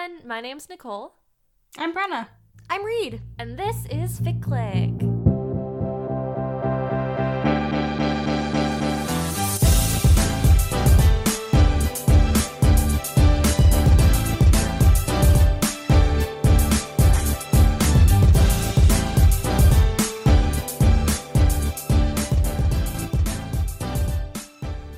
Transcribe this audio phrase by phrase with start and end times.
[0.00, 0.26] everyone.
[0.26, 1.14] My name's Nicole.
[1.76, 2.28] I'm Brenna.
[2.68, 3.20] I'm Reed.
[3.38, 4.90] And this is Fic Click.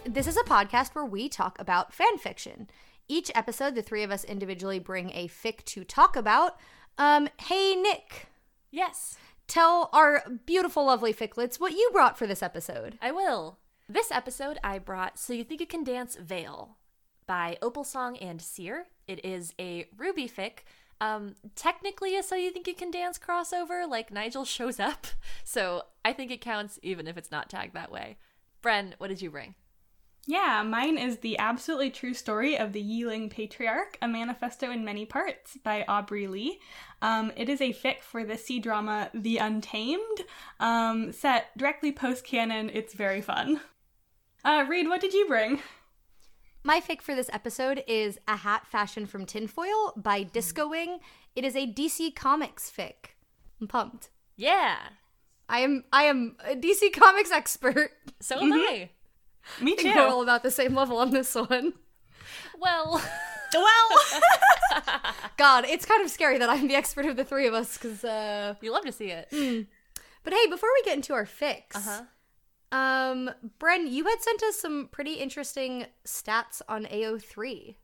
[0.05, 2.69] This is a podcast where we talk about fan fiction.
[3.13, 6.57] Each episode, the three of us individually bring a fic to talk about.
[6.97, 8.29] Um, hey, Nick,
[8.71, 12.97] Yes, tell our beautiful, lovely ficlets what you brought for this episode.
[13.03, 13.59] I will.
[13.87, 16.79] This episode, I brought So You Think You Can Dance Vale
[17.27, 18.87] by Opal Song and Seer.
[19.07, 20.53] It is a RWBY fic.
[20.99, 25.07] Um, technically a So You Think You Can Dance crossover, like Nigel shows up.
[25.45, 28.17] So I think it counts even if it's not tagged that way.
[28.63, 29.55] Bren, what did you bring?
[30.27, 35.05] Yeah, mine is the absolutely true story of the Yiling Patriarch, a manifesto in many
[35.05, 36.61] parts by Aubrey Lee.
[37.01, 40.23] Um, it is a fic for the C drama The Untamed,
[40.61, 42.71] um, set directly post canon.
[42.73, 43.61] It's very fun.
[44.45, 45.61] Uh, Reed, what did you bring?
[46.63, 51.01] My fic for this episode is A Hat Fashioned from Tinfoil by Disco Wing.
[51.35, 53.17] It is a DC Comics fic.
[53.61, 54.11] I'm pumped.
[54.37, 54.77] Yeah,
[55.49, 57.91] I am I am a DC Comics expert.
[58.21, 58.91] so am I.
[59.61, 60.01] Me I think too.
[60.01, 61.73] we're all about the same level on this one.
[62.59, 63.03] Well,
[63.55, 64.01] well,
[65.37, 68.05] God, it's kind of scary that I'm the expert of the three of us because
[68.05, 69.29] uh you love to see it.
[70.25, 72.77] But hey, before we get into our fics, Uh-huh.
[72.79, 77.75] um, Bren, you had sent us some pretty interesting stats on AO3.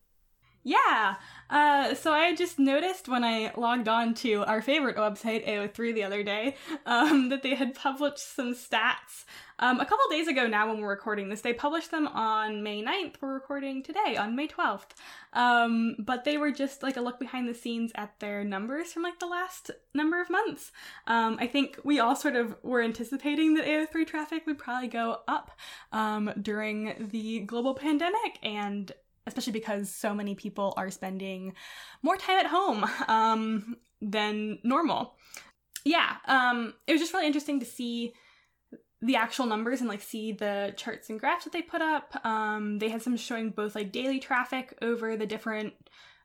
[0.69, 1.15] Yeah.
[1.49, 6.05] Uh, so I just noticed when I logged on to our favorite website, AO3, the
[6.05, 9.25] other day, um, that they had published some stats.
[9.59, 12.83] Um, a couple days ago now, when we're recording this, they published them on May
[12.83, 13.15] 9th.
[13.23, 14.91] We're recording today on May 12th.
[15.33, 19.05] Um, but they were just like a look behind the scenes at their numbers from
[19.05, 20.71] like the last number of months.
[21.07, 25.21] Um, I think we all sort of were anticipating that AO3 traffic would probably go
[25.27, 25.51] up
[25.93, 28.93] um, during the global pandemic, and
[29.29, 31.55] especially because so many people are spending
[32.03, 35.15] more time at home um, than normal.
[35.85, 38.15] Yeah, um, it was just really interesting to see
[39.01, 42.21] the actual numbers and like see the charts and graphs that they put up.
[42.25, 45.75] Um, they had some showing both like daily traffic over the different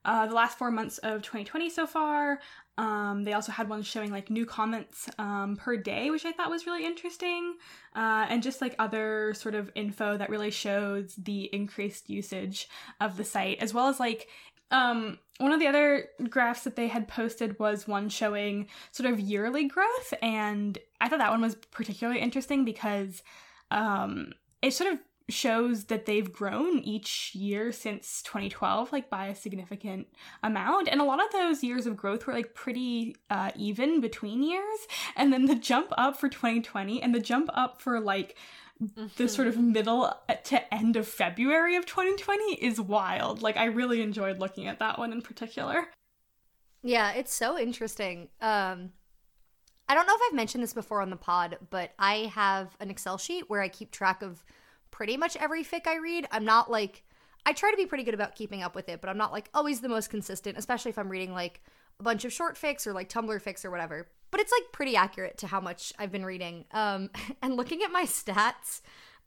[0.05, 2.39] uh, the last four months of 2020 so far.
[2.77, 6.49] Um, they also had one showing like new comments um, per day, which I thought
[6.49, 7.55] was really interesting,
[7.95, 12.67] uh, and just like other sort of info that really shows the increased usage
[12.99, 14.27] of the site, as well as like
[14.71, 19.19] um, one of the other graphs that they had posted was one showing sort of
[19.19, 23.21] yearly growth, and I thought that one was particularly interesting because
[23.69, 24.33] um,
[24.63, 30.07] it sort of shows that they've grown each year since 2012 like by a significant
[30.43, 34.43] amount and a lot of those years of growth were like pretty uh, even between
[34.43, 34.79] years
[35.15, 38.35] and then the jump up for 2020 and the jump up for like
[39.17, 40.13] the sort of middle
[40.43, 43.41] to end of February of 2020 is wild.
[43.41, 45.87] Like I really enjoyed looking at that one in particular.
[46.81, 48.29] Yeah, it's so interesting.
[48.41, 48.91] Um,
[49.87, 52.89] I don't know if I've mentioned this before on the pod, but I have an
[52.89, 54.43] Excel sheet where I keep track of
[54.93, 56.27] pretty much every fic I read.
[56.31, 57.03] I'm not like
[57.45, 59.49] I try to be pretty good about keeping up with it, but I'm not like
[59.53, 61.61] always the most consistent, especially if I'm reading like
[61.99, 64.07] a bunch of short fics or like Tumblr fics or whatever.
[64.29, 66.65] But it's like pretty accurate to how much I've been reading.
[66.71, 67.09] Um,
[67.41, 68.81] and looking at my stats,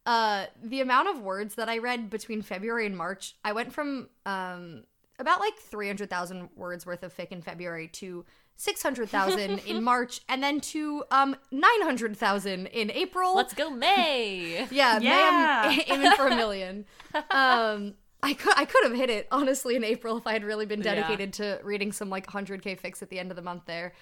[0.06, 4.08] uh, the amount of words that I read between February and March, I went from
[4.24, 4.84] um,
[5.18, 8.24] about like 300,000 words worth of fic in February to
[8.56, 13.36] 600,000 in March and then to um 900,000 in April.
[13.36, 14.66] let's go, May.
[14.70, 15.68] yeah, Yeah.
[15.68, 16.84] May, I'm aiming for a million.
[17.30, 20.66] Um I could I could have hit it honestly in April if I had really
[20.66, 20.94] been Yeah.
[20.94, 23.92] dedicated to reading some like 100k fics at the end of the month there.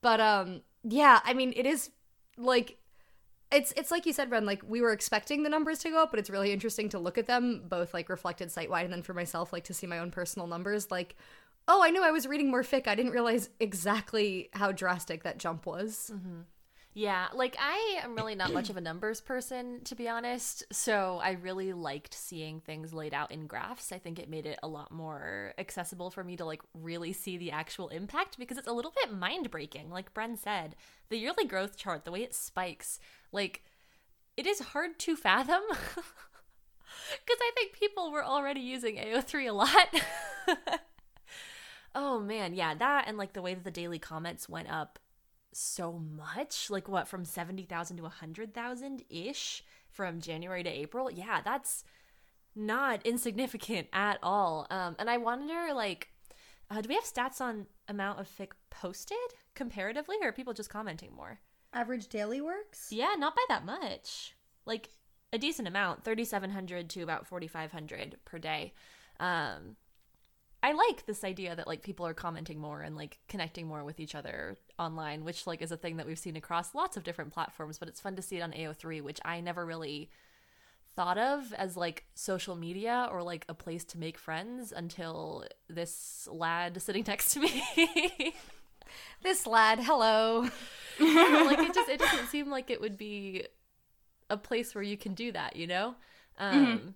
[0.00, 1.90] But um yeah, I mean it is
[2.38, 2.78] like
[3.52, 4.46] it's it's like you said, Ren.
[4.46, 7.18] Like we were expecting the numbers to go up, but it's really interesting to look
[7.18, 9.98] at them both like reflected site wide and then for myself, like to see my
[9.98, 10.90] own personal numbers.
[10.90, 11.14] Like,
[11.68, 12.86] oh, I knew I was reading more fic.
[12.86, 16.10] I didn't realize exactly how drastic that jump was.
[16.12, 16.40] Mm-hmm.
[16.96, 20.62] Yeah, like I am really not much of a numbers person, to be honest.
[20.70, 23.90] So I really liked seeing things laid out in graphs.
[23.90, 27.36] I think it made it a lot more accessible for me to like really see
[27.36, 29.90] the actual impact because it's a little bit mind breaking.
[29.90, 30.76] Like Bren said,
[31.08, 33.00] the yearly growth chart, the way it spikes,
[33.32, 33.64] like
[34.36, 35.62] it is hard to fathom.
[37.10, 40.80] Because I think people were already using AO3 a lot.
[41.94, 44.98] oh man, yeah, that and like the way that the daily comments went up
[45.52, 51.84] so much like what from 70,000 to 100,000 ish from January to April yeah that's
[52.56, 56.08] not insignificant at all um and I wonder like
[56.70, 59.16] Uh, do we have stats on amount of fic posted
[59.54, 61.38] comparatively, or are people just commenting more?
[61.72, 62.90] Average daily works?
[62.90, 64.34] Yeah, not by that much.
[64.66, 64.88] Like
[65.32, 68.72] a decent amount, 3700 to about 4500 per day.
[69.20, 69.76] Um
[70.64, 74.00] I like this idea that like people are commenting more and like connecting more with
[74.00, 77.34] each other online, which like is a thing that we've seen across lots of different
[77.34, 80.08] platforms, but it's fun to see it on AO3, which I never really
[80.96, 86.26] thought of as like social media or like a place to make friends until this
[86.32, 88.34] lad sitting next to me.
[89.22, 90.48] this lad, hello.
[90.98, 93.44] yeah, like it just it doesn't seem like it would be
[94.30, 95.94] a place where you can do that, you know?
[96.38, 96.88] Um mm-hmm.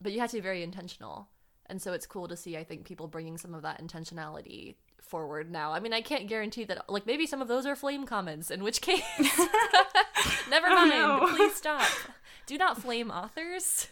[0.00, 1.26] but you have to be very intentional.
[1.68, 5.50] And so it's cool to see I think people bringing some of that intentionality forward
[5.50, 5.72] now.
[5.72, 8.62] I mean, I can't guarantee that like maybe some of those are flame comments, in
[8.62, 9.02] which case
[10.50, 10.92] never mind.
[10.94, 11.36] Oh, no.
[11.36, 11.86] Please stop
[12.46, 13.88] do not flame authors.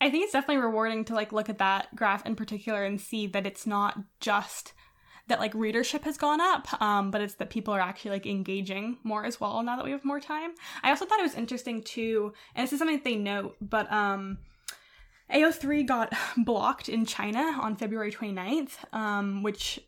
[0.00, 3.26] I think it's definitely rewarding to like look at that graph in particular and see
[3.28, 4.74] that it's not just
[5.28, 8.98] that like readership has gone up, um, but it's that people are actually like engaging
[9.02, 10.52] more as well now that we have more time.
[10.82, 13.90] I also thought it was interesting too, and this is something that they note, but
[13.90, 14.38] um,
[15.32, 19.80] AO3 got blocked in China on February 29th, um, which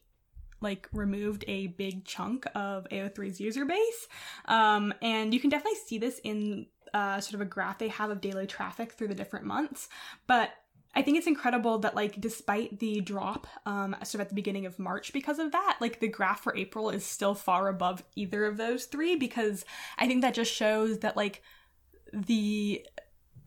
[0.61, 4.09] like removed a big chunk of AO3's user base.
[4.47, 8.11] Um, and you can definitely see this in uh, sort of a graph they have
[8.11, 9.89] of daily traffic through the different months.
[10.27, 10.51] But
[10.95, 14.67] I think it's incredible that like despite the drop um sort of at the beginning
[14.67, 18.45] of March because of that, like the graph for April is still far above either
[18.47, 19.65] of those three because
[19.99, 21.43] I think that just shows that like
[22.13, 22.85] the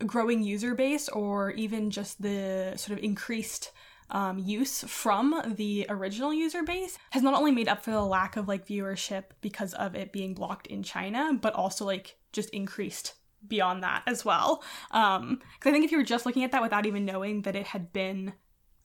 [0.05, 3.71] growing user base or even just the sort of increased
[4.11, 8.35] um, use from the original user base has not only made up for the lack
[8.35, 13.13] of like viewership because of it being blocked in China, but also like just increased
[13.47, 14.63] beyond that as well.
[14.91, 17.55] Um, because I think if you were just looking at that without even knowing that
[17.55, 18.33] it had been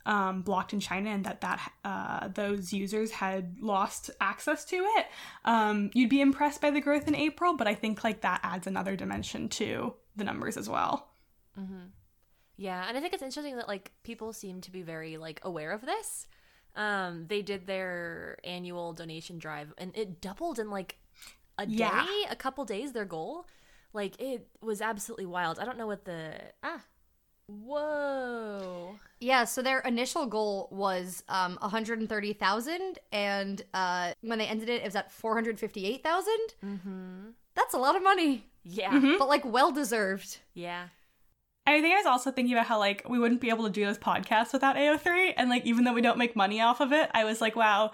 [0.07, 5.07] um, blocked in China and that that uh, those users had lost access to it,
[5.45, 7.57] um, you'd be impressed by the growth in April.
[7.57, 11.09] But I think like that adds another dimension to the numbers as well.
[11.59, 11.87] Mm-hmm.
[12.57, 15.73] Yeah, and I think it's interesting that like people seem to be very like aware
[15.73, 16.27] of this.
[16.75, 20.99] Um, they did their annual donation drive, and it doubled in like
[21.59, 22.05] a yeah.
[22.05, 23.47] day, a couple days their goal.
[23.93, 25.59] Like it was absolutely wild.
[25.59, 26.33] I don't know what the
[26.63, 26.83] ah
[27.49, 28.99] Whoa.
[29.21, 34.85] Yeah, so their initial goal was um 130,000 and uh when they ended it it
[34.85, 36.33] was at 458,000.
[36.65, 37.33] Mhm.
[37.55, 38.47] That's a lot of money.
[38.69, 38.93] Yeah.
[38.93, 39.19] Mm-hmm.
[39.19, 40.39] But like well deserved.
[40.55, 40.89] Yeah.
[41.67, 43.85] I think I was also thinking about how like we wouldn't be able to do
[43.87, 47.11] this podcast without AO3 and like even though we don't make money off of it,
[47.13, 47.91] I was like, wow,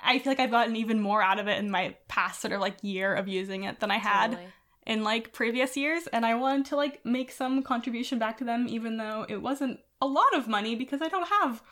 [0.00, 2.60] I feel like I've gotten even more out of it in my past sort of
[2.60, 4.32] like year of using it than I had.
[4.32, 4.52] Totally
[4.88, 8.66] in like previous years and I wanted to like make some contribution back to them
[8.68, 11.62] even though it wasn't a lot of money because I don't have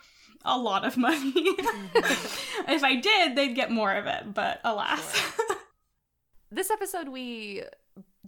[0.45, 1.33] a lot of money.
[1.33, 2.71] mm-hmm.
[2.71, 5.15] if I did, they'd get more of it, but alas.
[5.15, 5.55] Sure.
[6.51, 7.63] this episode we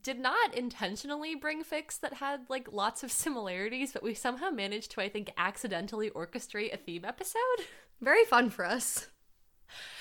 [0.02, 4.92] did not intentionally bring fics that had like lots of similarities, but we somehow managed
[4.92, 7.40] to I think accidentally orchestrate a theme episode.
[8.02, 9.08] Very fun for us.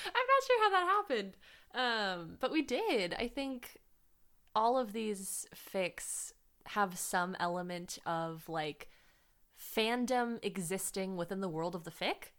[0.06, 1.36] I'm not sure how that happened.
[1.74, 3.14] Um, but we did.
[3.14, 3.78] I think
[4.54, 6.32] all of these fics
[6.66, 8.88] have some element of like
[9.58, 12.32] fandom existing within the world of the fic.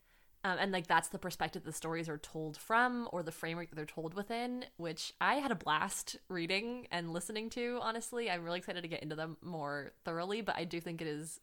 [0.45, 3.75] Um, and like that's the perspective the stories are told from or the framework that
[3.75, 8.59] they're told within which i had a blast reading and listening to honestly i'm really
[8.59, 11.41] excited to get into them more thoroughly but i do think it is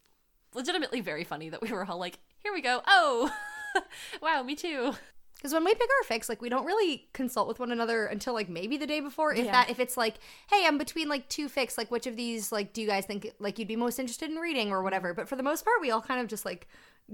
[0.54, 3.30] legitimately very funny that we were all like here we go oh
[4.22, 4.94] wow me too
[5.36, 8.32] because when we pick our fics like we don't really consult with one another until
[8.32, 9.32] like maybe the day before.
[9.32, 9.52] If yeah.
[9.52, 10.14] that, if it's like,
[10.50, 13.30] hey, I'm between like two fics like which of these like do you guys think
[13.38, 15.12] like you'd be most interested in reading or whatever?
[15.12, 16.66] But for the most part, we all kind of just like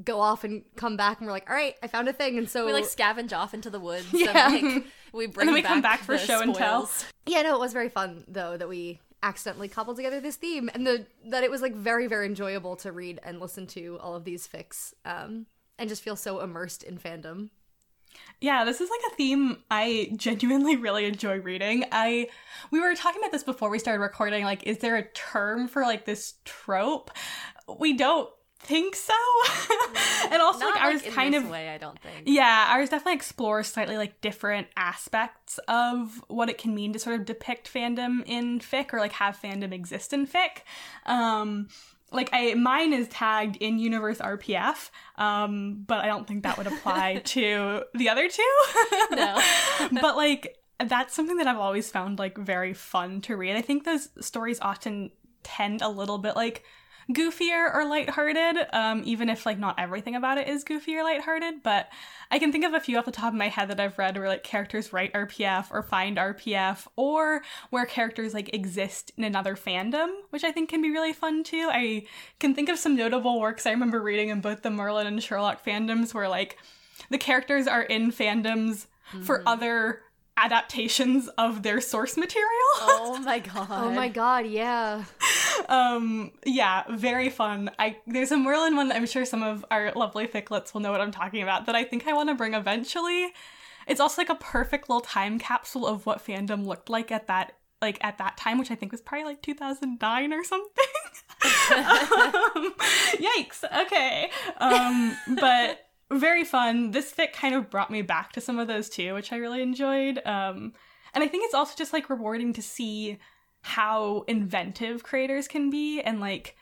[0.04, 2.48] go off and come back and we're like, all right, I found a thing, and
[2.48, 4.06] so we like scavenge off into the woods.
[4.12, 6.42] Yeah, and, like, we bring and then we back come back for show spoils.
[6.42, 6.90] and tell.
[7.26, 10.86] Yeah, no, it was very fun though that we accidentally cobbled together this theme and
[10.86, 14.24] the that it was like very very enjoyable to read and listen to all of
[14.24, 15.46] these fics um
[15.78, 17.48] and just feel so immersed in fandom
[18.40, 21.84] yeah, this is like a theme I genuinely really enjoy reading.
[21.92, 22.28] I
[22.70, 25.82] we were talking about this before we started recording like is there a term for
[25.82, 27.10] like this trope?
[27.78, 28.28] We don't
[28.62, 29.14] think so.
[30.30, 32.22] and also Not like ours like kind of way, I don't think.
[32.26, 37.18] Yeah, ours definitely explores slightly like different aspects of what it can mean to sort
[37.18, 40.62] of depict fandom in fic or like have fandom exist in fic.
[41.06, 41.68] Um
[42.12, 46.66] like I mine is tagged in universe RPF, um, but I don't think that would
[46.66, 48.54] apply to the other two.
[49.10, 49.40] no.
[50.00, 53.56] but like that's something that I've always found like very fun to read.
[53.56, 55.10] I think those stories often
[55.42, 56.64] tend a little bit like
[57.12, 61.62] goofier or lighthearted, um, even if like not everything about it is goofy or lighthearted.
[61.62, 61.88] But
[62.30, 64.16] I can think of a few off the top of my head that I've read
[64.16, 69.56] where like characters write RPF or find RPF, or where characters like exist in another
[69.56, 71.68] fandom, which I think can be really fun too.
[71.70, 72.06] I
[72.38, 75.64] can think of some notable works I remember reading in both the Merlin and Sherlock
[75.64, 76.58] fandoms where like
[77.10, 79.22] the characters are in fandoms mm-hmm.
[79.22, 80.02] for other
[80.36, 82.48] adaptations of their source material.
[83.04, 83.68] Oh my god.
[83.70, 85.04] oh my god, yeah.
[85.68, 87.70] um yeah, very fun.
[87.78, 91.00] I there's a Merlin one I'm sure some of our lovely ficklets will know what
[91.00, 93.32] I'm talking about that I think I want to bring eventually.
[93.86, 97.52] It's also like a perfect little time capsule of what fandom looked like at that
[97.82, 100.84] like at that time, which I think was probably like 2009 or something.
[101.76, 102.74] um,
[103.16, 103.64] yikes.
[103.82, 104.30] Okay.
[104.58, 105.81] Um, but
[106.18, 106.90] very fun.
[106.90, 109.62] This fic kind of brought me back to some of those too, which I really
[109.62, 110.18] enjoyed.
[110.24, 110.72] Um,
[111.14, 113.18] and I think it's also just like rewarding to see
[113.62, 116.56] how inventive creators can be and like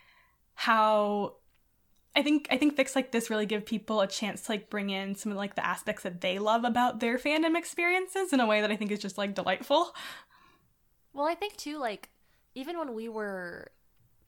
[0.54, 1.36] how
[2.14, 4.90] I think I think fics like this really give people a chance to like bring
[4.90, 8.46] in some of like the aspects that they love about their fandom experiences in a
[8.46, 9.94] way that I think is just like delightful.
[11.12, 12.10] Well, I think too like
[12.54, 13.70] even when we were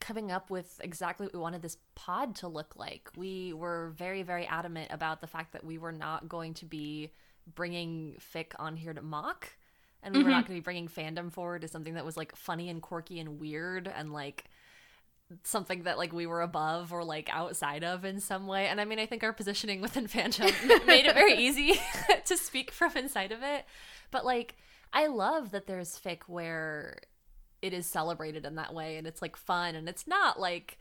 [0.02, 3.08] coming up with exactly what we wanted this pod to look like.
[3.16, 7.12] We were very, very adamant about the fact that we were not going to be
[7.54, 9.48] bringing fic on here to mock,
[10.02, 10.26] and we mm-hmm.
[10.26, 10.48] were not mm-hmm.
[10.48, 13.38] going to be bringing fandom forward as something that was like funny and quirky and
[13.38, 14.44] weird and like
[15.44, 18.66] something that like we were above or like outside of in some way.
[18.66, 20.52] And I mean, I think our positioning within fandom
[20.86, 21.80] made it very easy
[22.26, 23.64] to speak from inside of it.
[24.10, 24.56] But like,
[24.92, 26.98] I love that there's fic where
[27.62, 30.78] it is celebrated in that way and it's like fun and it's not like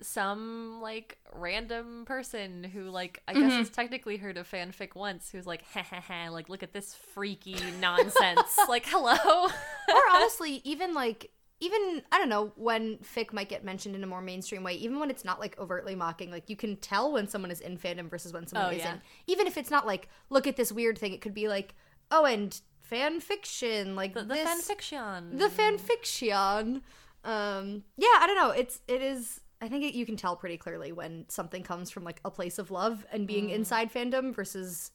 [0.00, 3.58] some like random person who like I guess mm-hmm.
[3.58, 6.94] has technically heard of fanfic once who's like ha ha ha like look at this
[6.94, 13.48] freaky nonsense like hello or honestly even like even I don't know when fic might
[13.48, 16.50] get mentioned in a more mainstream way, even when it's not like overtly mocking, like
[16.50, 18.84] you can tell when someone is in fandom versus when someone oh, isn't.
[18.84, 18.98] Yeah.
[19.26, 21.74] Even if it's not like, look at this weird thing, it could be like,
[22.10, 26.82] oh, and fan fiction, like the, the fan fiction, the fan fiction.
[27.24, 28.50] Um, yeah, I don't know.
[28.50, 29.40] It's it is.
[29.60, 32.58] I think it, you can tell pretty clearly when something comes from like a place
[32.58, 33.54] of love and being mm.
[33.54, 34.90] inside fandom versus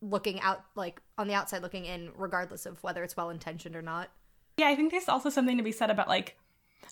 [0.00, 3.82] looking out like on the outside looking in, regardless of whether it's well intentioned or
[3.82, 4.10] not.
[4.56, 6.36] Yeah, I think there's also something to be said about like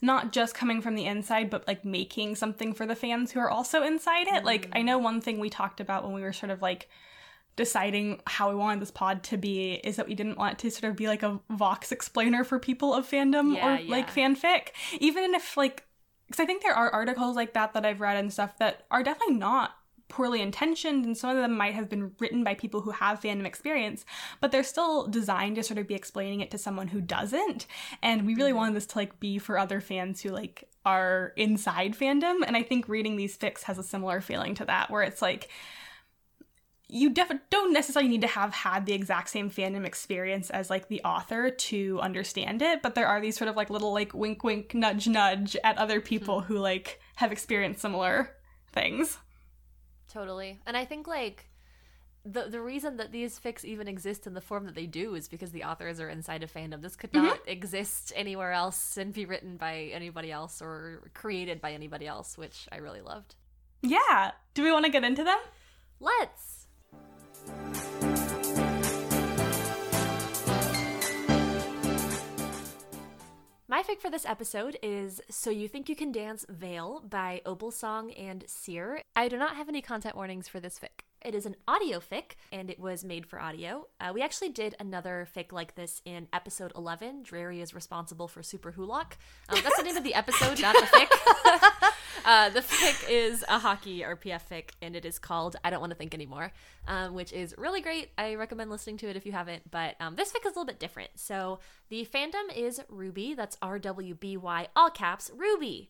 [0.01, 3.51] not just coming from the inside, but like making something for the fans who are
[3.51, 4.43] also inside it.
[4.43, 4.45] Mm.
[4.45, 6.89] Like I know one thing we talked about when we were sort of like
[7.59, 10.91] deciding how we wanted this pod to be is that we didn't want to sort
[10.91, 13.91] of be like a Vox explainer for people of fandom yeah, or yeah.
[13.91, 14.69] like fanfic.
[15.01, 15.85] Even if like,
[16.29, 19.03] because I think there are articles like that that I've read and stuff that are
[19.03, 19.73] definitely not
[20.07, 23.45] poorly intentioned and some of them might have been written by people who have fandom
[23.45, 24.07] experience
[24.41, 27.67] but they're still designed to sort of be explaining it to someone who doesn't
[28.03, 28.57] and we really mm-hmm.
[28.57, 32.63] wanted this to like be for other fans who like are inside fandom and i
[32.63, 35.51] think reading these fics has a similar feeling to that where it's like
[36.91, 40.89] you def- don't necessarily need to have had the exact same fandom experience as like
[40.89, 44.43] the author to understand it but there are these sort of like little like wink
[44.43, 46.55] wink nudge nudge at other people mm-hmm.
[46.55, 48.35] who like have experienced similar
[48.73, 49.19] things
[50.09, 51.49] totally and i think like
[52.25, 55.29] the the reason that these fics even exist in the form that they do is
[55.29, 56.83] because the authors are inside of fandom.
[56.83, 57.51] This could not mm-hmm.
[57.51, 62.69] exist anywhere else and be written by anybody else or created by anybody else, which
[62.71, 63.35] I really loved.
[63.83, 64.33] Yeah.
[64.55, 65.39] Do we want to get into them?
[66.01, 66.58] Let's.
[73.71, 77.71] My fic for this episode is So You Think You Can Dance Vale by Opal
[77.71, 79.03] Song and Seer.
[79.15, 81.05] I do not have any content warnings for this fic.
[81.23, 83.87] It is an audio fic, and it was made for audio.
[84.01, 87.23] Uh, we actually did another fic like this in episode 11.
[87.25, 89.13] Dreary is responsible for Super Hulock.
[89.49, 91.93] Um, that's the name of the episode, not the fic.
[92.25, 95.91] uh, the fic is a hockey RPF fic, and it is called I Don't Want
[95.91, 96.53] to Think Anymore,
[96.87, 98.11] um, which is really great.
[98.19, 100.65] I recommend listening to it if you haven't, but um, this fic is a little
[100.65, 101.11] bit different.
[101.17, 105.89] So the fandom is RWBY, that's R W B Y, all caps, RWBY.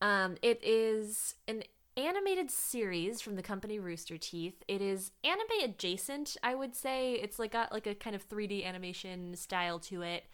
[0.00, 1.62] Um, it is an
[1.96, 4.62] animated series from the company Rooster Teeth.
[4.68, 7.14] It is anime adjacent, I would say.
[7.14, 10.24] It's like got like a kind of 3D animation style to it.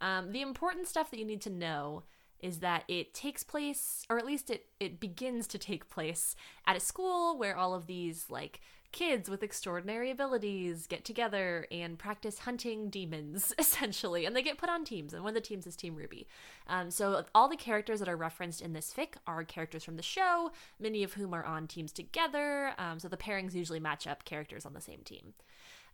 [0.00, 2.02] Um, the important stuff that you need to know
[2.40, 6.36] is that it takes place, or at least it it begins to take place
[6.66, 8.60] at a school where all of these like
[8.94, 14.24] kids with extraordinary abilities get together and practice hunting demons, essentially.
[14.24, 16.26] And they get put on teams, and one of the teams is Team RWBY
[16.68, 20.02] Um, so all the characters that are referenced in this fic are characters from the
[20.02, 22.72] show, many of whom are on teams together.
[22.78, 25.34] Um, so the pairings usually match up characters on the same team.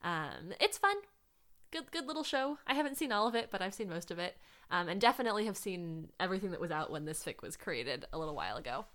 [0.05, 0.97] Um, it's fun.
[1.71, 2.59] Good good little show.
[2.67, 4.37] I haven't seen all of it, but I've seen most of it,
[4.71, 8.19] um, and definitely have seen everything that was out when this fic was created a
[8.19, 8.87] little while ago.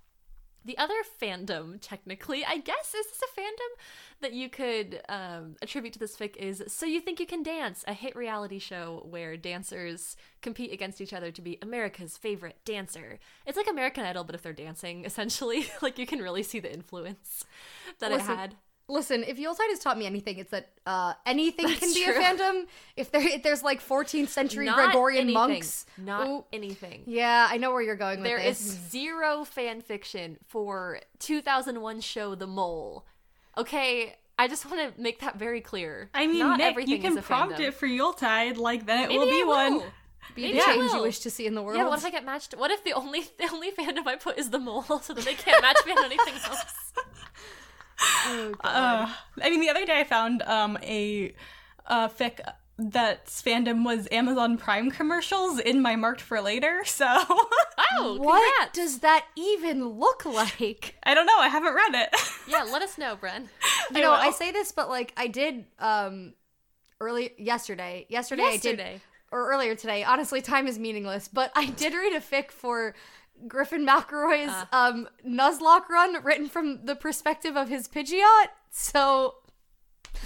[0.65, 5.93] The other fandom, technically, I guess, is this a fandom that you could um, attribute
[5.93, 9.37] to this fic is So You Think You Can Dance, a hit reality show where
[9.37, 13.19] dancers compete against each other to be America's favorite dancer.
[13.45, 15.67] It's like American Idol, but if they're dancing, essentially.
[15.83, 17.45] like you can really see the influence
[17.99, 18.55] that it had.
[18.87, 22.13] Listen, if Yuletide has taught me anything, it's that uh, anything That's can be true.
[22.15, 22.65] a fandom.
[22.95, 25.33] If there, if there's like 14th century Not Gregorian anything.
[25.33, 25.85] monks.
[25.97, 27.01] Not Ooh, anything.
[27.07, 32.35] yeah, I know where you're going with There is zero fan fiction for 2001 show
[32.35, 33.05] The Mole.
[33.57, 36.09] Okay, I just want to make that very clear.
[36.13, 37.61] I mean, Not Nick, everything you can is a prompt fandom.
[37.69, 39.73] it for Yuletide, like then it Maybe will be I one.
[39.77, 39.85] will.
[40.35, 41.77] Be Maybe the I change you wish to see in the world.
[41.77, 42.53] Yeah, what if I get matched?
[42.57, 45.33] What if the only the only fandom I put is the mole, so that they
[45.33, 46.63] can't match me on anything else?
[48.27, 51.33] Oh, Uh, I mean, the other day I found um a
[51.87, 52.39] uh, fic
[52.77, 56.83] that's fandom was Amazon Prime commercials in my marked for later.
[56.85, 58.77] So Oh, what congrats!
[58.77, 60.95] does that even look like?
[61.03, 61.37] I don't know.
[61.39, 62.09] I haven't read it.
[62.47, 63.47] Yeah, let us know, Bren.
[63.93, 66.33] You know, I say this, but like I did um
[66.99, 68.05] early yesterday.
[68.09, 69.01] Yesterday, I did Yesterday.
[69.31, 70.03] or earlier today.
[70.03, 72.93] Honestly, time is meaningless, but I did read a fic for
[73.47, 74.87] Griffin McElroy's Ah.
[74.87, 78.47] um Nuzlocke run written from the perspective of his Pidgeot.
[78.71, 79.35] So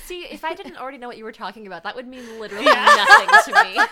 [0.06, 2.66] See, if I didn't already know what you were talking about, that would mean literally
[2.66, 3.78] nothing to me.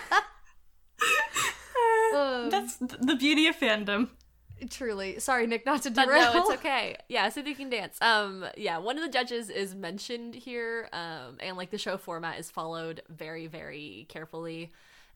[2.14, 4.08] um, that's the beauty of fandom.
[4.70, 6.32] truly sorry, Nick, not to But derail.
[6.34, 6.96] no, it's okay.
[7.08, 7.98] Yeah, so they can dance.
[8.00, 12.38] Um, yeah, one of the judges is mentioned here, um, and like the show format
[12.38, 14.70] is followed very, very carefully.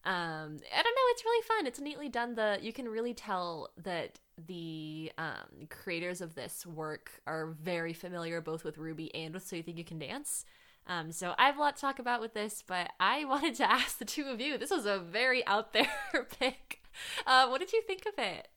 [0.05, 1.67] Um, I don't know, it's really fun.
[1.67, 2.35] It's neatly done.
[2.35, 8.41] The you can really tell that the um, creators of this work are very familiar
[8.41, 10.45] both with RWBY and with So You Think You Can Dance.
[10.87, 13.71] Um, so I have a lot to talk about with this, but I wanted to
[13.71, 14.59] ask the two of you.
[14.59, 15.89] This was a very out there
[16.39, 16.83] pick.
[17.27, 18.49] Uh, what did you think of it?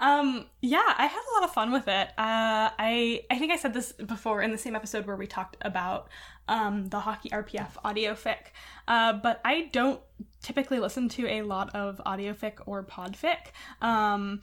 [0.00, 2.08] Um, yeah, I had a lot of fun with it.
[2.10, 5.56] Uh, I I think I said this before in the same episode where we talked
[5.62, 6.08] about
[6.48, 8.52] um, the hockey RPF audio fic.
[8.86, 10.00] Uh, but I don't
[10.42, 13.52] typically listen to a lot of audio fic or pod fic.
[13.86, 14.40] Um,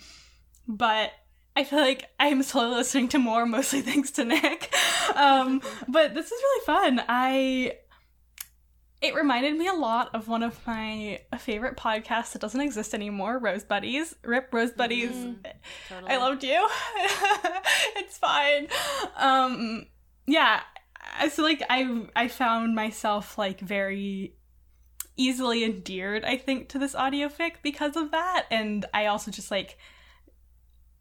[0.68, 1.12] but
[1.56, 4.74] I feel like I'm slowly listening to more, mostly thanks to Nick.
[5.16, 7.04] Um, but this is really fun.
[7.08, 7.74] I
[9.02, 13.38] it reminded me a lot of one of my favorite podcasts that doesn't exist anymore,
[13.38, 14.16] Rose Buddies.
[14.24, 15.12] Rip Rose Buddies.
[15.90, 16.12] Totally.
[16.12, 16.68] I loved you.
[17.98, 18.68] it's fine.
[19.16, 19.86] Um
[20.28, 20.62] yeah,
[21.30, 24.36] so like I I found myself like very
[25.18, 28.46] easily endeared, I think, to this audio fic because of that.
[28.52, 29.78] And I also just like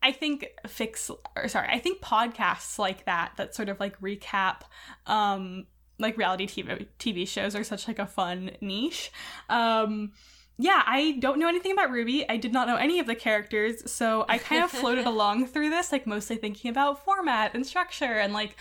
[0.03, 4.62] I think fics or sorry, I think podcasts like that that sort of like recap
[5.07, 5.66] um
[5.98, 9.11] like reality TV TV shows are such like a fun niche.
[9.48, 10.12] Um
[10.57, 12.27] yeah, I don't know anything about RWBY.
[12.29, 15.70] I did not know any of the characters, so I kind of floated along through
[15.70, 18.57] this, like mostly thinking about format and structure and like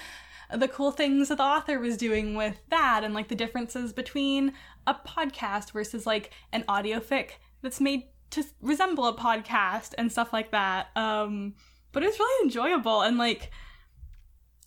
[0.57, 4.53] the cool things that the author was doing with that and like the differences between
[4.87, 10.33] a podcast versus like an audio fic that's made to resemble a podcast and stuff
[10.33, 10.87] like that.
[10.95, 11.55] Um
[11.91, 13.51] but it was really enjoyable and like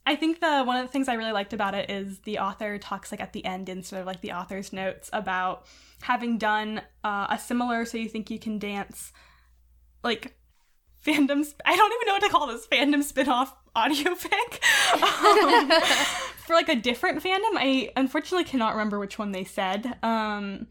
[0.08, 2.78] I think the one of the things I really liked about it is the author
[2.78, 5.66] talks like at the end in sort of like the author's notes about
[6.02, 9.12] having done uh, a similar so you think you can dance
[10.04, 10.36] like
[11.06, 15.70] fandom sp- I don't even know what to call this fandom spin-off audio fic um,
[16.46, 20.66] for like a different fandom I unfortunately cannot remember which one they said um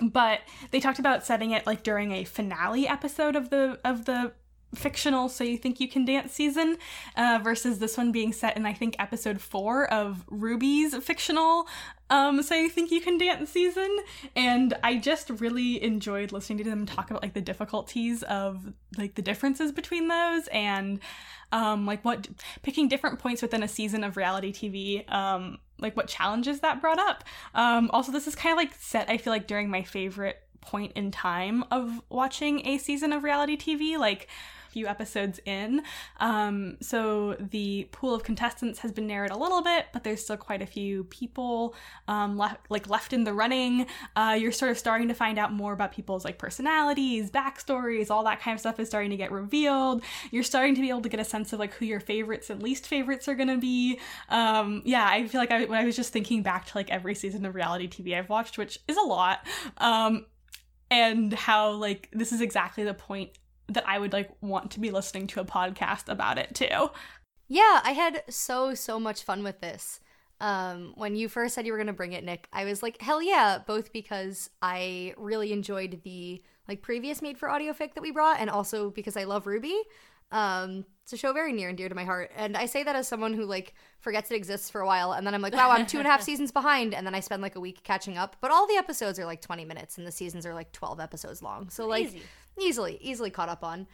[0.00, 4.32] but they talked about setting it like during a finale episode of the of the
[4.74, 6.76] fictional so you think you can dance season
[7.16, 11.66] uh, versus this one being set in i think episode four of RWBY's fictional
[12.10, 13.98] um so you think you can dance season.
[14.36, 19.14] And i just really enjoyed listening to them talk about like the difficulties of like
[19.14, 21.00] the differences between those and
[21.52, 22.28] um like what
[22.62, 26.98] picking different points within a season of reality tv um like what challenges that brought
[26.98, 27.24] up.
[27.54, 30.92] Um also this is kind of like set i feel like during my favorite point
[30.94, 34.28] in time of watching a season of reality tv like
[34.78, 35.82] few episodes in.
[36.20, 40.36] Um, so the pool of contestants has been narrowed a little bit, but there's still
[40.36, 41.74] quite a few people
[42.06, 43.88] um, left, like left in the running.
[44.14, 48.22] Uh, you're sort of starting to find out more about people's like personalities, backstories, all
[48.22, 50.04] that kind of stuff is starting to get revealed.
[50.30, 52.62] You're starting to be able to get a sense of like who your favorites and
[52.62, 53.98] least favorites are gonna be.
[54.28, 57.44] Um, yeah, I feel like I, I was just thinking back to like every season
[57.44, 59.44] of reality TV I've watched, which is a lot.
[59.78, 60.26] Um,
[60.88, 63.30] and how like this is exactly the point
[63.68, 66.90] that I would like want to be listening to a podcast about it too.
[67.48, 70.00] Yeah, I had so so much fun with this.
[70.40, 73.22] Um, when you first said you were gonna bring it, Nick, I was like, hell
[73.22, 73.58] yeah!
[73.66, 78.40] Both because I really enjoyed the like previous made for audio fic that we brought,
[78.40, 79.74] and also because I love RWBY.
[80.30, 82.94] Um, it's a show very near and dear to my heart, and I say that
[82.94, 85.70] as someone who like forgets it exists for a while, and then I'm like, wow,
[85.70, 88.18] I'm two and a half seasons behind, and then I spend like a week catching
[88.18, 88.36] up.
[88.42, 91.42] But all the episodes are like 20 minutes, and the seasons are like 12 episodes
[91.42, 92.22] long, so like Easy.
[92.60, 93.86] Easily, easily caught up on.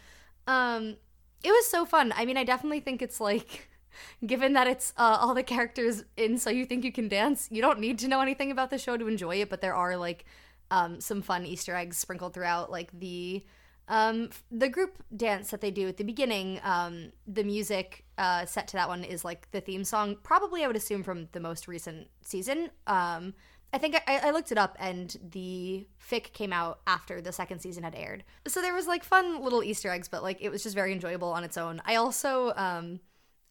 [0.47, 0.97] Um,
[1.43, 2.13] it was so fun.
[2.17, 3.69] I mean, I definitely think it's like.
[4.27, 7.63] Given that it's uh, all the characters in So You Think You Can Dance, you
[7.63, 10.25] don't need to know anything about the show to enjoy it, but there are like
[10.73, 13.45] um, some fun Easter eggs sprinkled throughout, like the
[13.87, 16.61] um, the group dance that they do at the beginning.
[16.65, 20.67] Um, the music uh, set to that one is like the theme song, probably I
[20.67, 22.71] would assume from the most recent season.
[22.87, 23.35] Um,
[23.75, 27.59] I think I, I looked it up, and the fic came out after the second
[27.59, 28.23] season had aired.
[28.47, 31.33] So there was like fun little Easter eggs, but like it was just very enjoyable
[31.33, 31.83] on its own.
[31.85, 33.01] I also um,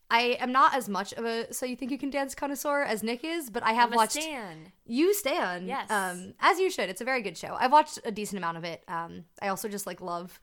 [0.10, 3.04] I am not as much of a so you think you can dance connoisseur as
[3.04, 4.72] Nick is, but I have I'm watched stan.
[4.86, 5.68] you Stan.
[5.68, 5.92] Yes.
[5.92, 6.90] Um, as you should.
[6.90, 7.58] It's a very good show.
[7.60, 8.82] I've watched a decent amount of it.
[8.88, 10.40] Um, I also just like love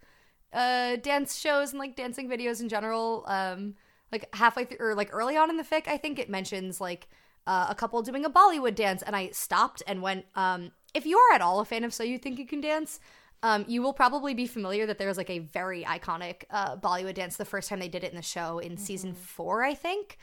[0.52, 3.24] uh dance shows and like dancing videos in general.
[3.26, 3.76] Um,
[4.12, 7.08] like halfway through or like early on in the fic, I think it mentions like
[7.46, 10.26] uh, a couple doing a Bollywood dance, and I stopped and went.
[10.34, 13.00] Um, if you are at all a fan of So You Think You Can Dance,
[13.42, 17.14] um, you will probably be familiar that there was like a very iconic uh, Bollywood
[17.14, 20.18] dance the first time they did it in the show in season four, I think.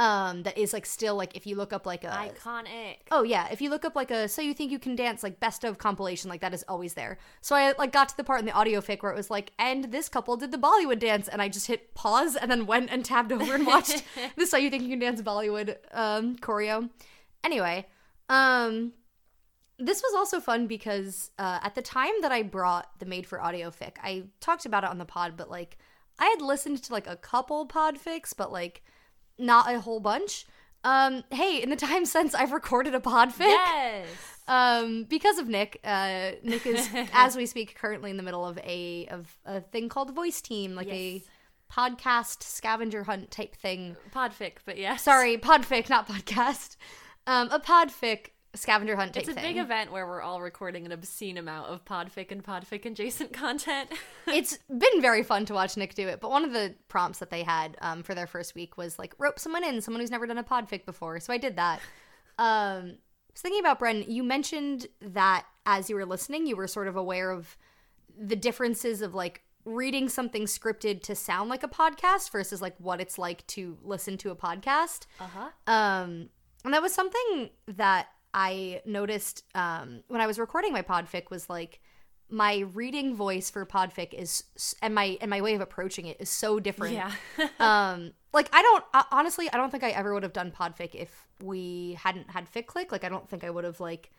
[0.00, 2.96] Um, that is like still like if you look up like a Iconic.
[3.10, 5.40] Oh yeah, if you look up like a so you think you can dance like
[5.40, 7.18] best of compilation like that is always there.
[7.42, 9.52] So I like got to the part in the audio fic where it was like
[9.58, 12.90] and this couple did the Bollywood dance and I just hit pause and then went
[12.90, 14.02] and tabbed over and watched
[14.38, 16.88] the so you think you can dance Bollywood um choreo.
[17.44, 17.86] Anyway,
[18.30, 18.94] um
[19.78, 23.38] this was also fun because uh, at the time that I brought the made for
[23.38, 25.76] audio fic, I talked about it on the pod, but like
[26.18, 28.82] I had listened to like a couple pod fics, but like
[29.40, 30.46] not a whole bunch.
[30.84, 34.06] Um, hey, in the time since I've recorded a pod fic, Yes.
[34.48, 38.58] um, because of Nick, uh, Nick is as we speak currently in the middle of
[38.58, 41.22] a of a thing called Voice Team, like a
[41.72, 43.96] podcast scavenger hunt type thing.
[44.14, 45.02] Podfic, but yes.
[45.02, 46.76] Sorry, podfic, not podcast.
[47.26, 49.42] Um, a podfic scavenger hunt It's a thing.
[49.44, 53.90] big event where we're all recording an obscene amount of podfic and podfic adjacent content.
[54.26, 56.20] it's been very fun to watch Nick do it.
[56.20, 59.14] But one of the prompts that they had um, for their first week was like
[59.18, 61.20] rope someone in, someone who's never done a podfic before.
[61.20, 61.80] So I did that.
[62.38, 64.04] Um, I was thinking about Bren.
[64.08, 67.56] You mentioned that as you were listening, you were sort of aware of
[68.18, 73.00] the differences of like reading something scripted to sound like a podcast versus like what
[73.00, 75.06] it's like to listen to a podcast.
[75.20, 75.50] uh-huh.
[75.72, 76.30] Um,
[76.64, 81.48] and that was something that I noticed um, when I was recording my podfic was
[81.50, 81.80] like
[82.32, 84.44] my reading voice for podfic is
[84.80, 86.94] and my and my way of approaching it is so different.
[86.94, 87.12] Yeah.
[87.58, 90.94] um, like I don't uh, honestly, I don't think I ever would have done podfic
[90.94, 92.92] if we hadn't had fic click.
[92.92, 94.10] Like I don't think I would have like.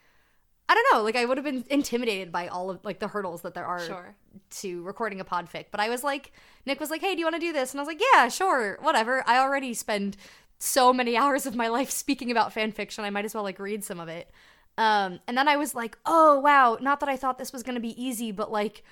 [0.69, 3.41] I don't know, like I would have been intimidated by all of like the hurdles
[3.41, 4.15] that there are Sure.
[4.62, 5.65] to recording a podfic.
[5.69, 6.32] But I was like,
[6.65, 8.30] Nick was like, "Hey, do you want to do this?" And I was like, "Yeah,
[8.30, 10.15] sure, whatever." I already spend
[10.62, 13.04] so many hours of my life speaking about fan fiction.
[13.04, 14.32] I might as well like read some of it.
[14.78, 17.80] Um, and then I was like, "Oh wow!" Not that I thought this was gonna
[17.80, 18.84] be easy, but like,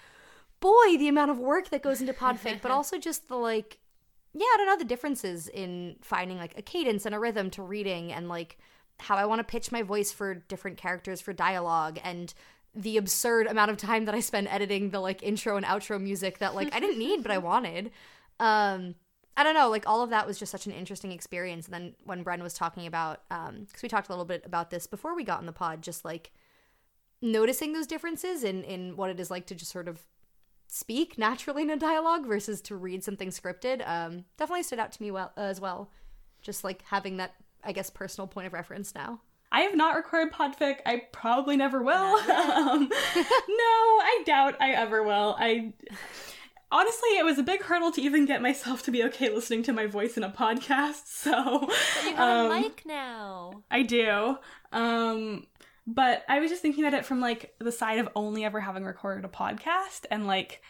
[0.59, 3.79] boy, the amount of work that goes into podfic, but also just the like,
[4.33, 7.63] yeah, I don't know the differences in finding like a cadence and a rhythm to
[7.63, 8.57] reading and like
[8.99, 12.33] how I want to pitch my voice for different characters for dialogue and
[12.75, 16.39] the absurd amount of time that I spend editing the like intro and outro music
[16.39, 17.91] that like I didn't need but I wanted.
[18.39, 18.95] Um
[19.39, 21.65] I don't know, like all of that was just such an interesting experience.
[21.65, 24.69] And then when Bren was talking about um because we talked a little bit about
[24.69, 26.31] this before we got on the pod, just like
[27.21, 30.01] noticing those differences in in what it is like to just sort of
[30.67, 35.01] speak naturally in a dialogue versus to read something scripted um definitely stood out to
[35.01, 35.89] me well as well
[36.41, 39.19] just like having that i guess personal point of reference now
[39.51, 40.77] I have not recorded podfic.
[40.85, 41.95] I probably never will.
[42.31, 45.35] um, no, I doubt I ever will.
[45.39, 45.73] I
[46.71, 49.73] honestly, it was a big hurdle to even get myself to be okay listening to
[49.73, 51.03] my voice in a podcast.
[51.19, 53.63] So but You have um, a mic now.
[53.69, 54.37] I do.
[54.71, 55.47] Um,
[55.85, 58.85] but I was just thinking about it from like the side of only ever having
[58.85, 60.61] recorded a podcast and like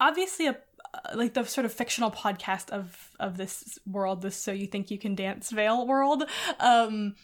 [0.00, 0.56] obviously a
[0.94, 4.90] uh, like the sort of fictional podcast of of this world, this so you think
[4.90, 6.24] you can dance Vale world.
[6.58, 7.14] Um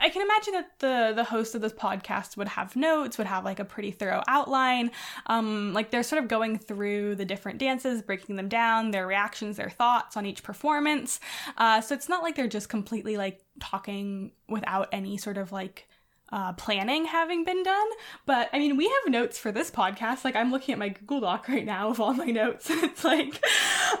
[0.00, 3.44] I can imagine that the the host of this podcast would have notes, would have
[3.44, 4.90] like a pretty thorough outline.
[5.26, 9.56] Um, like they're sort of going through the different dances, breaking them down, their reactions,
[9.56, 11.20] their thoughts on each performance.
[11.56, 15.88] Uh, so it's not like they're just completely like talking without any sort of like
[16.30, 17.88] uh, planning having been done.
[18.26, 20.24] But I mean, we have notes for this podcast.
[20.24, 23.04] Like I'm looking at my Google Doc right now of all my notes, and it's
[23.04, 23.42] like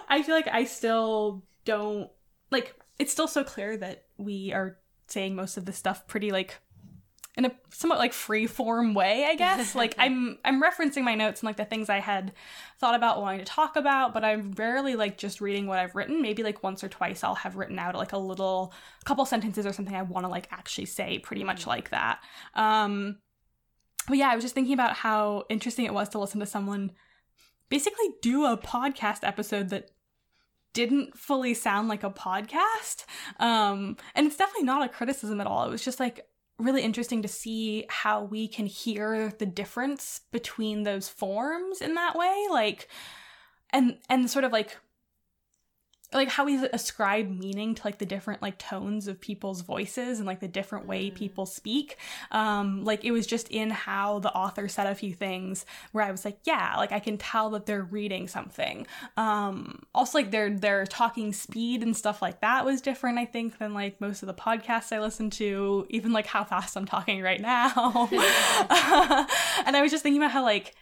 [0.08, 2.10] I feel like I still don't
[2.50, 2.74] like.
[2.98, 4.76] It's still so clear that we are
[5.08, 6.56] saying most of the stuff pretty like
[7.38, 9.74] in a somewhat like free form way, I guess.
[9.76, 12.32] like I'm I'm referencing my notes and like the things I had
[12.80, 16.20] thought about wanting to talk about, but I'm rarely like just reading what I've written.
[16.20, 19.72] Maybe like once or twice I'll have written out like a little couple sentences or
[19.72, 21.68] something I want to like actually say pretty much mm.
[21.68, 22.20] like that.
[22.54, 23.18] Um
[24.08, 26.92] but yeah, I was just thinking about how interesting it was to listen to someone
[27.68, 29.90] basically do a podcast episode that
[30.78, 33.04] didn't fully sound like a podcast.
[33.40, 35.66] Um, and it's definitely not a criticism at all.
[35.66, 36.24] It was just like
[36.56, 42.16] really interesting to see how we can hear the difference between those forms in that
[42.16, 42.46] way.
[42.48, 42.86] Like,
[43.70, 44.76] and, and sort of like
[46.12, 50.26] like how we ascribe meaning to like the different like tones of people's voices and
[50.26, 51.14] like the different way mm.
[51.14, 51.98] people speak.
[52.30, 56.10] Um like it was just in how the author said a few things where i
[56.10, 58.86] was like yeah like i can tell that they're reading something.
[59.16, 63.58] Um also like their their talking speed and stuff like that was different i think
[63.58, 67.20] than like most of the podcasts i listen to even like how fast i'm talking
[67.22, 68.08] right now.
[69.66, 70.74] And i was just thinking about how like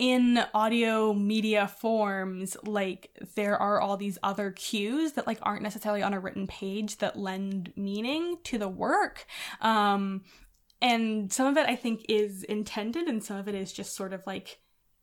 [0.00, 6.02] in audio media forms like there are all these other cues that like aren't necessarily
[6.02, 9.26] on a written page that lend meaning to the work.
[9.60, 10.22] Um
[10.80, 14.14] and some of it i think is intended and some of it is just sort
[14.14, 14.60] of like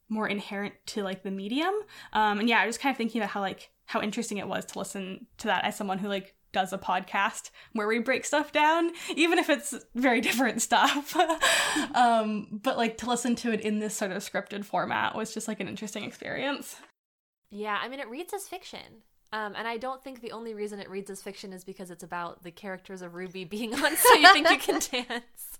[0.10, 1.74] more inherent to like the medium.
[2.12, 4.66] Um and yeah i was kind of thinking about how like how interesting it was
[4.66, 8.52] to listen to that as someone who like does a podcast where we break stuff
[8.52, 11.16] down, even if it's very different stuff.
[11.96, 15.48] um, but like to listen to it in this sort of scripted format was just
[15.48, 16.78] like an interesting experience.
[17.52, 19.04] Yeah, I mean, it reads as fiction.
[19.32, 22.04] Um, and I don't think the only reason it reads as fiction is because it's
[22.04, 25.60] about the characters of RWBY being on So You Think You Can Dance.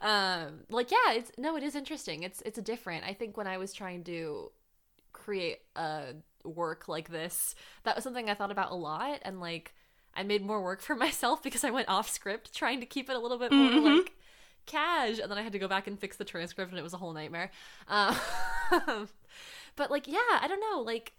[0.00, 2.22] Um, like, yeah, it's no, it is interesting.
[2.22, 3.04] It's it's different.
[3.04, 4.50] I think when I was trying to
[5.12, 7.54] create a work like this.
[7.84, 9.74] That was something I thought about a lot and like
[10.14, 13.16] I made more work for myself because I went off script trying to keep it
[13.16, 13.96] a little bit more mm-hmm.
[13.98, 14.12] like
[14.66, 16.94] cash and then I had to go back and fix the transcript and it was
[16.94, 17.50] a whole nightmare.
[17.88, 18.16] Um,
[19.76, 21.12] but like yeah, I don't know, like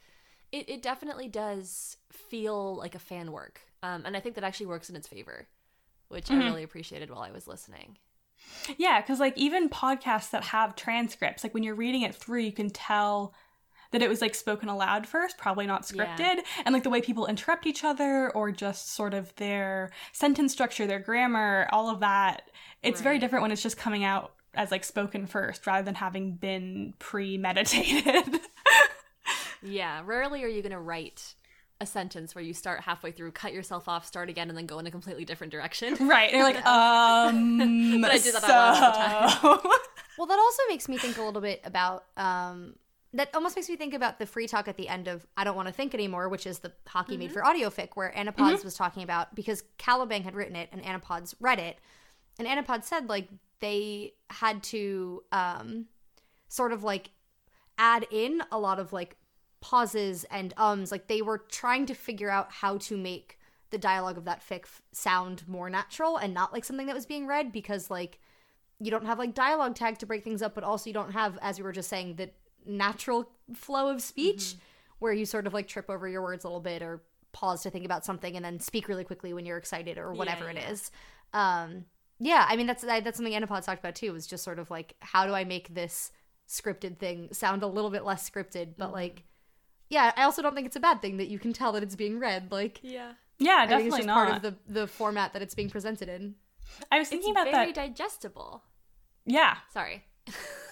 [0.51, 3.62] it, it definitely does feel like a fan work.
[3.82, 5.47] Um, and I think that actually works in its favor,
[6.10, 6.41] which mm-hmm.
[6.41, 7.97] I really appreciated while I was listening.
[8.77, 12.51] Yeah, because like even podcasts that have transcripts, like when you're reading it through, you
[12.51, 13.34] can tell
[13.91, 16.41] that it was like spoken aloud first, probably not scripted, yeah.
[16.65, 20.86] and like the way people interrupt each other or just sort of their sentence structure,
[20.86, 22.49] their grammar, all of that.
[22.84, 23.04] It's right.
[23.04, 26.93] very different when it's just coming out as like spoken first rather than having been
[26.99, 28.41] premeditated.
[29.63, 31.36] yeah, rarely are you going to write
[31.82, 34.80] a sentence where you start halfway through, cut yourself off, start again, and then go
[34.80, 35.95] in a completely different direction.
[36.10, 36.32] Right.
[36.34, 38.02] And you're like, um.
[38.02, 38.47] but I did that so...
[38.47, 39.71] the time.
[40.17, 42.75] well, that also makes me think a little bit about um,
[43.13, 45.56] that almost makes me think about the free talk at the end of I Don't
[45.56, 47.19] Want to Think Anymore, which is the hockey mm-hmm.
[47.19, 48.65] made for audio fic, where Anapods mm-hmm.
[48.65, 51.80] was talking about because Caliban had written it and Anapods read it.
[52.38, 53.28] And Anapod said like
[53.60, 55.86] they had to um
[56.48, 57.10] sort of like
[57.78, 59.17] add in a lot of like
[59.60, 60.91] pauses and ums.
[60.91, 63.39] Like they were trying to figure out how to make
[63.72, 67.28] the dialogue of that fic sound more natural and not like something that was being
[67.28, 68.19] read because like
[68.80, 71.38] you don't have like dialogue tags to break things up, but also you don't have,
[71.41, 72.34] as we were just saying, that
[72.65, 74.60] natural flow of speech mm-hmm.
[75.00, 77.69] where you sort of like trip over your words a little bit or pause to
[77.69, 80.60] think about something and then speak really quickly when you're excited or whatever yeah, yeah.
[80.60, 80.91] it is.
[81.34, 81.86] Um,
[82.19, 84.12] yeah, I mean that's that's something Anapod talked about too.
[84.12, 86.12] Was just sort of like how do I make this
[86.48, 88.95] scripted thing sound a little bit less scripted, but mm-hmm.
[88.95, 89.24] like,
[89.89, 91.95] yeah, I also don't think it's a bad thing that you can tell that it's
[91.95, 92.52] being read.
[92.52, 94.28] Like, yeah, yeah, definitely it's just not.
[94.28, 96.36] part of the the format that it's being presented in.
[96.91, 97.76] I was thinking it's about very that.
[97.76, 98.63] Very digestible.
[99.26, 99.58] Yeah.
[99.72, 100.04] Sorry.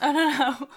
[0.01, 0.67] Oh no no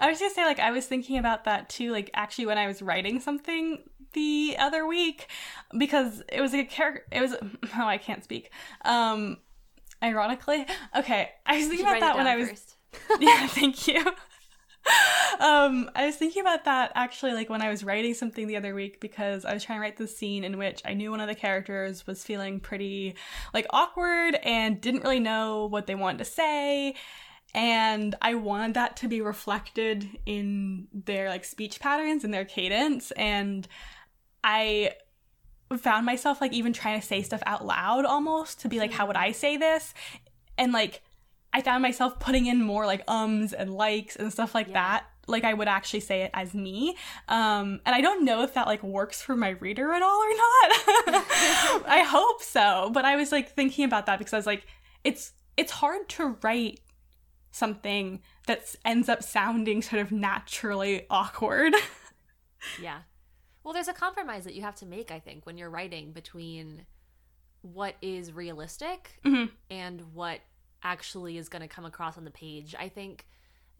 [0.00, 2.66] i was gonna say like i was thinking about that too like actually when i
[2.66, 3.78] was writing something
[4.12, 5.28] the other week
[5.78, 7.34] because it was a character it was
[7.76, 8.50] oh i can't speak.
[8.84, 9.38] Um
[10.02, 12.76] ironically okay i was thinking about that when i was first.
[13.20, 14.00] yeah thank you.
[15.38, 18.74] Um i was thinking about that actually like when i was writing something the other
[18.74, 21.28] week because i was trying to write this scene in which i knew one of
[21.28, 23.14] the characters was feeling pretty
[23.52, 26.94] like awkward and didn't really know what they wanted to say
[27.54, 33.10] and I wanted that to be reflected in their like speech patterns and their cadence
[33.12, 33.66] and
[34.42, 34.92] I
[35.78, 39.06] found myself like even trying to say stuff out loud almost to be like how
[39.06, 39.94] would I say this
[40.58, 41.02] and like
[41.52, 44.74] I found myself putting in more like ums and likes and stuff like yeah.
[44.74, 46.96] that like I would actually say it as me.
[47.28, 50.30] Um, and I don't know if that like works for my reader at all or
[50.30, 51.24] not.
[51.86, 52.90] I hope so.
[52.92, 54.66] But I was like thinking about that because I was like,
[55.04, 56.80] it's it's hard to write
[57.50, 61.74] something that ends up sounding sort of naturally awkward.
[62.80, 63.00] yeah.
[63.62, 66.86] Well, there's a compromise that you have to make, I think, when you're writing between
[67.62, 69.50] what is realistic Mhm.
[69.68, 70.40] and what
[70.82, 72.74] actually is going to come across on the page.
[72.78, 73.26] I think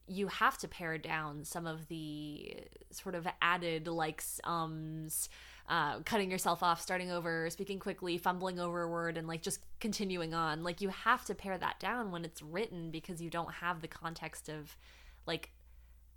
[0.06, 5.28] you have to pare down some of the sort of added likes, ums,
[5.70, 9.61] uh, cutting yourself off, starting over, speaking quickly, fumbling over a word, and like just
[9.78, 10.64] continuing on.
[10.64, 13.88] Like you have to pare that down when it's written because you don't have the
[13.88, 14.76] context of
[15.26, 15.52] like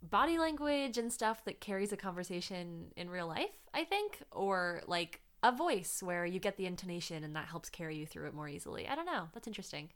[0.01, 5.21] body language and stuff that carries a conversation in real life, I think, or like
[5.43, 8.49] a voice where you get the intonation and that helps carry you through it more
[8.49, 8.87] easily.
[8.87, 9.29] I don't know.
[9.33, 9.89] That's interesting.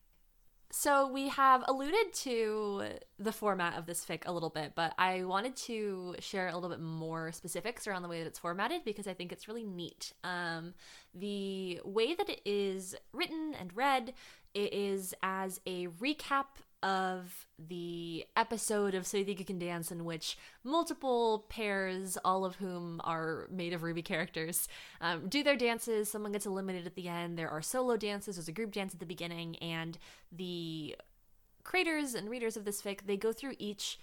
[0.70, 2.84] So we have alluded to
[3.18, 6.70] the format of this fic a little bit, but I wanted to share a little
[6.70, 10.12] bit more specifics around the way that it's formatted because I think it's really neat.
[10.26, 10.74] Um,
[11.16, 14.14] the way that it is written and read,
[14.54, 16.46] it is as a recap
[16.84, 22.46] of the episode of So You Think You Can Dance in which multiple pairs, all
[22.46, 24.68] of whom are made of RWBY characters,
[25.02, 26.10] um, do their dances.
[26.10, 27.38] Someone gets eliminated at the end.
[27.38, 28.36] There are solo dances.
[28.36, 29.98] There's a group dance at the beginning, and
[30.32, 30.96] the
[31.64, 34.00] creators and readers of this fic they go through each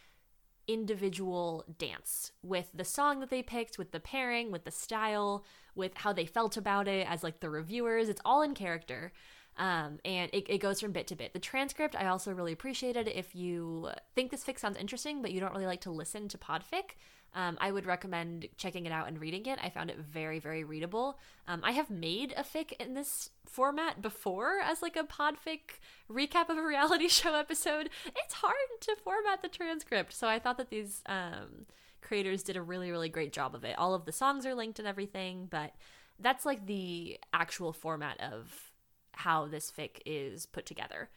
[0.66, 5.92] individual dance with the song that they picked, with the pairing, with the style, with
[5.96, 8.08] how they felt about it as like the reviewers.
[8.08, 9.12] It's all in character.
[9.56, 11.32] Um, and it, it goes from bit to bit.
[11.32, 13.08] The transcript I also really appreciated.
[13.08, 16.38] If you think this fic sounds interesting, but you don't really like to listen to
[16.38, 16.96] podfic,
[17.34, 19.58] um, I would recommend checking it out and reading it.
[19.62, 21.18] I found it very, very readable.
[21.48, 26.48] Um, I have made a fic in this format before as like a podfic recap
[26.48, 27.90] of a reality show episode.
[28.06, 31.66] It's hard to format the transcript, so I thought that these um,
[32.00, 33.76] creators did a really, really great job of it.
[33.78, 35.72] All of the songs are linked and everything, but
[36.20, 38.72] that's like the actual format of
[39.16, 41.10] how this fic is put together.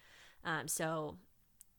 [0.44, 1.18] Um, so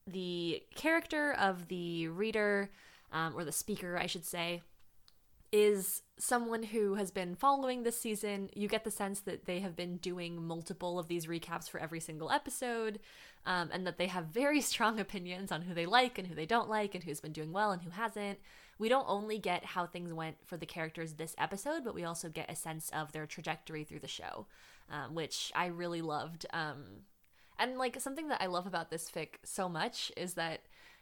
[0.06, 2.70] the character of the reader,
[3.12, 4.62] um, or the speaker, I should say,
[5.50, 8.50] is someone who has been following this season.
[8.54, 12.00] You get the sense that they have been doing multiple of these recaps for every
[12.00, 12.98] single episode,
[13.46, 16.46] um, and that they have very strong opinions on who they like and who they
[16.46, 18.38] don't like, and who's been doing well and who hasn't.
[18.78, 22.28] We don't only get how things went for the characters this episode, but we also
[22.28, 24.46] get a sense of their trajectory through the show,
[24.90, 26.46] um, which I really loved.
[26.52, 27.04] Um,
[27.58, 30.60] and like something that I love about this fic so much is that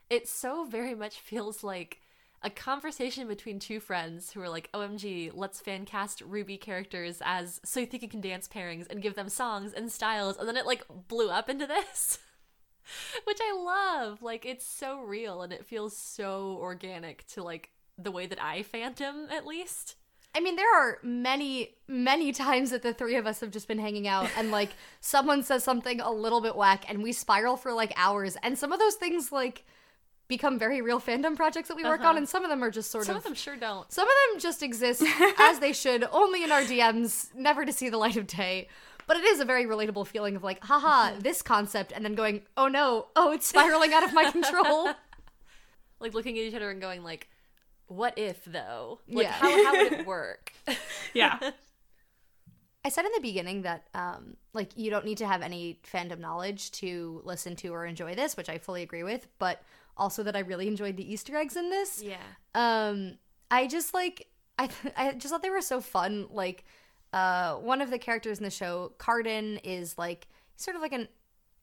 [0.08, 2.00] it so very much feels like
[2.42, 7.60] a conversation between two friends who are like, OMG, let's fan cast RWBY characters as
[7.64, 10.36] So You Think You Can Dance pairings and give them songs and styles.
[10.36, 12.18] And then it like blew up into this,
[13.24, 14.22] which I love.
[14.22, 18.62] Like, it's so real and it feels so organic to like the way that I
[18.62, 19.96] fandom at least.
[20.36, 23.78] I mean, there are many, many times that the three of us have just been
[23.78, 24.70] hanging out and like
[25.00, 28.36] someone says something a little bit whack and we spiral for like hours.
[28.42, 29.64] And some of those things like
[30.28, 32.10] become very real fandom projects that we work Uh-huh.
[32.10, 33.22] on, and some of them are just sort Some of.
[33.22, 33.90] Some of them sure don't.
[33.92, 35.02] Some of them just exist
[35.38, 38.68] as they should, only in our DMs, never to see the light of day.
[39.06, 42.42] But it is a very relatable feeling of like, haha, this concept, and then going,
[42.56, 44.90] oh no, oh, it's spiraling out of my control.
[46.00, 47.28] Like looking at each other and going like,
[47.88, 49.00] what if though?
[49.08, 49.32] Like Yeah.
[49.32, 50.52] how, how would it work?
[51.14, 51.38] Yeah.
[52.84, 56.20] I said in the beginning that um like you don't need to have any fandom
[56.20, 59.62] knowledge to listen to or enjoy this, which I fully agree with, but
[59.96, 62.02] also that I really enjoyed the Easter eggs in this.
[62.02, 62.16] yeah.
[62.54, 63.18] Um
[63.50, 66.26] I just like I I just thought they were so fun.
[66.30, 66.64] Like
[67.12, 71.08] uh one of the characters in the show, Cardin, is like sort of like an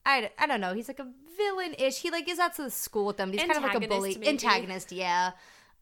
[0.06, 0.74] I, I don't know.
[0.74, 1.08] He's like a
[1.38, 2.00] villain-ish.
[2.02, 3.32] He like is at the school with them.
[3.32, 4.28] But he's kind of like a bully, maybe.
[4.28, 4.92] antagonist.
[4.92, 5.32] Yeah.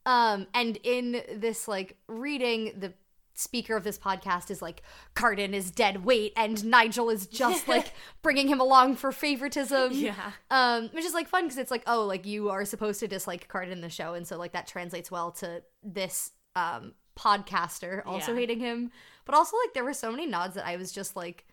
[0.06, 2.92] Um, and in this like reading, the
[3.34, 4.82] speaker of this podcast is like,
[5.14, 9.92] Cardin is dead weight, and Nigel is just like bringing him along for favoritism.
[9.92, 10.32] Yeah.
[10.50, 13.48] Um, which is like fun because it's like, oh, like you are supposed to dislike
[13.48, 18.32] Cardin in the show, and so like that translates well to this um podcaster also
[18.32, 18.38] Yeah.
[18.40, 18.90] hating him.
[19.24, 21.46] But also like there were so many nods that I was just like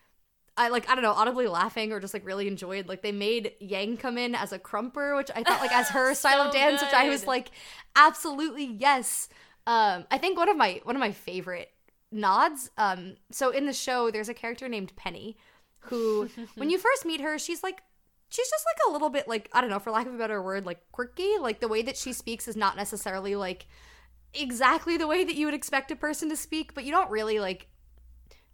[0.60, 2.86] I like I don't know, audibly laughing or just like really enjoyed.
[2.86, 6.14] Like they made Yang come in as a krumper, which I thought like as her
[6.14, 7.50] style of So dance, which I was like,
[7.96, 9.30] absolutely yes.
[9.66, 11.72] Um, I think one of my one of my favorite
[12.12, 12.70] nods.
[12.76, 15.38] Um, so in the show, there's a character named Penny,
[15.78, 17.80] who when you first meet her, she's like
[18.28, 20.42] she's just like a little bit like I don't know, for lack of a better
[20.42, 21.38] word, like quirky.
[21.40, 23.66] Like the way that she speaks is not necessarily like
[24.34, 27.40] exactly the way that you would expect a person to speak, but you don't really
[27.40, 27.69] like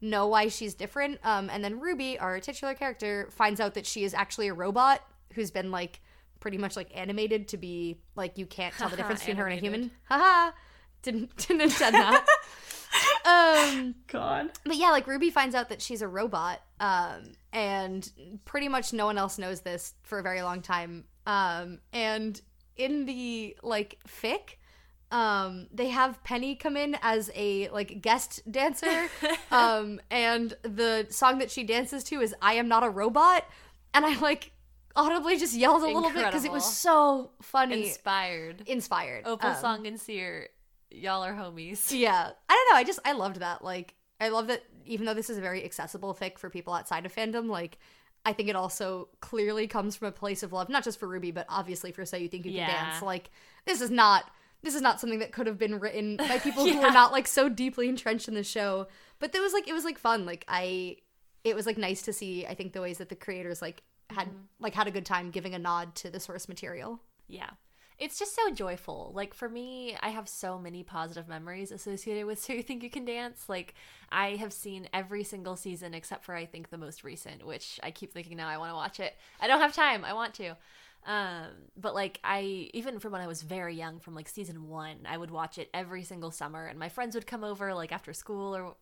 [0.01, 1.18] know why she's different.
[1.24, 5.03] Um, and then Ruby, our titular character, finds out that she is actually a robot
[5.32, 6.01] who's been like
[6.40, 9.59] pretty much like animated to be like you can't tell the difference between her and
[9.59, 9.90] a human.
[10.09, 10.53] Haha.
[11.03, 12.26] Didn't didn't intend that.
[13.26, 14.53] um God.
[14.64, 18.11] but yeah, like Ruby finds out that she's a robot, um, and
[18.44, 21.05] pretty much no one else knows this for a very long time.
[21.26, 22.40] Um, and
[22.76, 24.57] in the like fic,
[25.12, 29.09] um they have penny come in as a like guest dancer.
[29.50, 33.44] Um and the song that she dances to is i am not a robot.
[33.94, 34.50] And i like
[34.96, 37.88] audibly just yelled a little bit because it was so funny.
[37.88, 38.62] Inspired.
[38.66, 39.26] inspired.
[39.26, 40.48] Opal Um, Song and Seer,
[40.90, 41.92] y'all are homies.
[41.96, 42.30] yeah.
[42.48, 42.78] I don't know.
[42.78, 43.62] I just i loved that.
[43.62, 47.04] Like i love that even though this is a very accessible fic for people outside
[47.04, 47.76] of fandom like
[48.24, 51.34] i think it also clearly comes from a place of love not just for RWBY
[51.34, 52.84] but obviously for so you think you can Yeah.
[52.90, 53.02] dance.
[53.02, 53.30] Like
[53.66, 54.24] this is not
[54.66, 56.88] this is not something that could have been written by people who Yeah.
[56.88, 58.88] are not like so deeply entrenched in the show
[59.20, 60.96] but it was like it was like fun like i
[61.44, 64.26] it was like nice to see i think the ways that the creators like had
[64.28, 64.36] mm-hmm.
[64.58, 67.50] like had a good time giving a nod to the source material Yeah.
[67.98, 69.12] It's just so joyful.
[69.14, 72.90] Like for me, I have so many positive memories associated with So You Think You
[72.90, 73.48] Can Dance.
[73.48, 73.72] Like
[74.12, 77.90] I have seen every single season except for I think the most recent, which I
[77.90, 79.16] keep thinking now I want to watch it.
[79.40, 80.04] I don't have time.
[80.04, 80.56] I want to.
[81.07, 81.46] Um,
[81.76, 85.16] but like I even from when I was very young, from like season one, I
[85.16, 88.57] would watch it every single summer, and my friends would come over like after school
[88.57, 88.74] or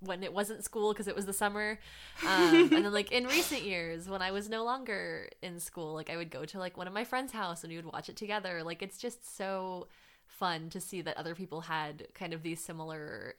[0.00, 1.78] when it wasn't school because it was the summer.
[2.26, 6.10] Um, and then like in recent years when I was no longer in school, like
[6.10, 8.16] I would go to like one of my friends' house and we would watch it
[8.16, 8.62] together.
[8.62, 9.88] Like it's just so
[10.26, 13.34] fun to see that other people had kind of these similar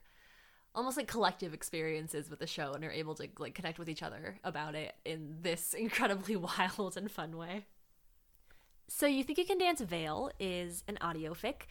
[0.75, 4.03] almost like collective experiences with the show and are able to like connect with each
[4.03, 7.65] other about it in this incredibly wild and fun way.
[8.89, 11.63] So You Think You Can Dance Vale is an audio fic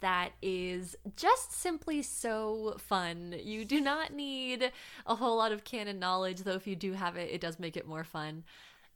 [0.00, 3.34] that is just simply so fun.
[3.42, 4.72] You do not need
[5.06, 7.76] a whole lot of canon knowledge, though if you do have it, it does make
[7.76, 8.42] it more fun.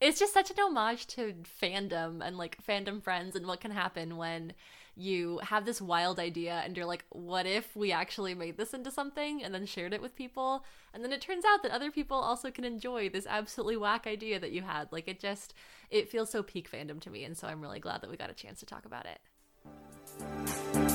[0.01, 4.17] It's just such an homage to fandom and like fandom friends and what can happen
[4.17, 4.55] when
[4.99, 8.91] you have this wild idea and you're like, what if we actually made this into
[8.91, 10.65] something and then shared it with people?
[10.93, 14.41] And then it turns out that other people also can enjoy this absolutely whack idea
[14.41, 14.89] that you had.
[14.91, 15.55] Like it just,
[15.89, 17.23] it feels so peak fandom to me.
[17.23, 20.88] And so I'm really glad that we got a chance to talk about it.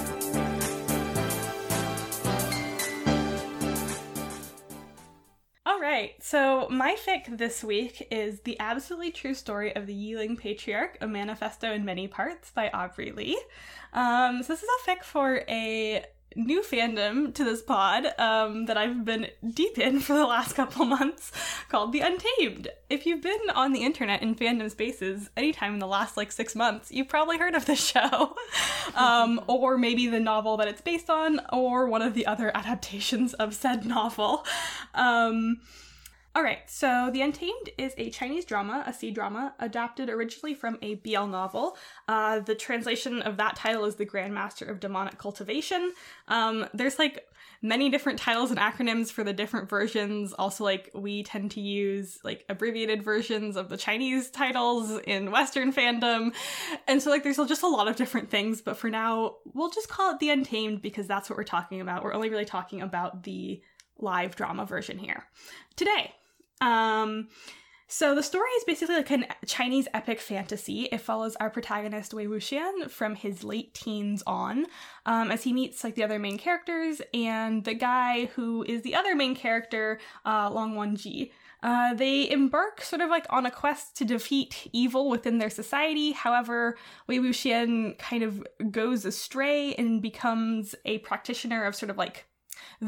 [5.83, 10.97] Right, so my fic this week is The Absolutely True Story of the Yiling Patriarch,
[11.01, 13.37] a manifesto in many parts by Aubrey Lee.
[13.91, 16.05] Um, so this is a fic for a
[16.35, 20.85] new fandom to this pod um, that I've been deep in for the last couple
[20.85, 21.31] months
[21.69, 22.67] called The Untamed.
[22.89, 26.55] If you've been on the internet in fandom spaces anytime in the last like six
[26.55, 28.35] months, you've probably heard of this show.
[28.95, 33.33] um, or maybe the novel that it's based on, or one of the other adaptations
[33.35, 34.45] of said novel.
[34.93, 35.59] Um,
[36.35, 40.79] all right, so The Untamed is a Chinese drama, a C drama, adapted originally from
[40.81, 41.77] a BL novel.
[42.07, 45.91] Uh, the translation of that title is The Grandmaster of Demonic Cultivation.
[46.27, 47.27] Um, there's like
[47.61, 50.33] many different titles and acronyms for the different versions.
[50.33, 55.71] Also, like we tend to use like abbreviated versions of the Chinese titles in Western
[55.71, 56.33] fandom.
[56.87, 59.87] And so, like, there's just a lot of different things, but for now, we'll just
[59.87, 62.03] call it The Untamed because that's what we're talking about.
[62.03, 63.61] We're only really talking about the
[63.99, 65.25] live drama version here
[65.75, 66.11] today.
[66.63, 67.27] Um,
[67.87, 70.83] so the story is basically like a Chinese epic fantasy.
[70.91, 74.65] It follows our protagonist Wei Wuxian from his late teens on,
[75.05, 78.95] um, as he meets like the other main characters and the guy who is the
[78.95, 81.31] other main character, uh, Lan Wangji.
[81.61, 86.13] Uh, they embark sort of like on a quest to defeat evil within their society.
[86.13, 92.25] However, Wei Wuxian kind of goes astray and becomes a practitioner of sort of like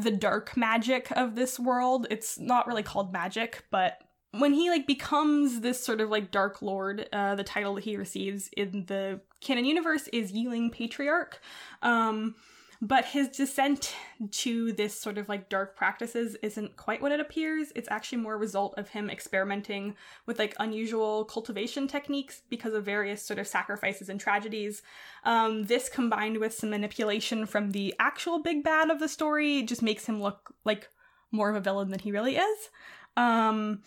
[0.02, 2.06] the dark magic of this world.
[2.10, 4.00] It's not really called magic, but
[4.32, 7.96] when he like becomes this sort of like dark lord, uh, the title that he
[7.96, 11.40] receives in the canon universe is Yiling Patriarch.
[11.82, 12.34] Um,
[12.80, 13.94] but his descent
[14.30, 17.72] to this sort of like dark practices isn't quite what it appears.
[17.74, 19.94] It's actually more a result of him experimenting
[20.26, 24.82] with like unusual cultivation techniques because of various sort of sacrifices and tragedies.
[25.24, 29.82] Um, this combined with some manipulation from the actual big bad of the story just
[29.82, 30.88] makes him look like
[31.30, 32.68] more of a villain than he really is.
[33.16, 33.82] Um,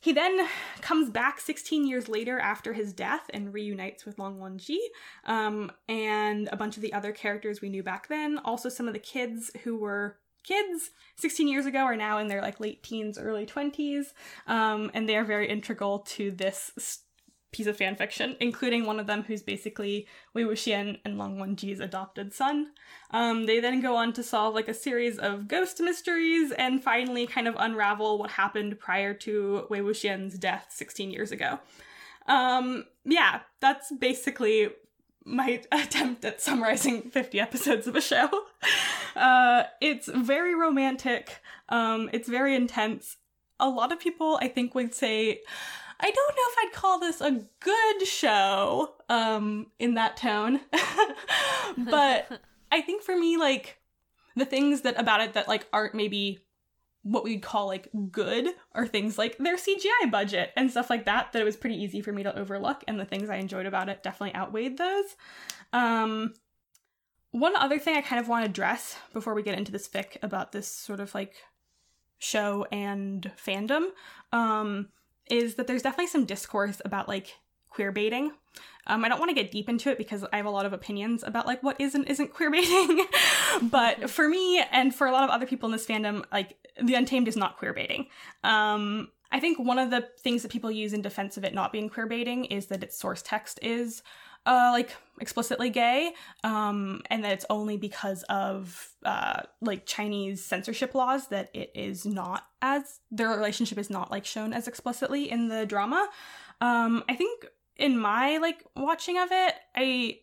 [0.00, 0.48] he then
[0.80, 4.78] comes back 16 years later after his death and reunites with Lan Wangji
[5.26, 8.38] um, and a bunch of the other characters we knew back then.
[8.38, 12.40] Also, some of the kids who were kids 16 years ago are now in their
[12.40, 14.06] like late teens, early 20s,
[14.46, 17.02] um, and they are very integral to this
[17.52, 21.80] piece of fan fiction, including one of them who's basically Wei Wuxian and Lan Wangji's
[21.80, 22.68] adopted son.
[23.10, 27.26] Um, they then go on to solve like a series of ghost mysteries and finally
[27.26, 31.58] kind of unravel what happened prior to Wei Wuxian's death 16 years ago.
[32.26, 34.70] Um, yeah, that's basically
[35.24, 38.28] my attempt at summarizing 50 episodes of a show.
[39.16, 43.16] Uh, it's very romantic, um, it's very intense.
[43.58, 45.40] A lot of people, I think, would say,
[46.02, 50.60] I don't know if I'd call this a good show um, in that tone,
[51.78, 52.40] but
[52.72, 53.78] I think for me, like
[54.36, 56.38] the things that about it that like aren't maybe
[57.02, 61.32] what we'd call like good are things like their CGI budget and stuff like that
[61.32, 63.88] that it was pretty easy for me to overlook and the things I enjoyed about
[63.88, 65.16] it definitely outweighed those.
[65.72, 66.34] Um
[67.32, 70.16] one other thing I kind of want to address before we get into this fic
[70.22, 71.36] about this sort of like
[72.18, 73.88] show and fandom
[74.32, 74.88] um
[75.30, 77.36] is that there's definitely some discourse about like
[77.70, 78.32] queer baiting.
[78.86, 80.72] Um, I don't want to get deep into it because I have a lot of
[80.72, 83.06] opinions about like what is and isn't queer baiting.
[83.62, 86.94] but for me and for a lot of other people in this fandom, like the
[86.94, 88.06] Untamed is not queer baiting.
[88.42, 91.72] Um, I think one of the things that people use in defense of it not
[91.72, 94.02] being queer baiting is that its source text is
[94.46, 96.12] uh, like explicitly gay,
[96.44, 102.06] um, and that it's only because of uh, like Chinese censorship laws that it is
[102.06, 106.08] not as their relationship is not like shown as explicitly in the drama.
[106.60, 110.18] Um, I think in my like watching of it, I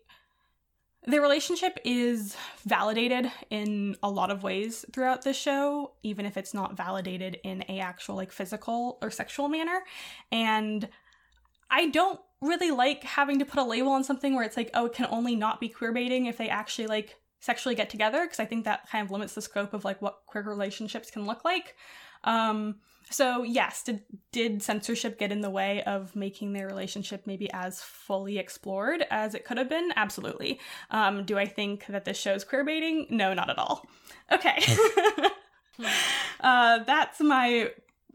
[1.05, 6.53] their relationship is validated in a lot of ways throughout the show, even if it's
[6.53, 9.84] not validated in a actual like physical or sexual manner.
[10.34, 10.88] And
[11.70, 14.85] I don't really like having to put a label on something where it's like, oh,
[14.85, 18.39] it can only not be queer baiting if they actually like sexually get together, because
[18.39, 21.43] I think that kind of limits the scope of like what queer relationships can look
[21.43, 21.75] like.
[22.23, 22.75] Um,
[23.09, 27.81] so yes, did did censorship get in the way of making their relationship maybe as
[27.81, 29.91] fully explored as it could have been?
[29.95, 30.59] Absolutely.
[30.91, 33.07] Um, do I think that this show's queer baiting?
[33.09, 33.85] No, not at all.
[34.31, 34.61] Okay.
[36.41, 37.71] uh, that's my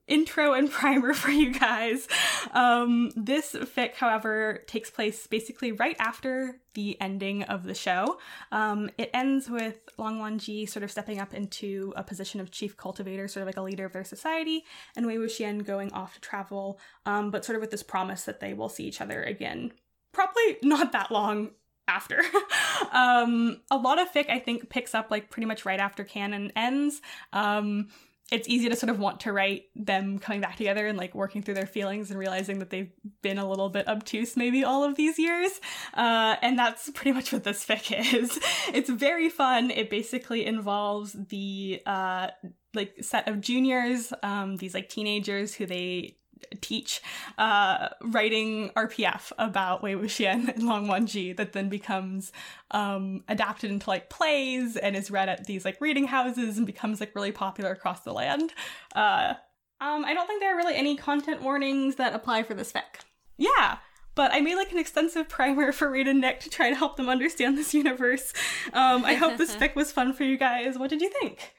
[0.06, 2.08] intro and primer for you guys.
[2.52, 8.18] Um, this fic, however, takes place basically right after the ending of the show.
[8.50, 12.76] Um, it ends with Lan Wangji sort of stepping up into a position of chief
[12.76, 14.64] cultivator, sort of like a leader of their society,
[14.96, 18.40] and Wei Wuxian going off to travel, um, but sort of with this promise that
[18.40, 19.72] they will see each other again.
[20.12, 21.50] Probably not that long
[21.88, 22.22] after.
[22.92, 26.52] um, a lot of fic, I think, picks up like pretty much right after canon
[26.56, 27.00] ends.
[27.32, 27.88] Um,
[28.32, 31.42] it's easy to sort of want to write them coming back together and like working
[31.42, 34.96] through their feelings and realizing that they've been a little bit obtuse maybe all of
[34.96, 35.60] these years.
[35.92, 38.40] Uh, and that's pretty much what this fic is.
[38.72, 39.70] It's very fun.
[39.70, 42.28] It basically involves the uh,
[42.72, 46.16] like set of juniors, um, these like teenagers who they
[46.60, 47.00] teach
[47.38, 52.32] uh, writing RPF about Wei Wuxian and Lan Wangji that then becomes
[52.70, 57.00] um, adapted into like plays and is read at these like reading houses and becomes
[57.00, 58.52] like really popular across the land.
[58.94, 59.34] Uh,
[59.80, 63.02] um, I don't think there are really any content warnings that apply for this fic.
[63.36, 63.78] Yeah,
[64.14, 66.96] but I made like an extensive primer for Reed and Nick to try to help
[66.96, 68.32] them understand this universe.
[68.72, 70.78] Um, I hope this fic was fun for you guys.
[70.78, 71.54] What did you think?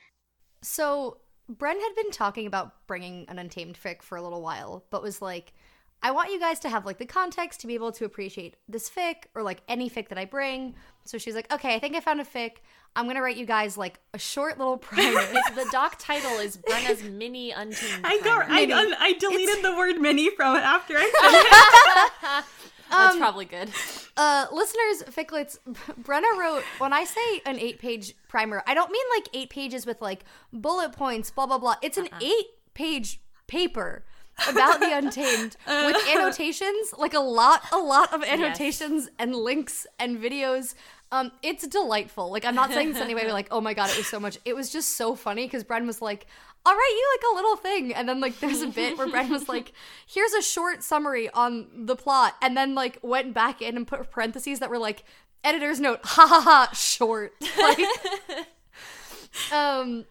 [0.61, 1.17] So
[1.51, 5.21] Bren had been talking about bringing an Untamed fic for a little while, but was
[5.21, 5.53] like,
[6.01, 8.89] I want you guys to have like the context to be able to appreciate this
[8.89, 10.75] fic or like any fic that I bring.
[11.05, 12.57] So she's like, okay, I think I found a fic.
[12.95, 15.21] I'm gonna write you guys like a short little primer.
[15.55, 18.05] the doc title is Brenna's mini untamed.
[18.05, 18.63] I got I,
[18.99, 19.61] I, deleted it's...
[19.61, 22.45] the word mini from it after I said it.
[22.89, 23.69] That's um, probably good.
[24.15, 25.57] Uh, listeners, ficklets,
[26.03, 29.87] Brenna wrote, when I say an eight page primer, I don't mean like eight pages
[29.87, 31.77] with like bullet points, blah, blah, blah.
[31.81, 32.19] It's an uh-uh.
[32.21, 34.03] eight page paper
[34.47, 39.11] about the Untamed with annotations, like a lot, a lot of annotations yes.
[39.17, 40.75] and links and videos.
[41.11, 42.31] Um, it's delightful.
[42.31, 44.37] Like I'm not saying this anyway, like, oh my god, it was so much.
[44.45, 46.27] It was just so funny because Bren was like,
[46.65, 47.93] I'll write you like a little thing.
[47.93, 49.73] And then like there's a bit where Bren was like,
[50.07, 54.09] here's a short summary on the plot, and then like went back in and put
[54.09, 55.03] parentheses that were like,
[55.43, 57.33] editor's note, ha ha ha, short.
[57.61, 57.79] Like
[59.51, 60.05] um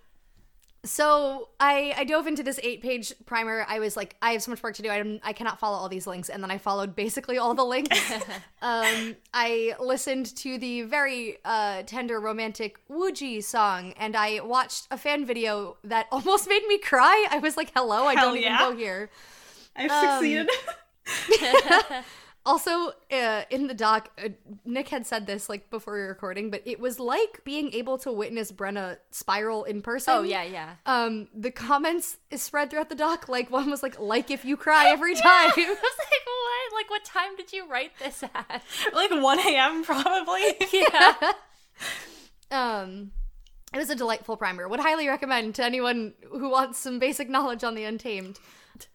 [0.85, 3.65] so I, I dove into this eight page primer.
[3.69, 4.91] I was like, I have so much work to do.
[4.91, 6.29] I, I cannot follow all these links.
[6.29, 8.13] And then I followed basically all the links.
[8.63, 14.99] um, I listened to the very uh, tender, romantic Wuji song, and I watched a
[14.99, 17.29] fan video that almost made me cry.
[17.31, 18.57] I was like, hello, I Hell don't yeah.
[18.57, 19.11] even go here.
[19.77, 20.51] I've um, succeeded.
[22.45, 24.31] Also, uh, in the doc, uh,
[24.65, 27.99] Nick had said this like before we were recording, but it was like being able
[27.99, 30.15] to witness Brenna spiral in person.
[30.15, 30.75] Oh yeah, yeah.
[30.85, 33.29] Um, the comments is spread throughout the doc.
[33.29, 36.75] Like one was like, "Like if you cry every time." I was like, "What?
[36.75, 38.63] Like what time did you write this at?"
[38.93, 39.85] like one a.m.
[39.85, 40.57] probably.
[40.73, 41.15] yeah.
[42.51, 43.13] um,
[43.73, 44.67] it was a delightful primer.
[44.67, 48.41] Would highly recommend to anyone who wants some basic knowledge on the Untamed.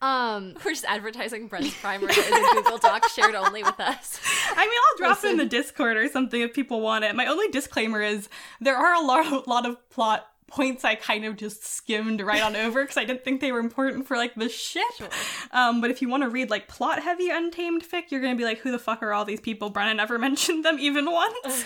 [0.01, 4.19] Um, We're just advertising Bren's primer as a Google Doc shared only with us.
[4.55, 5.29] I mean, I'll drop Listen.
[5.29, 7.15] it in the Discord or something if people want it.
[7.15, 8.29] My only disclaimer is
[8.61, 12.55] there are a lot, lot of plot points I kind of just skimmed right on
[12.55, 14.83] over because I didn't think they were important for like the ship.
[14.97, 15.09] Sure.
[15.51, 18.45] Um, but if you want to read like plot heavy Untamed fic, you're gonna be
[18.45, 19.71] like, who the fuck are all these people?
[19.71, 21.65] Brenna never mentioned them even once.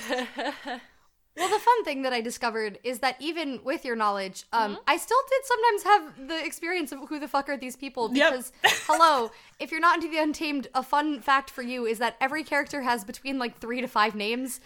[1.37, 4.97] Well, the fun thing that I discovered is that even with your knowledge, um, I
[4.97, 8.13] still did sometimes have the experience of who the fuck are these people?
[8.13, 8.31] Yep.
[8.31, 8.51] Because,
[8.85, 12.43] hello, if you're not into the Untamed, a fun fact for you is that every
[12.43, 14.59] character has between like three to five names.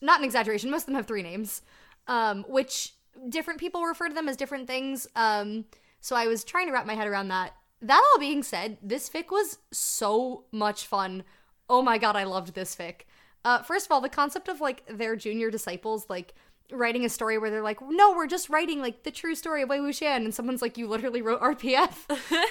[0.00, 1.62] Not an exaggeration, most of them have three names,
[2.06, 2.94] um, which
[3.28, 5.08] different people refer to them as different things.
[5.16, 5.64] Um,
[6.00, 7.54] so I was trying to wrap my head around that.
[7.80, 11.24] That all being said, this fic was so much fun.
[11.68, 13.02] Oh my god, I loved this fic.
[13.44, 16.34] Uh, first of all, the concept of like their junior disciples like
[16.70, 19.68] writing a story where they're like, no, we're just writing like the true story of
[19.68, 21.94] Wei Wuxian, and someone's like, you literally wrote RPF,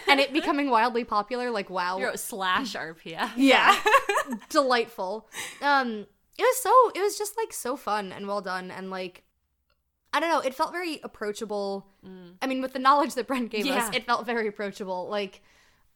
[0.07, 1.49] and it becoming wildly popular.
[1.49, 3.31] Like, wow, You wrote slash RPF.
[3.35, 3.75] Yeah.
[4.49, 5.27] delightful.
[5.61, 6.05] Um,
[6.37, 9.23] it was so it was just like so fun and well done, and like
[10.13, 11.87] I don't know, it felt very approachable.
[12.41, 15.07] I mean, with the knowledge that Bren gave us, it felt very approachable.
[15.09, 15.41] Like,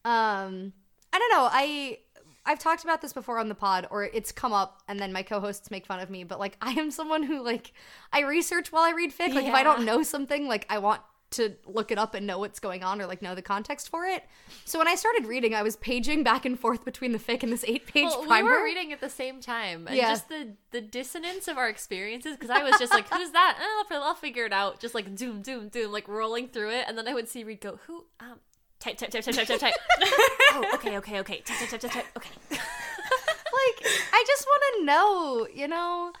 [0.04, 0.72] um,
[1.12, 1.98] I don't know, I.
[2.46, 5.22] I've talked about this before on the pod, or it's come up, and then my
[5.22, 6.24] co-hosts make fun of me.
[6.24, 7.72] But like, I am someone who like
[8.12, 9.34] I research while I read fic.
[9.34, 12.38] Like, if I don't know something, like I want to look it up and know
[12.38, 14.22] what's going on, or like know the context for it.
[14.64, 17.52] So when I started reading, I was paging back and forth between the fic and
[17.52, 20.10] this eight-page Well, we were reading at the same time, and Yeah.
[20.10, 22.36] just the the dissonance of our experiences.
[22.36, 24.78] Because I was just like, "Who's that?" Oh, I'll, I'll figure it out.
[24.78, 27.60] Just like doom, doom, doom, like rolling through it, and then I would see Reed
[27.60, 28.38] go, "Who?" Um,
[28.94, 29.74] type, type, type, type, type, type, type.
[30.52, 31.40] oh, okay, okay, okay.
[31.40, 32.06] Type, type, type, type, type.
[32.16, 32.30] Okay.
[32.50, 36.12] like I just want to know, you know.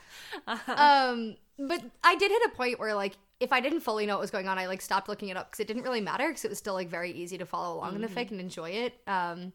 [0.68, 4.20] Um, but I did hit a point where like if I didn't fully know what
[4.22, 6.44] was going on, I like stopped looking it up because it didn't really matter because
[6.44, 8.94] it was still like very easy to follow along in the fic and enjoy it.
[9.06, 9.52] Um,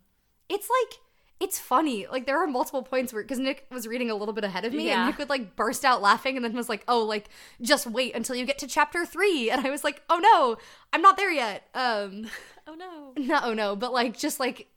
[0.49, 0.99] it's like
[1.39, 2.05] it's funny.
[2.05, 4.73] Like there are multiple points where because Nick was reading a little bit ahead of
[4.73, 4.99] me Yeah.
[5.01, 7.29] and Nick would like burst out laughing and then was like, "Oh, like
[7.61, 9.49] just wait until you get to chapter three.
[9.49, 10.57] And I was like, "Oh no,
[10.93, 12.27] I'm not there yet." Um.
[12.71, 13.13] Oh no.
[13.17, 14.67] No, oh, no, but like just like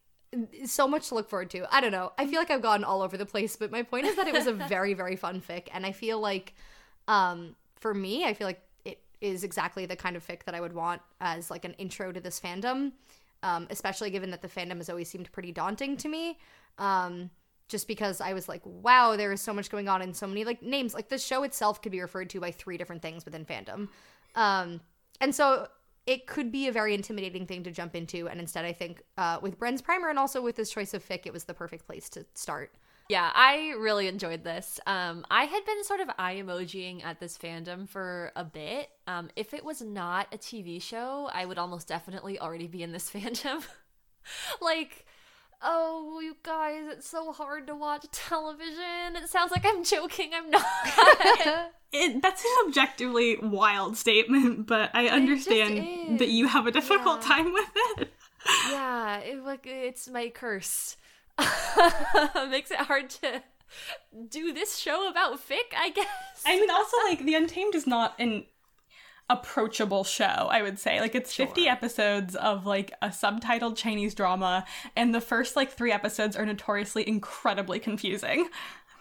[0.64, 1.72] so much to look forward to.
[1.74, 2.12] I don't know.
[2.18, 4.34] I feel like I've gone all over the place, but my point is that it
[4.34, 6.54] was a very very fun fic and I feel like
[7.08, 10.60] um for me, I feel like it is exactly the kind of fic that I
[10.60, 12.92] would want as like an intro to this fandom.
[13.42, 16.38] Um especially given that the fandom has always seemed pretty daunting to me.
[16.78, 17.30] Um
[17.68, 20.44] just because I was like, wow, there is so much going on and so many
[20.44, 20.94] like names.
[20.94, 23.88] Like the show itself could be referred to by three different things within fandom.
[24.34, 24.80] Um
[25.20, 25.68] and so
[26.06, 29.38] it could be a very intimidating thing to jump into and instead i think uh,
[29.42, 32.08] with bren's primer and also with this choice of fic it was the perfect place
[32.08, 32.72] to start
[33.10, 34.80] Yeah, I really enjoyed this.
[34.86, 38.88] Um, I had been sort of eye emojiing at this fandom for a bit.
[39.06, 42.92] Um, if it was not a TV show, I would almost definitely already be in
[42.92, 43.62] this fandom.
[44.62, 45.04] like,
[45.64, 49.16] oh, you guys, it's so hard to watch television.
[49.16, 50.30] It sounds like I'm joking.
[50.34, 50.64] I'm not.
[51.96, 57.28] It, that's an objectively wild statement, but I understand that you have a difficult Yeah.
[57.28, 58.12] time with it.
[58.68, 60.96] yeah, it, like it's my curse.
[62.50, 63.42] Makes it hard to
[64.28, 66.06] do this show about fic, I guess.
[66.44, 68.44] I mean, also, like, The Untamed is not an
[69.30, 71.00] approachable show, I would say.
[71.00, 74.64] Like, it's 50 episodes of, like, a subtitled Chinese drama,
[74.96, 78.48] and the first, like, three episodes are notoriously incredibly confusing.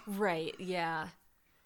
[0.08, 1.08] Right, yeah.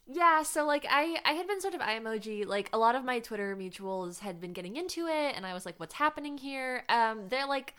[0.10, 3.20] Yeah, so like I I had been sort of emoji like a lot of my
[3.20, 6.86] Twitter mutuals had been getting into it and I was like what's happening here?
[6.88, 7.76] Um they're like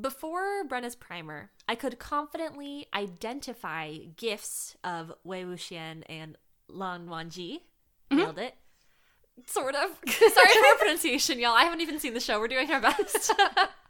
[0.00, 6.36] before Brenna's primer, I could confidently identify gifts of Wei Wuxian and
[6.68, 7.60] Lan Wangji.
[8.10, 8.54] Nailed it.
[9.46, 9.90] Sort of.
[10.08, 11.54] Sorry for my pronunciation, y'all.
[11.54, 12.38] I haven't even seen the show.
[12.40, 13.32] We're doing our best.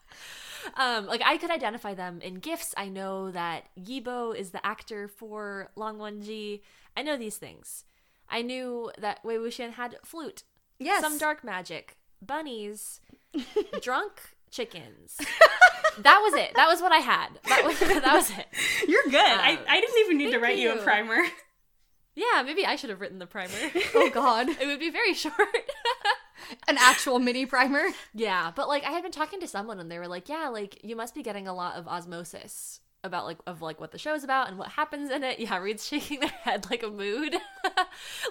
[0.77, 2.75] um, like I could identify them in gifs.
[2.77, 6.61] I know that Yibo is the actor for Lan Wangji.
[6.97, 7.85] I know these things.
[8.29, 10.45] I knew that Wei Wuxian had flute,
[10.79, 13.01] yes some dark magic, bunnies,
[13.83, 14.13] drunk
[14.51, 15.17] chickens.
[15.99, 16.53] that was it.
[16.55, 17.29] That was what I had.
[17.49, 18.47] That was that was it.
[18.89, 19.17] You're good.
[19.17, 20.73] I, Um, I didn't even need to write you.
[20.73, 21.19] a primer.
[22.15, 23.53] Yeah, maybe I should have written the primer.
[23.95, 25.35] oh god it would be very short.
[26.69, 29.99] an actual mini primer Yeah, but like I had been talking to someone and they
[29.99, 33.61] were like, "Yeah, like you must be getting a lot of osmosis about like of
[33.63, 36.67] like what the show's about and what happens in it." Yeah, Reed's shaking their head
[36.71, 37.37] like a mood.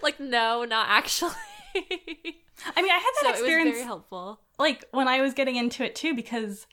[0.02, 1.32] like, no, not actually.
[1.76, 4.40] I mean, I had that so it was experience very helpful.
[4.60, 6.68] like when I was getting into it too because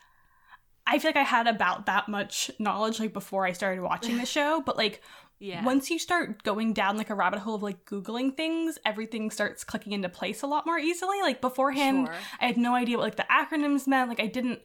[0.90, 4.26] I feel like I had about that much knowledge like before I started watching the
[4.36, 5.00] show, but like
[5.38, 5.64] Yeah.
[5.64, 9.64] once you start going down like a rabbit hole of like googling things, everything starts
[9.64, 11.22] clicking into place a lot more easily.
[11.22, 12.16] Like beforehand, Sure.
[12.40, 14.08] I had no idea what like the acronyms meant.
[14.10, 14.60] Like I didn't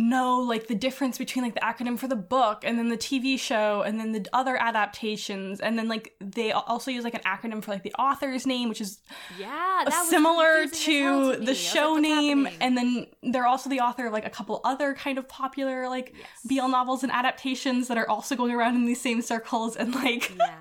[0.00, 3.38] know like the difference between like the acronym for the book and then the TV
[3.38, 7.62] show and then the other adaptations and then like they also use like an acronym
[7.62, 9.00] for like the author's name which is
[9.38, 13.68] yeah, that similar as to the was like, show name happening?" and then they're also
[13.70, 16.60] the author of like a couple other kind of popular like Yes.
[16.60, 20.36] BL novels and adaptations that are also going around in these same circles and like
[20.36, 20.54] yeah.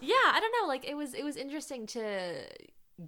[0.00, 0.68] Yeah, I don't know.
[0.68, 2.46] Like it was it was interesting to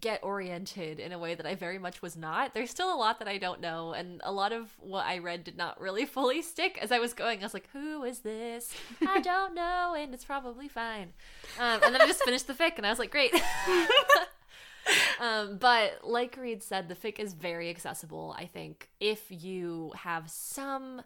[0.00, 2.52] get oriented in a way that I very much was not.
[2.52, 5.44] There's still a lot that I don't know, and a lot of what I read
[5.44, 7.40] did not really fully stick as I was going.
[7.40, 8.74] I was like, "Who is this?
[9.06, 11.12] I don't know, and it's probably fine."
[11.58, 13.32] Um, and then I just finished the fic, and I was like, "Great."
[15.20, 18.34] um, but like Reed said, the fic is very accessible.
[18.36, 21.02] I think if you have some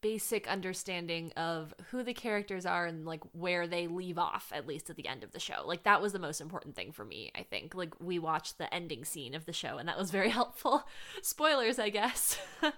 [0.00, 4.88] basic understanding of who the characters are and like where they leave off at least
[4.90, 5.62] at the end of the show.
[5.66, 7.74] Like that was the most important thing for me i think.
[7.74, 10.84] Like we watched the ending scene of the show and that was very helpful.
[11.22, 12.38] Spoilers i guess.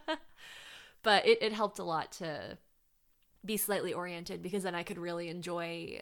[1.03, 2.59] But it, it helped a lot to
[3.45, 6.01] be slightly oriented because then i could really enjoy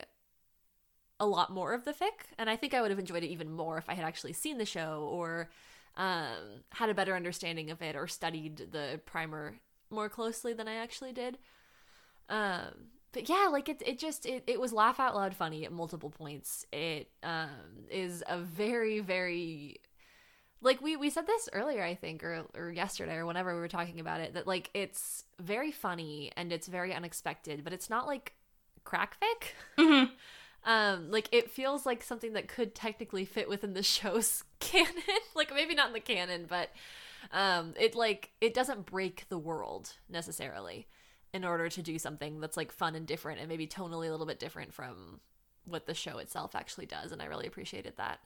[1.18, 3.51] a lot more of the fic and i think i would have enjoyed it even
[3.51, 5.49] more if i had actually seen the show or
[5.97, 9.55] um, had a better understanding of it or studied the primer
[9.91, 11.38] more closely than I actually did.
[12.28, 15.72] Um, but yeah, like it, it just it, it was laugh out loud funny at
[15.72, 16.64] multiple points.
[16.72, 19.80] It um, is a very very
[20.62, 23.68] like we we said this earlier I think or or yesterday or whenever we were
[23.68, 28.07] talking about it that like it's very funny and it's very unexpected, but it's not
[28.07, 28.34] like
[28.84, 29.82] crack fic.
[29.82, 30.12] Mm-hmm.
[30.70, 34.93] Um, like it feels like something that could technically fit within the show's canon.
[35.34, 36.70] like maybe not in the canon, but
[37.33, 40.87] um, it like it doesn't break the world necessarily
[41.33, 44.27] in order to do something that's like fun and different and maybe tonally a little
[44.27, 45.21] bit different from
[45.64, 48.21] what the show itself actually does and I really appreciated that.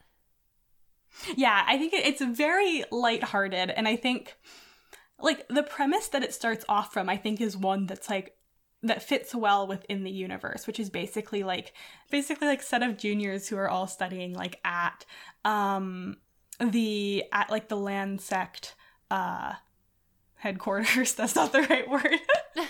[1.35, 4.37] Yeah, I think it's very lighthearted and I think
[5.19, 8.35] like the premise that it starts off from I think is one that's like
[8.83, 11.73] that fits well within the universe, which is basically like
[12.11, 15.05] basically like set of juniors who are all studying like at
[15.43, 16.17] um
[16.59, 18.75] the at like the Lan sect
[19.11, 19.53] uh
[20.35, 21.13] headquarters.
[21.17, 22.19] That's not the right word.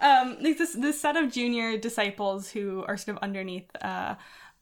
[0.00, 4.16] Um like this this set of junior disciples who are sort of underneath uh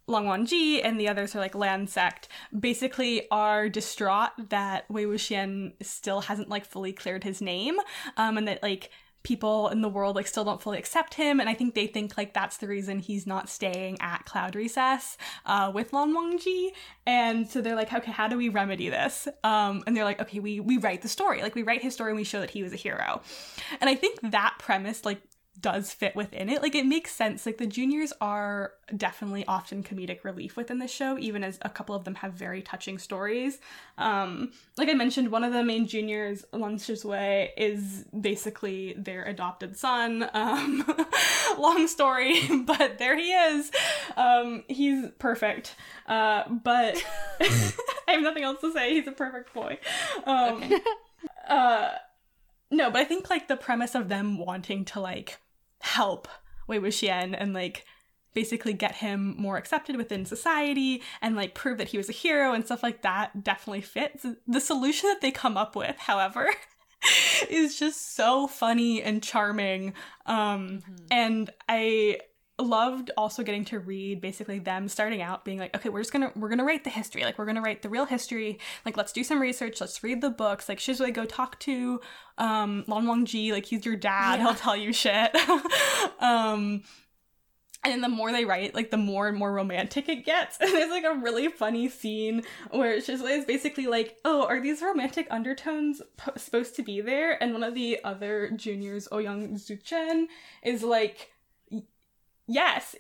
[0.07, 5.73] Lan Wangji and the others are like Lan sect basically are distraught that Wei Wuxian
[5.81, 7.77] still hasn't like fully cleared his name
[8.19, 8.91] um and that like
[9.23, 12.17] people in the world like still don't fully accept him and i think they think
[12.17, 15.17] like that's the reason he's not staying at cloud recess
[15.47, 16.71] uh, with lan wangji
[17.07, 19.29] and so they're like okay how do we remedy this?
[19.45, 21.43] Um, and they're like okay we we write the story.
[21.43, 23.21] Like we write his story and we show that he was a hero.
[23.81, 25.21] And i think that premise like
[25.59, 26.63] does fit within it.
[26.63, 27.45] Like it makes sense.
[27.45, 31.95] Like the juniors are definitely often comedic relief within the show, even as a couple
[31.95, 33.59] of them have very touching stories.
[33.99, 39.77] Um, like I mentioned, one of the main juniors, Lan Sizhui, is basically their adopted
[39.77, 40.29] son.
[40.33, 40.85] Um,
[41.59, 43.71] long story, but there he is.
[44.17, 45.75] Um, he's perfect.
[46.07, 47.03] Uh, but
[47.41, 48.95] I have nothing else to say.
[48.95, 49.79] He's a perfect boy.
[50.25, 50.81] Um, okay.
[51.49, 51.89] uh,
[52.71, 55.39] no, but I think like the premise of them wanting to like
[55.81, 56.29] help
[56.67, 57.85] Wei Wuxian and like
[58.33, 62.53] basically get him more accepted within society and like prove that he was a hero
[62.53, 64.25] and stuff like that definitely fits.
[64.47, 66.49] The solution that they come up with, however,
[67.51, 69.95] is just so funny and charming.
[70.27, 70.95] Um mm-hmm.
[71.11, 72.21] and I
[72.61, 76.33] loved also getting to read basically them starting out being like okay we're just gonna
[76.37, 77.25] we're gonna write the history.
[77.25, 78.59] Like we're gonna write the real history.
[78.85, 79.81] Like let's do some research.
[79.81, 80.69] Let's read the books.
[80.69, 82.01] Like sizhui go talk to
[82.39, 83.53] um lan wangji.
[83.53, 84.39] Like he's your dad.
[84.39, 84.47] Yeah.
[84.47, 85.37] he'll tell you shit.
[86.21, 86.83] Um
[87.83, 90.59] and then the more they write, like the more and more romantic it gets.
[90.61, 94.83] And there's like a really funny scene where Sizhui is basically like, "Oh, are these
[94.83, 96.03] romantic undertones
[96.37, 100.27] supposed to be there?" And one of the other juniors, Ouyang Zizhen,
[100.63, 101.33] is like,
[102.51, 102.97] yes.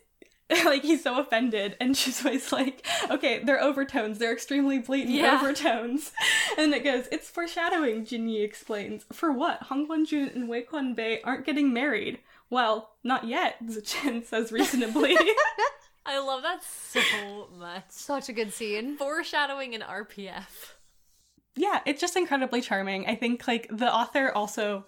[0.64, 4.18] Like he's so offended and she's always like okay they're overtones.
[4.18, 5.38] They're extremely blatant yeah.
[5.40, 6.12] overtones.
[6.58, 9.06] And it goes it's foreshadowing jingyi explains.
[9.12, 9.62] For what?
[9.64, 12.18] Hong jun and wei quan bei aren't getting married.
[12.50, 15.16] Well not yet Chen says reasonably.
[16.04, 17.84] I love that so much.
[17.90, 18.96] Such a good scene.
[18.96, 20.74] Foreshadowing an rpf
[21.56, 23.06] yeah it's just incredibly charming.
[23.06, 24.84] I think like the author also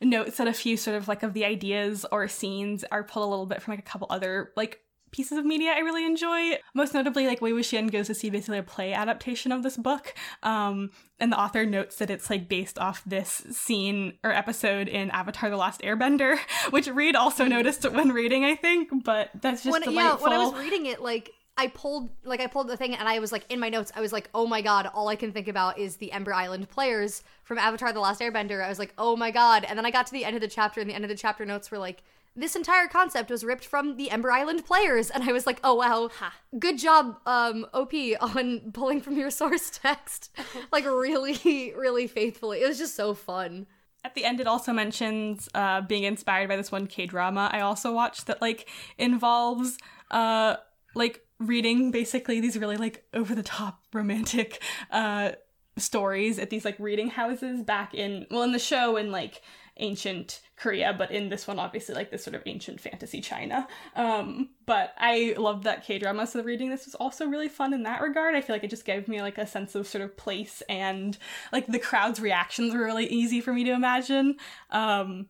[0.00, 3.28] notes that a few sort of like of the ideas or scenes are pulled a
[3.28, 4.80] little bit from like a couple other like
[5.10, 6.58] pieces of media I really enjoy.
[6.74, 10.14] Most notably, like Wei Wuxian goes to see basically a play adaptation of this book.
[10.42, 10.90] Um,
[11.20, 15.50] and the author notes that it's like based off this scene or episode in Avatar:
[15.50, 16.38] The Last Airbender,
[16.70, 19.04] which Reed also noticed when reading, I think.
[19.04, 20.30] But that's just when, delightful.
[20.30, 23.08] Yeah, when I was reading it, like I pulled like I pulled the thing and
[23.08, 25.32] I was like in my notes I was like oh my god all I can
[25.32, 28.64] think about is the Ember Island players from Avatar the Last Airbender.
[28.64, 29.64] I was like oh my god.
[29.64, 31.16] And then I got to the end of the chapter and the end of the
[31.16, 32.04] chapter notes were like
[32.36, 35.10] this entire concept was ripped from the Ember Island players.
[35.10, 36.10] And I was like oh wow.
[36.56, 40.30] Good job um OP on pulling from your source text.
[40.70, 42.62] Like really really faithfully.
[42.62, 43.66] It was just so fun.
[44.04, 47.60] At the end it also mentions uh being inspired by this one K drama I
[47.62, 49.76] also watched that like involves
[50.12, 50.56] uh
[50.94, 54.60] like reading basically these really like over the top romantic
[54.90, 55.30] uh
[55.76, 59.42] stories at these like reading houses back in well in the show in like
[59.78, 63.66] ancient Korea, but in this one, obviously, like this sort of ancient fantasy China.
[63.94, 67.72] Um, but I loved that K drama, so the reading this was also really fun
[67.72, 68.34] in that regard.
[68.34, 71.16] I feel like it just gave me like a sense of sort of place and
[71.52, 74.36] like the crowd's reactions were really easy for me to imagine.
[74.70, 75.26] Um,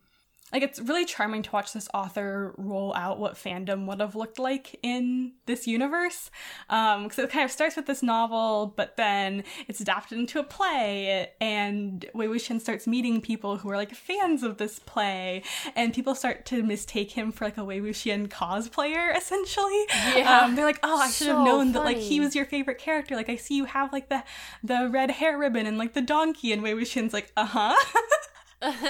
[0.53, 4.39] like it's really charming to watch this author roll out what fandom would have looked
[4.39, 6.31] like in this universe.
[6.71, 10.45] Um because it kind of starts with this novel but then it's adapted into a
[10.45, 15.43] play and wei wuxian starts meeting people who are like fans of this play
[15.77, 19.85] and people start to mistake him for like a wei wuxian cosplayer essentially.
[20.17, 20.41] Yeah.
[20.45, 22.79] um, they're like oh i should have So known that like he was your favorite
[22.79, 23.15] character.
[23.17, 24.23] Like i see you have like the
[24.63, 26.53] the red hair ribbon and like the donkey.
[26.53, 27.75] And wei wuxian's like uh-huh
[28.61, 28.75] And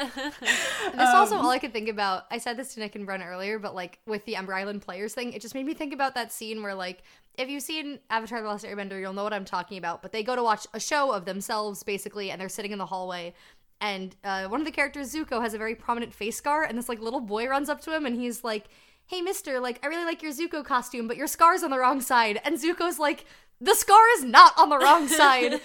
[0.95, 2.25] this also all I could think about.
[2.31, 5.15] I said this to Nick and Bren earlier, but like with the Ember Island players
[5.15, 7.03] thing, it just made me think about that scene where like
[7.37, 10.03] if you've seen Avatar: The Last Airbender, you'll know what I'm talking about.
[10.03, 12.87] But they go to watch a show of themselves basically, and they're sitting in the
[12.87, 13.35] hallway.
[13.81, 16.89] And uh, one of the characters, Zuko, has a very prominent face scar, and this
[16.89, 18.65] like little boy runs up to him, and he's like,
[19.07, 22.01] "Hey, Mister, like I really like your Zuko costume, but your scar's on the wrong
[22.01, 23.25] side." And Zuko's like,
[23.61, 25.61] "The scar is not on the wrong side."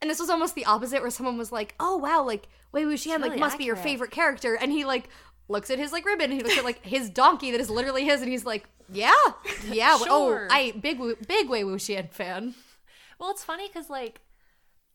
[0.00, 3.20] and this was almost the opposite, where someone was like, "Oh wow, like Wei Wuxian
[3.20, 5.08] like really must be your favorite character," and he like
[5.48, 8.04] looks at his like ribbon, and he looks at like his donkey that is literally
[8.04, 9.12] his, and he's like, "Yeah,
[9.70, 10.48] yeah, oh, Sure.
[10.50, 12.54] oh, I big big Wei Wuxian fan."
[13.18, 14.20] Well, it's funny because like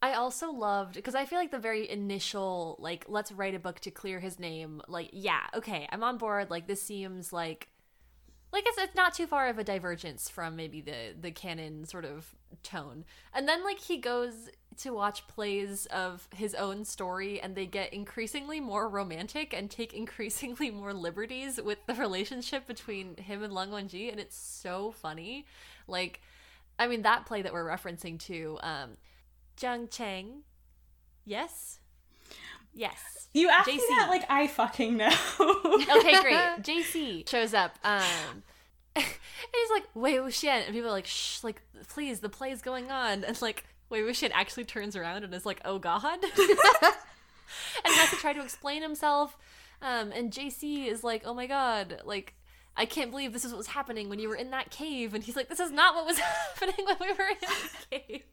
[0.03, 3.79] I also loved because I feel like the very initial like let's write a book
[3.81, 4.81] to clear his name.
[4.87, 6.49] Like, yeah, okay, I'm on board.
[6.49, 7.69] Like, this seems like
[8.51, 12.05] like it's it's not too far of a divergence from maybe the the canon sort
[12.05, 13.05] of tone.
[13.33, 17.93] And then like he goes to watch plays of his own story and they get
[17.93, 23.69] increasingly more romantic and take increasingly more liberties with the relationship between him and Lan
[23.69, 25.45] Wangji and it's so funny.
[25.87, 26.21] Like
[26.77, 28.91] I mean that play that we're referencing to um
[29.57, 30.43] Jiang Cheng.
[31.25, 31.80] Yes?
[32.73, 32.99] Yes.
[33.33, 35.11] you asked me that like i fucking know
[35.97, 36.35] Okay, great.
[36.61, 37.77] JC shows up.
[37.83, 38.43] Um,
[38.95, 42.61] and he's like Wei Wuxian, and people are like, "Shh, like please, the play is
[42.61, 46.33] going on." And like Wei Wuxian actually turns around and is like, "Oh God," and
[47.85, 49.37] has to try to explain himself.
[49.81, 52.35] Um, and JC is like, "Oh my God, like."
[52.77, 55.13] I can't believe this is what was happening when you were in that cave.
[55.13, 58.23] And he's like, this is not what was happening when we were in the cave.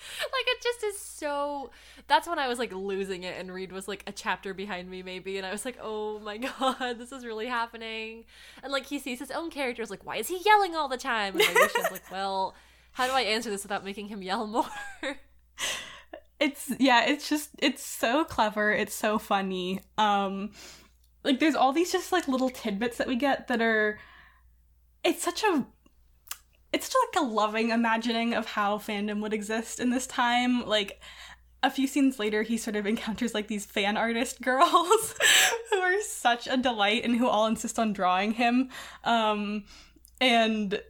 [0.20, 1.70] Like, it just is so.
[2.06, 5.02] That's when I was like losing it, and Reed was like a chapter behind me,
[5.02, 5.36] maybe.
[5.36, 8.24] And I was like, oh my god, this is really happening.
[8.62, 11.34] And like, he sees his own characters, like, why is he yelling all the time?
[11.34, 12.54] And I wish I was like, well,
[12.92, 14.64] how do I answer this without making him yell more?
[16.40, 20.50] it's yeah it's just it's so clever it's so funny um
[21.22, 23.98] like there's all these just like little tidbits that we get that are
[25.04, 25.66] it's such a
[26.72, 30.66] it's just like a loving imagining of how fandom would exist in this time.
[30.66, 31.00] Like
[31.62, 35.14] a few scenes later he sort of encounters like these fan artist girls
[35.70, 38.68] who are such a delight and who all insist on drawing him.
[39.04, 39.64] Um
[40.20, 40.80] and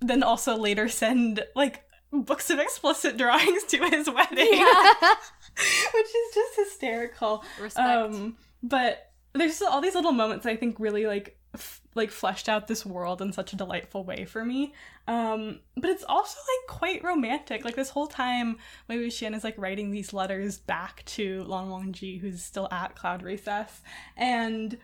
[0.00, 4.66] then also later send like books of explicit drawings to his wedding.
[5.94, 7.44] Which is just hysterical.
[7.60, 7.86] Respect.
[7.86, 12.66] um but there's all these little moments i think really like f- like fleshed out
[12.66, 14.72] this world in such a delightful way for me.
[15.06, 17.64] Um but it's also like quite romantic.
[17.64, 18.56] Like this whole time
[18.88, 23.22] Wei Wuxian is like writing these letters back to Lan Wangji who's still at Cloud
[23.22, 23.82] Recess.
[24.16, 24.78] And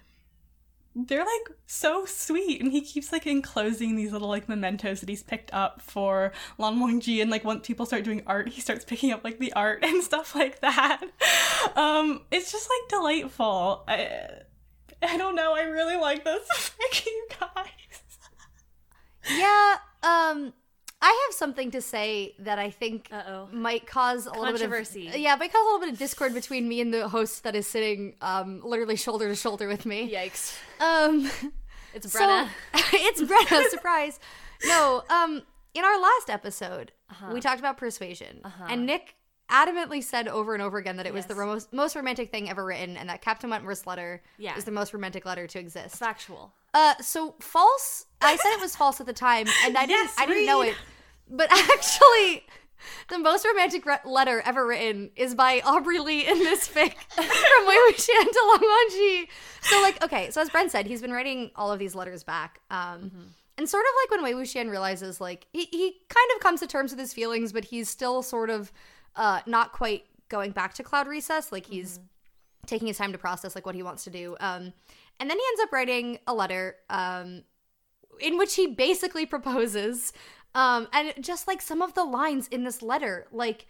[0.95, 2.61] they're like so sweet.
[2.61, 6.79] And he keeps like enclosing these little like mementos that he's picked up for Lan
[6.79, 7.23] Wangji.
[7.23, 10.03] And like once people start doing art he starts picking up like the art and
[10.03, 11.03] stuff like that.
[11.77, 13.85] Um it's just like delightful.
[13.89, 14.43] I
[15.03, 17.67] I don't know I really like this Thank you guys
[19.31, 20.53] Yeah, um
[21.01, 23.49] I have something to say that I think Uh-oh.
[23.53, 26.69] might cause a little bit of yeah, might cause a little bit of discord between
[26.69, 30.11] me and the host that is sitting um literally shoulder to shoulder with me.
[30.13, 30.57] Yikes.
[30.81, 31.31] Um
[31.95, 32.47] It's Brenna.
[32.47, 32.51] so-
[32.93, 34.19] it's Brenna, surprise.
[34.65, 35.43] No, um
[35.75, 37.31] in our last episode, Uh-huh.
[37.33, 38.43] we talked about persuasion.
[38.69, 39.15] And Nick
[39.51, 41.47] adamantly said over and over again that it was the Yes.
[41.47, 44.57] most, most romantic thing ever written and that Captain Wentworth's letter Yeah.
[44.57, 45.97] is the most romantic letter to exist.
[45.97, 46.53] Factual.
[46.75, 48.07] Uh, so false.
[48.21, 50.11] I said it was false at the time, and I didn't.
[50.19, 50.75] I didn't know it.
[51.31, 52.45] But actually,
[53.09, 57.25] the most romantic re- letter ever written is by Aubrey Lee in this fic from
[57.67, 59.29] Wei Wuxian to Lan Wangji.
[59.63, 60.31] So, like, okay.
[60.31, 62.61] So as Bren said, he's been writing all of these letters back.
[62.71, 63.11] Um,
[63.57, 66.67] and sort of like when Wei Wuxian realizes, like, he he kind of comes to
[66.67, 68.73] terms with his feelings, but he's still sort of
[69.17, 71.53] uh not quite going back to Cloud Recess.
[71.53, 72.01] Like he's
[72.67, 74.37] taking his time to process like what he wants to do.
[74.41, 74.73] Um,
[75.21, 77.43] and then he ends up writing a letter um,
[78.21, 80.13] in which he basically proposes
[80.55, 83.67] Um, and just like some of the lines in this letter, like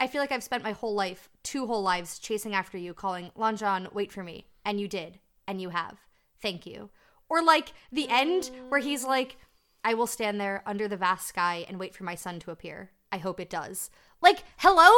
[0.00, 3.30] I feel like I've spent my whole life, two whole lives, chasing after you, calling
[3.34, 5.98] Lan Zhan, wait for me, and you did, and you have.
[6.40, 6.90] Thank you.
[7.28, 9.36] Or like the end where he's like,
[9.84, 12.90] I will stand there under the vast sky and wait for my sun to appear.
[13.10, 13.90] I hope it does.
[14.20, 14.90] Like, hello?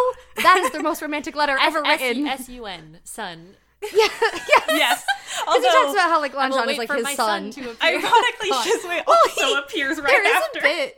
[0.42, 2.26] That is the most romantic letter ever written.
[2.26, 3.56] S U N, son.
[3.82, 4.62] yeah, yes.
[4.68, 5.04] Yes.
[5.44, 7.16] Because he talks about how like I will Lan Zhan is like his son.
[7.16, 7.90] son to appear.
[7.98, 8.66] ironically, God.
[8.66, 10.58] Sizhui Well, also he- appears right there is after.
[10.58, 10.96] a bit.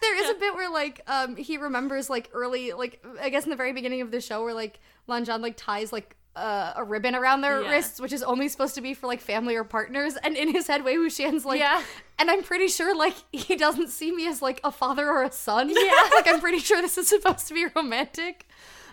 [0.00, 3.50] There is a bit where like um he remembers like early like I guess in
[3.50, 6.84] the very beginning of the show where like Lan Zhan like ties like uh, a
[6.84, 7.70] ribbon around their Yeah.
[7.70, 10.66] wrists, which is only supposed to be for like family or partners, and in his
[10.66, 11.82] head, Wei Wuxian's like, Yeah.
[12.18, 15.30] and I'm pretty sure like he doesn't see me as like a father or a
[15.32, 15.68] son.
[15.70, 18.46] Yeah, like I'm pretty sure this is supposed to be romantic.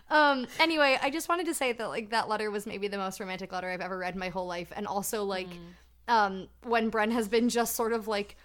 [0.10, 0.46] Um.
[0.60, 3.52] Anyway, I just wanted to say that like that letter was maybe the most romantic
[3.52, 5.48] letter I've ever read in my whole life, and also like,
[6.10, 8.36] um, when Bren has been just sort of like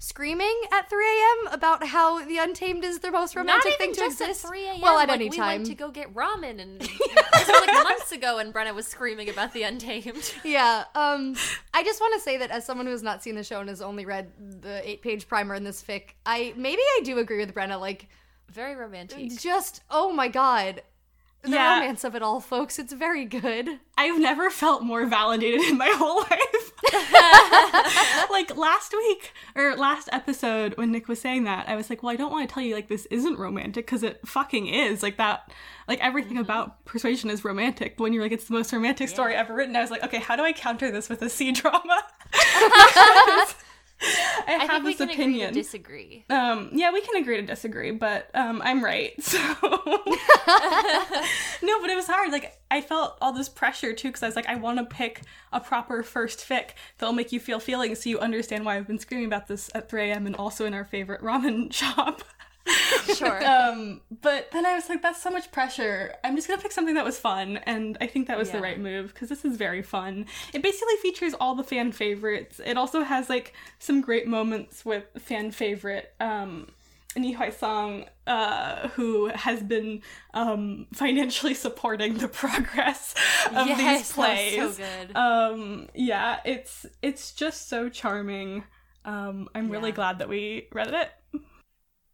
[0.00, 1.52] screaming at 3 a.m.
[1.52, 4.44] about how the Untamed is the most Not romantic even thing to just exist.
[4.44, 4.80] at 3 a.m.
[4.80, 5.58] Well, at like, any we time.
[5.60, 9.28] went to go get ramen, and this was like months ago, and Brenna was screaming
[9.28, 10.34] about the Untamed.
[10.44, 10.84] yeah.
[10.94, 11.36] Um.
[11.74, 13.68] I just want to say that as someone who has not seen the show and
[13.68, 14.32] has only read
[14.62, 17.78] the eight-page primer in this fic, I maybe I do agree with Brenna.
[17.78, 18.08] Like,
[18.50, 19.38] Very romantic.
[19.38, 20.82] just oh my god,
[21.42, 21.74] the Yeah.
[21.78, 22.78] romance of it all, folks.
[22.78, 23.68] It's very good.
[23.98, 26.69] I've never felt more validated in my whole life.
[28.30, 32.12] like last week or last episode when Nick was saying that, I was like, "Well,
[32.12, 35.16] I don't want to tell you like this isn't romantic because it fucking is." Like
[35.16, 35.52] that
[35.88, 36.42] like everything mm-hmm.
[36.42, 37.96] about persuasion is romantic.
[37.96, 40.18] But when you're like it's the most romantic story ever written, I was like, "Okay,
[40.18, 42.04] how do I counter this with a C drama?"
[44.02, 45.50] I I have think we this can opinion.
[45.50, 46.24] agree to disagree.
[46.30, 49.12] Um, yeah, we can agree to disagree, but um, I'm right.
[49.22, 49.38] So
[51.62, 52.32] no, but it was hard.
[52.32, 55.22] Like I felt all this pressure too, because I was like, I want to pick
[55.52, 58.98] a proper first fic that'll make you feel feelings, so you understand why I've been
[58.98, 60.26] screaming about this at 3 a.m.
[60.26, 62.22] and also in our favorite ramen shop.
[63.16, 63.40] Sure.
[63.46, 66.14] Um, but then I was like, that's so much pressure.
[66.24, 68.78] I'm just gonna pick something that was fun, and I think that was the right
[68.78, 70.26] move because this is very fun.
[70.54, 72.60] It basically features all the fan favorites.
[72.64, 76.68] It also has like some great moments with fan favorite um
[77.16, 80.00] Nie Huaisang, uh, who has been
[80.32, 83.14] um, financially supporting the progress
[83.52, 84.76] of Yes, these so plays.
[84.76, 85.16] good.
[85.16, 88.62] Um, yeah, it's it's just so charming.
[89.04, 89.96] Um, I'm really Yeah.
[89.96, 91.10] glad that we read it.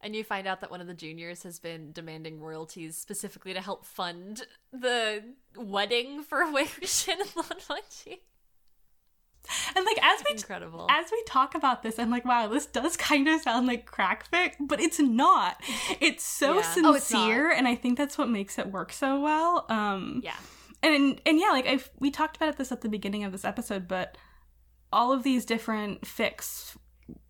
[0.06, 3.60] And you find out that one of the juniors has been demanding royalties specifically to
[3.60, 5.20] help fund the
[5.56, 8.20] wedding for Wei Wuxian and Lan Wangji.
[9.74, 10.86] And like as we Incredible.
[10.88, 14.52] as we talk about this, I'm like, wow, this does kind of sound like crackfic,
[14.60, 15.60] but it's not.
[16.00, 16.72] It's so Yeah.
[16.76, 19.66] Oh, it's sincere, and I think that's what makes it work so well.
[19.68, 20.36] Um, yeah.
[20.84, 23.88] and and yeah, like I we talked about this at the beginning of this episode,
[23.88, 24.16] but
[24.92, 26.76] all of these different fics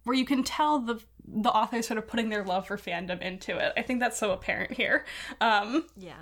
[0.07, 3.57] where you can tell the the author sort of putting their love for fandom into
[3.59, 3.73] it.
[3.77, 5.05] I think that's so apparent here.
[5.41, 6.15] Um, Yeah.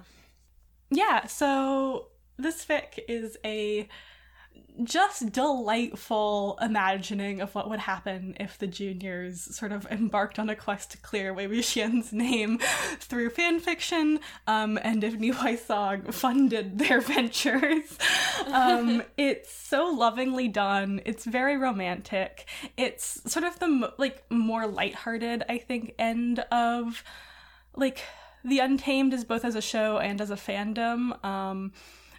[0.91, 2.09] yeah, so
[2.39, 3.87] this fic is a
[4.83, 10.57] just delightful imagining of what would happen if the juniors sort of embarked on a
[10.57, 12.59] quest to clear Wei Wuxian's name
[12.99, 17.99] through fanfiction, um, and if Nie Huaisang funded their ventures.
[18.49, 21.01] Um, it's so lovingly done.
[21.05, 22.49] It's very romantic.
[22.77, 27.05] It's sort of the mo- like more lighthearted, I think, end of
[27.77, 28.03] like
[28.45, 31.73] the untamed is both as a show and as a fandom um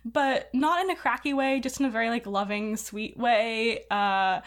[0.05, 4.39] but not in a cracky way just in a very like loving sweet way uh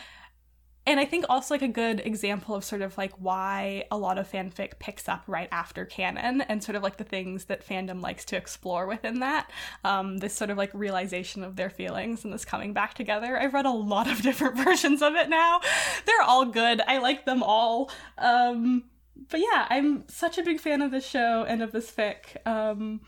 [0.89, 4.17] and I think also like a good example of sort of like why a lot
[4.17, 8.01] of fanfic picks up right after canon and sort of like the things that fandom
[8.01, 9.51] likes to explore within that.
[9.85, 13.39] Um, this sort of like realization of their feelings and this coming back together.
[13.39, 15.61] I've read a lot of different versions of it now.
[16.07, 16.81] They're all good.
[16.81, 17.91] I like them all.
[18.17, 18.85] Um,
[19.29, 22.47] but yeah, I'm such a big fan of this show and of this fic.
[22.47, 23.03] Um,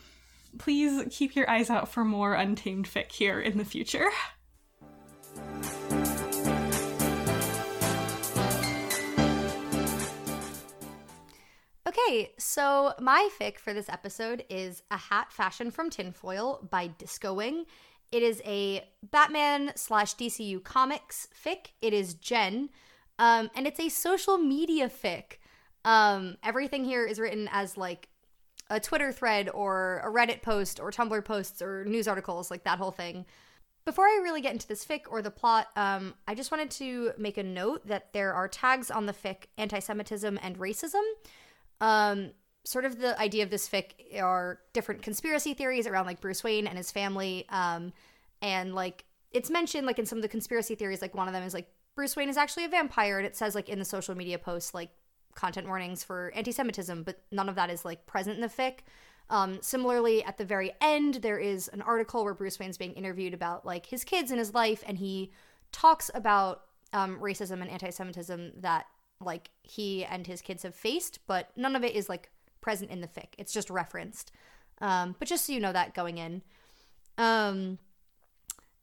[0.59, 4.11] please keep your eyes out for more untamed fic here in the future.
[11.89, 17.35] Okay, so my fic for this episode is A Hat Fashioned from Tinfoil by Disco
[17.35, 17.65] Wing.
[18.13, 21.69] It is a Batman slash DCU comics fic.
[21.81, 22.71] It is Gen,
[23.19, 25.39] um, and it's a social media fic.
[25.85, 28.09] Um, everything here is written as like
[28.71, 32.79] a Twitter thread or a Reddit post or Tumblr posts or news articles, like that
[32.79, 33.27] whole thing.
[33.85, 37.13] Before I really get into this fic or the plot, um, I just wanted to
[37.19, 41.03] make a note that there are tags on the fic anti Semitism and racism.
[41.81, 42.31] Um,
[42.65, 46.67] sort of the idea of this fic are different conspiracy theories around like Bruce Wayne
[46.67, 47.47] and his family.
[47.49, 47.93] Um,
[48.41, 51.43] and like it's mentioned like in some of the conspiracy theories, like one of them
[51.43, 54.15] is like Bruce Wayne is actually a vampire, and it says like in the social
[54.15, 54.91] media post like
[55.35, 58.81] content warnings for anti-Semitism, but none of that is like present in the fic.
[59.31, 63.33] Um, similarly, at the very end, there is an article where Bruce Wayne's being interviewed
[63.33, 65.31] about like his kids and his life, and he
[65.73, 66.63] talks about
[66.93, 68.87] um, racism and anti-Semitism that
[69.21, 73.01] like he and his kids have faced, but none of it is like present in
[73.01, 73.29] the fic.
[73.39, 74.33] It's just referenced.
[74.81, 76.43] Um, but just so you know that going in.
[77.19, 77.79] Um,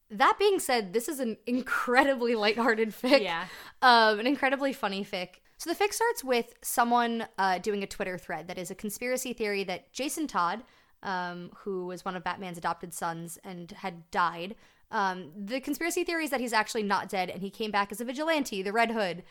[0.10, 3.22] that being said, this is an incredibly lighthearted fic.
[3.22, 3.46] Yeah.
[3.82, 5.42] Um, an incredibly funny fic.
[5.58, 9.34] So the fic starts with someone uh, doing a Twitter thread that is a conspiracy
[9.34, 10.64] theory that Jason Todd,
[11.02, 14.56] um, who was one of Batman's adopted sons and had died,
[14.92, 18.00] um, the conspiracy theory is that he's actually not dead and he came back as
[18.00, 19.24] a vigilante, the Red Hood.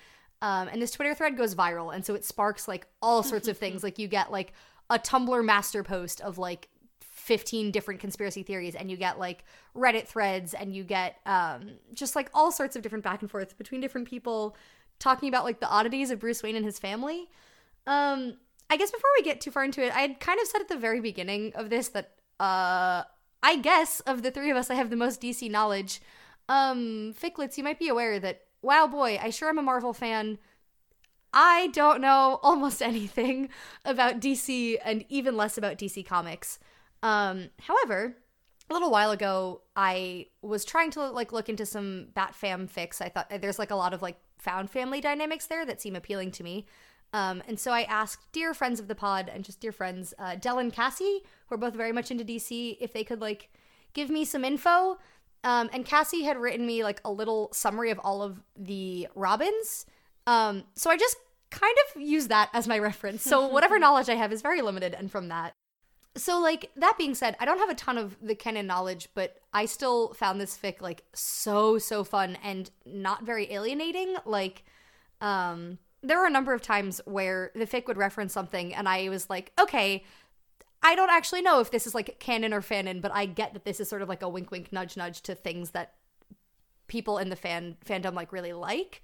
[0.42, 3.56] Um, and this Twitter thread goes viral, and so it sparks like all sorts of
[3.56, 3.82] things.
[3.86, 4.52] Like you get like
[4.90, 6.68] a Tumblr master post of like
[7.00, 12.14] 15 different conspiracy theories and you get like reddit threads and you get um, just
[12.14, 14.56] like all sorts of different back and forth between different people
[14.98, 17.28] talking about like the oddities of bruce wayne and his family
[17.86, 18.36] um,
[18.70, 20.68] i guess before we get too far into it i had kind of said at
[20.68, 23.02] the very beginning of this that uh,
[23.42, 26.00] i guess of the three of us i have the most dc knowledge
[26.48, 30.38] um ficklets you might be aware that wow boy i sure am a marvel fan
[31.32, 33.50] I don't know almost anything
[33.84, 36.58] about DC and even less about DC Comics.
[37.02, 38.16] Um, however,
[38.68, 43.00] a little while ago, I was trying to like look into some Bat Fam fics.
[43.02, 46.30] I thought there's like a lot of like found family dynamics there that seem appealing
[46.32, 46.66] to me.
[47.12, 50.36] Um, and so I asked dear friends of the pod and just dear friends, uh,
[50.36, 53.48] Del and Cassie, who are both very much into DC, if they could like
[53.94, 54.98] give me some info.
[55.44, 59.86] Um, and Cassie had written me like a little summary of all of the Robins.
[60.26, 61.16] Um, so I just
[61.50, 63.22] kind of use that as my reference.
[63.22, 65.52] So whatever knowledge I have is very limited, and from that.
[66.16, 69.36] So like that being said, I don't have a ton of the canon knowledge, but
[69.52, 74.16] I still found this fic like so so fun and not very alienating.
[74.24, 74.64] Like,
[75.20, 79.08] um, there were a number of times where the fic would reference something, and I
[79.08, 80.04] was like, okay.
[80.82, 83.64] I don't actually know if this is like canon or fanon, but I get that
[83.64, 85.94] this is sort of like a wink wink nudge nudge to things that
[86.86, 89.02] people in the fan fandom like really like.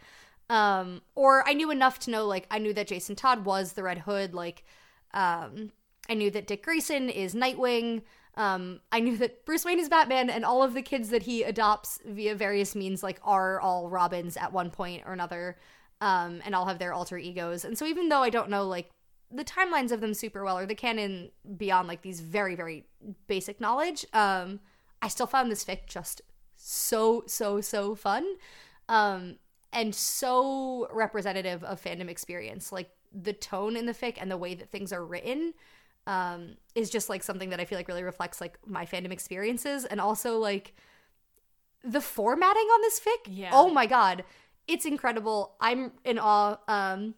[0.49, 3.83] Um, or I knew enough to know like I knew that Jason Todd was the
[3.83, 4.65] Red Hood, like
[5.13, 5.73] um
[6.09, 8.03] I knew that Dick Grayson is Nightwing.
[8.37, 11.43] Um, I knew that Bruce Wayne is Batman, and all of the kids that he
[11.43, 15.59] adopts via various means, like, are all Robins at one point or another,
[16.01, 17.65] um, and all have their alter egos.
[17.65, 18.91] And so, even though I don't know, like,
[19.31, 22.85] the timelines of them super well, or the canon beyond, like, these very, very
[23.27, 24.61] basic knowledge, um,
[25.03, 26.23] I still found this fic just
[26.57, 28.25] so, so, so fun,
[28.89, 29.37] um,
[29.73, 32.73] and so representative of fandom experience.
[32.73, 35.53] Like, the tone in the fic and the way that things are written
[36.07, 39.85] um, is just like something that I feel like really reflects like my fandom experiences
[39.85, 40.75] and also like
[41.85, 43.27] the formatting on this fic.
[43.27, 43.51] Yeah.
[43.53, 44.25] Oh my god,
[44.67, 45.55] it's incredible.
[45.61, 46.59] I'm in awe.
[46.69, 47.15] Um,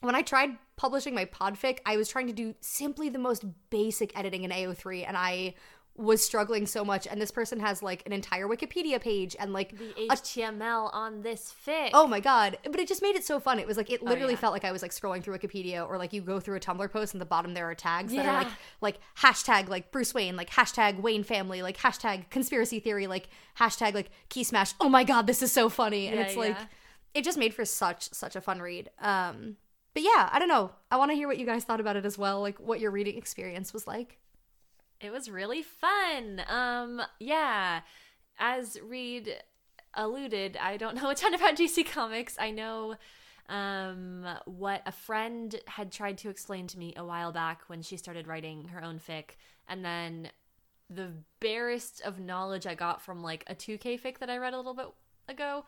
[0.00, 4.16] when I tried publishing my podfic, I was trying to do simply the most basic
[4.18, 5.54] editing in AO3, and I
[5.94, 9.76] was struggling so much and this person has like an entire wikipedia page and like
[9.76, 11.90] The a HTML on this fic.
[11.92, 12.56] Oh my god!
[12.64, 13.58] But it just made it so fun.
[13.58, 14.38] It was like it literally yeah.
[14.38, 16.90] felt like I was like scrolling through Wikipedia, or like you go through a Tumblr
[16.90, 18.38] post and the bottom there are tags that are Yeah.
[18.38, 18.48] like
[18.80, 23.28] like hashtag like Bruce Wayne, like hashtag Wayne family, like hashtag conspiracy theory, like
[23.58, 24.74] hashtag like key smash.
[24.80, 26.56] Oh my god, this is so funny, and Yeah, it's like
[27.14, 28.90] it just made for such such a fun read.
[28.98, 29.56] Um,
[29.94, 30.70] but yeah, I don't know.
[30.90, 32.90] I want to hear what you guys thought about it as well, like what your
[32.90, 34.18] reading experience was like.
[35.02, 36.42] It was really fun.
[36.48, 37.80] Um, yeah.
[38.38, 39.36] As Reed
[39.94, 42.36] alluded, I don't know a ton about DC Comics.
[42.38, 42.96] I know
[43.48, 47.96] um what a friend had tried to explain to me a while back when she
[47.96, 49.30] started writing her own fic
[49.68, 50.30] and then
[50.88, 51.10] the
[51.40, 54.74] barest of knowledge I got from like a 2K fic that I read a little
[54.74, 54.86] bit
[55.28, 55.64] ago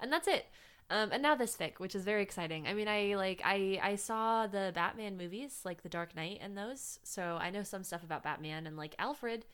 [0.00, 0.46] and that's it.
[0.90, 2.66] Um, and now this fic, which is very exciting.
[2.66, 6.56] I mean, I like I I saw the Batman movies, like The Dark Knight and
[6.56, 9.44] those, so I know some stuff about Batman and like Alfred,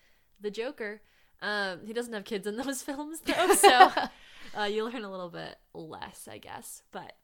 [0.40, 1.02] the Joker.
[1.42, 3.90] Um, he doesn't have kids in those films though, so
[4.58, 6.82] uh, you learn a little bit less, I guess.
[6.92, 7.14] But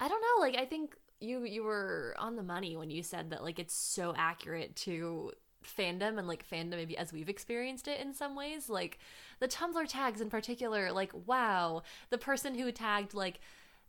[0.00, 0.40] I don't know.
[0.40, 3.74] Like I think you you were on the money when you said that like it's
[3.74, 5.30] so accurate to
[5.64, 8.98] fandom and like fandom maybe as we've experienced it in some ways like
[9.40, 13.40] the tumblr tags in particular like wow the person who tagged like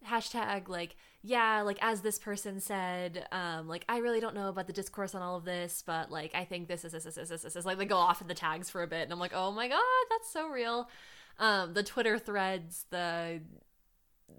[0.07, 4.67] hashtag like yeah like as this person said um like i really don't know about
[4.67, 7.31] the discourse on all of this but like i think this is this is this
[7.31, 9.19] is this is like they go off in the tags for a bit and i'm
[9.19, 9.79] like oh my god
[10.09, 10.89] that's so real.
[11.39, 13.41] Um the twitter threads the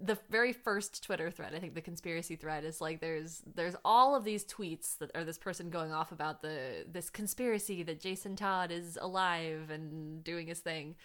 [0.01, 4.15] the very first Twitter thread, I think the conspiracy thread is like there's there's all
[4.15, 8.35] of these tweets that are this person going off about the this conspiracy that Jason
[8.35, 10.95] Todd is alive and doing his thing.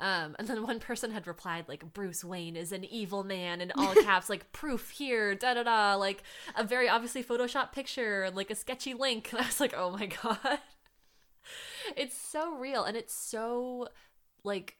[0.00, 3.72] Um, and then one person had replied like Bruce Wayne is an evil man in
[3.76, 6.22] all caps, like proof here, da da da, like
[6.56, 9.30] a very obviously Photoshop picture, like a sketchy link.
[9.32, 10.58] And I was like, oh my god,
[11.96, 13.88] it's so real and it's so
[14.42, 14.76] like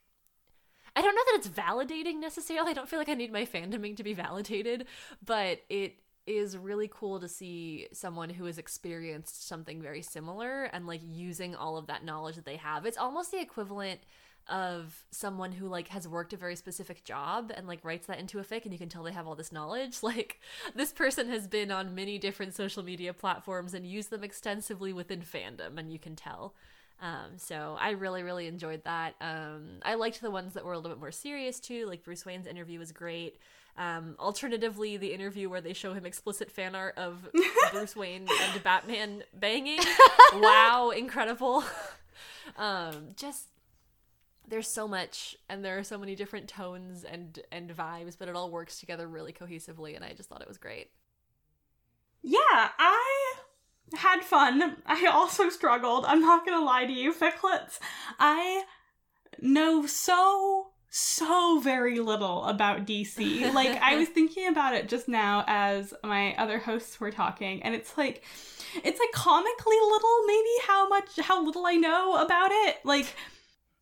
[0.97, 2.71] I don't know that it's validating necessarily.
[2.71, 4.87] I don't feel like I need my fandoming to be validated,
[5.25, 5.97] but it
[6.27, 11.55] is really cool to see someone who has experienced something very similar and like using
[11.55, 12.87] all of that knowledge that they have.
[12.87, 14.01] It's almost the equivalent
[14.49, 18.39] of someone who like has worked a very specific job and like writes that into
[18.39, 20.39] a fic and you can tell they have all this knowledge like
[20.75, 25.23] this person has been on many different social media platforms and used them extensively within
[25.23, 26.55] fandom and you can tell
[27.05, 29.15] um, so I really, really enjoyed that.
[29.21, 31.85] Um, I liked the ones that were a little bit more serious too.
[31.85, 33.39] Like Bruce Wayne's interview was great.
[33.77, 37.29] Um, alternatively, the interview where they show him explicit fan art of
[37.73, 39.81] Bruce Wayne and Batman banging.
[40.33, 41.63] wow, incredible.
[42.57, 43.49] um, just
[44.49, 48.37] there's so much and there are so many different tones and and vibes but it
[48.37, 50.91] all works together really cohesively and i just thought it was great
[52.23, 53.24] yeah i
[53.97, 57.79] had fun i also struggled i'm not gonna lie to you ficklets
[58.19, 58.65] i
[59.41, 65.45] know so so very little about dc like i was thinking about it just now
[65.47, 68.25] as my other hosts were talking and it's like
[68.83, 73.15] it's like comically little maybe how much how little i know about it like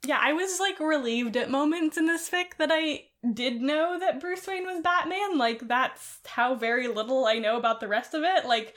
[0.04, 4.20] yeah, I was like relieved at moments in this fic that I did know that
[4.20, 5.38] Bruce Wayne was Batman.
[5.38, 8.44] Like that's how very little I know about the rest of it.
[8.44, 8.74] Like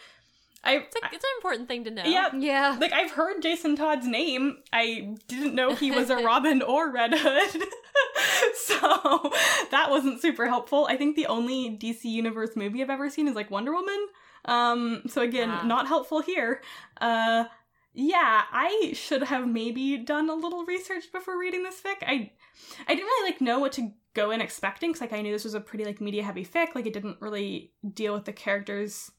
[0.66, 2.78] I it's, a, it's an important thing to know yeah Yeah.
[2.82, 4.58] like I've heard Jason Todd's name.
[4.74, 7.62] I didn't know he was a Robin or Red Hood.
[8.56, 9.32] so
[9.72, 10.88] that wasn't super helpful.
[10.90, 14.08] I think the only DC Universe movie I've ever seen is like Wonder Woman.
[14.46, 15.64] Um so again, Ah.
[15.66, 16.62] not helpful here.
[17.00, 17.46] Uh
[17.98, 21.98] yeah, I should have maybe done a little research before reading this fic.
[22.06, 22.32] I
[22.88, 25.44] I didn't really like know what to go in expecting cuz like I knew this
[25.46, 26.76] was a pretty like media heavy fic.
[26.76, 29.12] Like it didn't really deal with the characters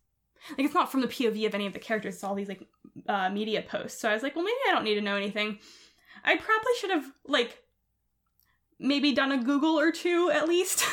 [0.50, 2.14] like it's not from the POV of any of the characters.
[2.14, 2.66] It's all these like
[3.08, 4.00] uh, media posts.
[4.00, 5.58] So I was like, well, maybe I don't need to know anything.
[6.24, 7.62] I probably should have like
[8.78, 10.84] maybe done a Google or two at least,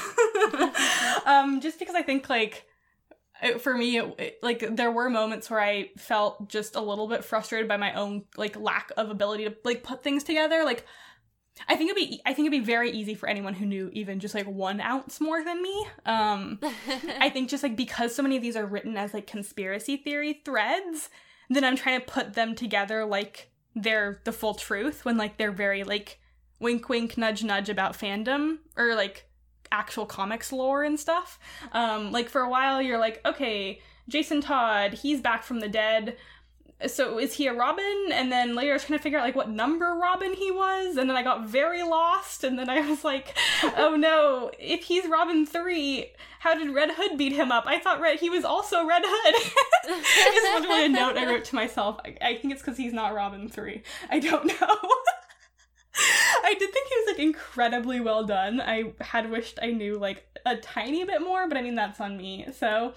[1.25, 2.65] um, just because I think like
[3.41, 7.07] it, for me, it, it- like there were moments where I felt just a little
[7.07, 10.63] bit frustrated by my own like lack of ability to like put things together.
[10.63, 10.85] Like
[11.67, 14.19] I think it'd be I think it'd be very easy for anyone who knew even
[14.19, 15.87] just like one ounce more than me.
[16.05, 16.59] Um,
[17.19, 20.41] I think just like because so many of these are written as like conspiracy theory
[20.43, 21.09] threads,
[21.49, 25.51] then I'm trying to put them together like they're the full truth when like they're
[25.51, 26.19] very like
[26.59, 29.27] wink wink nudge nudge about fandom or like
[29.71, 31.39] actual comics lore and stuff.
[31.71, 36.17] Um like for a while you're like, okay, Jason Todd, he's back from the dead.
[36.87, 38.09] So is he a Robin?
[38.11, 40.97] And then later I was trying to figure out like what number Robin he was,
[40.97, 43.35] and then I got very lost, and then I was like,
[43.77, 47.65] oh no, if he's Robin three, how did Red Hood beat him up?
[47.67, 49.51] I thought Red he was also Red Hood.
[49.85, 51.99] it's literally a note I wrote to myself.
[52.05, 53.83] I, I think it's because he's not Robin three.
[54.09, 54.77] I don't know.
[56.43, 58.59] I did think he was like incredibly well done.
[58.59, 62.17] I had wished I knew like a tiny bit more, but I mean that's on
[62.17, 62.47] me.
[62.57, 62.93] So,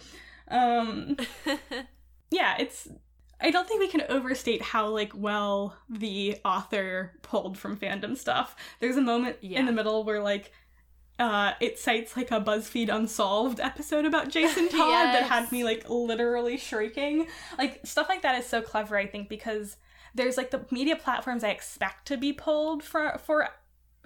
[0.49, 1.17] um,
[2.31, 2.89] yeah, it's.
[3.41, 8.57] I don't think we can overstate how like well the author pulled from fandom stuff.
[8.81, 9.61] There's a moment Yeah.
[9.61, 10.53] in the middle where like
[11.19, 15.89] uh it cites like a BuzzFeed Unsolved episode about Jason Todd that had me like
[15.89, 17.27] literally shrieking.
[17.59, 19.77] Like stuff like that is so clever, I think, because
[20.15, 23.49] there's like the media platforms I expect to be pulled for for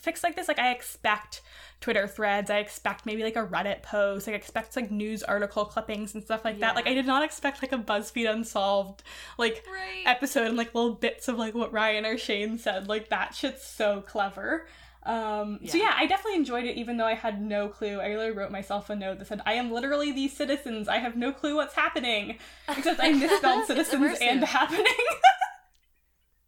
[0.03, 0.49] fics like this.
[0.49, 1.43] Like I expect
[1.81, 6.15] Twitter threads, I expect maybe like a Reddit post, I expect like news article clippings
[6.15, 6.75] and stuff like that.
[6.75, 9.03] Like I did not expect like a BuzzFeed Unsolved
[9.39, 12.87] like right episode and like little bits of like what Ryan or Shane said.
[12.89, 14.67] Like that shit's so clever.
[15.05, 15.85] Um, So Yeah.
[15.85, 17.99] yeah, I definitely enjoyed it, even though I had no clue.
[18.01, 20.89] I really wrote myself a note that said, "I am literally these citizens.
[20.89, 22.37] I have no clue what's happening."
[22.69, 24.85] Except I misspelled citizens and happening.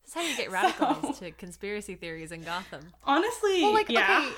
[0.05, 2.93] That's how you get radicalized to conspiracy theories in Gotham.
[3.05, 4.19] Honestly, Well, like, yeah.
[4.27, 4.37] okay.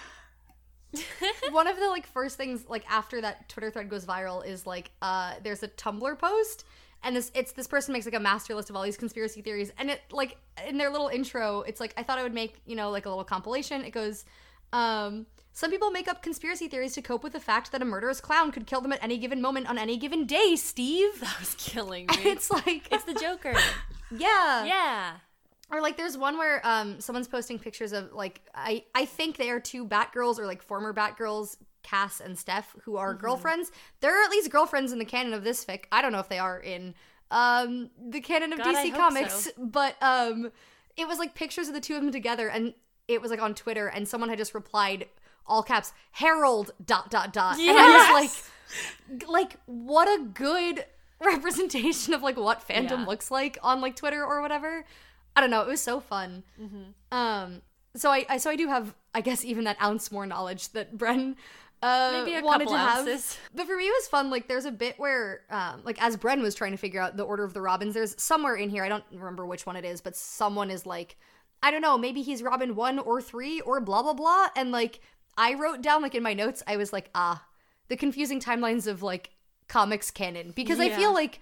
[1.51, 4.91] One of the like first things like after that Twitter thread goes viral is like
[5.03, 6.65] uh there's a Tumblr post
[7.03, 9.73] and this it's this person makes like a master list of all these conspiracy theories
[9.79, 12.77] and it like in their little intro it's like I thought I would make, you
[12.77, 13.85] know, like a little compilation.
[13.85, 14.25] It goes
[14.73, 15.27] um
[15.57, 18.51] some people make up conspiracy theories to cope with the fact that a murderous clown
[18.51, 21.21] could kill them at any given moment on any given day, Steve.
[21.21, 22.16] That was killing me.
[22.25, 23.55] it's like it's the Joker.
[24.11, 24.65] yeah.
[24.65, 25.12] yeah.
[25.74, 29.51] Or like there's one where um someone's posting pictures of like I I think they
[29.51, 33.72] are two Batgirls or like former Batgirls, Cass and Steph, who are girlfriends.
[34.01, 35.84] They're at least girlfriends in the canon of this fic.
[35.90, 36.94] I don't know if they are in
[37.30, 39.51] um the canon of God, DC Comics, so.
[39.59, 40.52] but um
[40.96, 42.74] it was like pictures of the two of them together and
[43.09, 45.09] it was like on Twitter, and someone had just replied
[45.46, 48.30] all caps Harold dot dot dot, and I was
[49.20, 50.84] like, like what a good
[51.24, 53.05] representation of like what fandom Yeah.
[53.06, 54.84] looks like on like Twitter or whatever.
[55.36, 55.62] I don't know.
[55.62, 56.44] It was so fun.
[56.61, 57.16] Mm-hmm.
[57.16, 57.62] Um.
[57.97, 60.97] So I, I so I do have I guess even that ounce more knowledge that
[60.97, 61.36] Bren
[61.82, 62.98] uh Maybe a wanted couple to have.
[63.01, 63.36] ounces.
[63.55, 64.31] But for me, it was fun.
[64.31, 67.24] Like, there's a bit where, um, like, as Bren was trying to figure out the
[67.24, 70.01] order of the Robins, there's somewhere in here, I don't remember which one it is,
[70.01, 71.16] but someone is like,
[71.62, 74.48] I don't know, maybe he's Robin one or three or blah, blah, blah.
[74.56, 75.01] And, like,
[75.36, 77.44] I wrote down, like, in my notes, I was like, ah,
[77.89, 79.31] the confusing timelines of, like,
[79.69, 80.52] comics canon.
[80.56, 81.40] Because I feel like,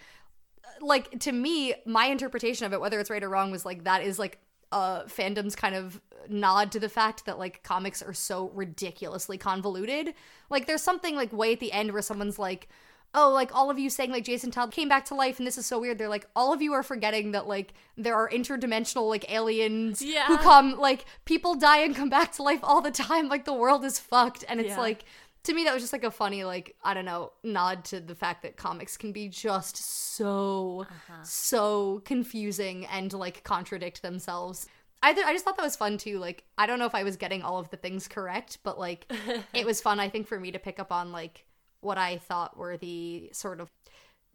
[0.82, 4.02] like, to me, my interpretation of it, whether it's right or wrong, was like, that
[4.02, 4.38] is, like,
[4.72, 6.00] uh, fandom's kind of
[6.30, 10.14] nod to the fact that like comics are so ridiculously convoluted.
[10.48, 12.70] Like there's something like way at the end where someone's like,
[13.14, 15.58] "Oh, like all of you saying like Jason Todd came back to life and this
[15.58, 19.10] is so weird." They're like, "All of you are forgetting that like there are interdimensional
[19.10, 23.28] like aliens who come like people die and come back to life all the time.
[23.28, 24.80] Like the world is fucked." And it's Yeah.
[24.80, 25.04] like
[25.44, 28.14] to me that was just like a funny like I don't know nod to the
[28.14, 30.86] fact that comics can be just so
[31.24, 34.66] so confusing and like contradict themselves.
[35.02, 36.18] I th- I just thought that was fun too.
[36.18, 39.12] Like I don't know if I was getting all of the things correct, but like
[39.54, 41.44] it was fun I think for me to pick up on like
[41.80, 43.68] what I thought were the sort of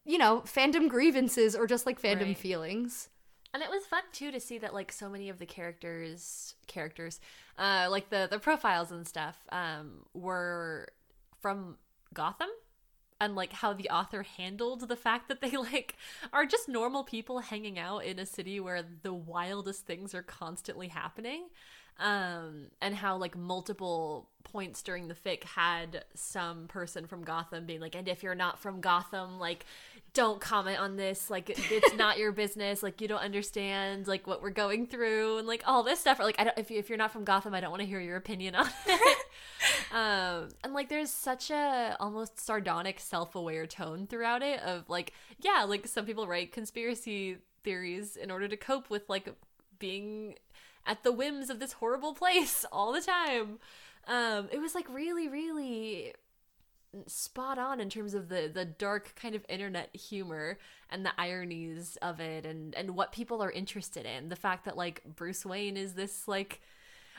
[0.03, 2.37] you know, fandom grievances or just like fandom Right.
[2.37, 3.09] feelings.
[3.53, 7.19] And it was fun too to see that like so many of the characters characters,
[7.57, 10.89] uh like the the profiles and stuff, um, were
[11.39, 11.77] from
[12.13, 12.49] Gotham.
[13.19, 15.95] And like how the author handled the fact that they like
[16.31, 20.87] are just normal people hanging out in a city where the wildest things are constantly
[20.89, 21.47] happening.
[21.99, 27.81] Um, and how like multiple points during the fic had some person from Gotham being
[27.81, 29.65] like, and if you're not from Gotham, like
[30.17, 34.41] don't comment on this like it's not your business like you don't understand like what
[34.41, 36.89] we're going through and like all this stuff or like I don't if, you, if
[36.89, 39.17] you're not from Gotham I don't want to hear your opinion on it.
[39.91, 45.65] Um and like there's such a almost sardonic self-aware tone throughout it of like yeah
[45.67, 49.31] like some people write conspiracy theories in order to cope with like
[49.77, 50.33] being
[50.87, 53.59] at the whims of this horrible place all the time.
[54.07, 56.15] Um it was like really really
[57.05, 60.57] spot on in terms of the the dark kind of internet humor
[60.89, 64.29] and the ironies of it and and what people are interested in.
[64.29, 66.61] The fact that like Bruce Wayne is this like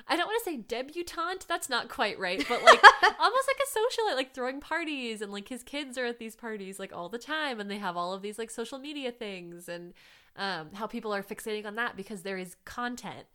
[0.07, 2.83] I don't want to say debutante that's not quite right but like
[3.21, 6.79] almost like a socialite like throwing parties and like his kids are at these parties
[6.79, 9.93] like all the time and they have all of these like social media things and
[10.37, 13.27] um how people are fixating on that because there is content.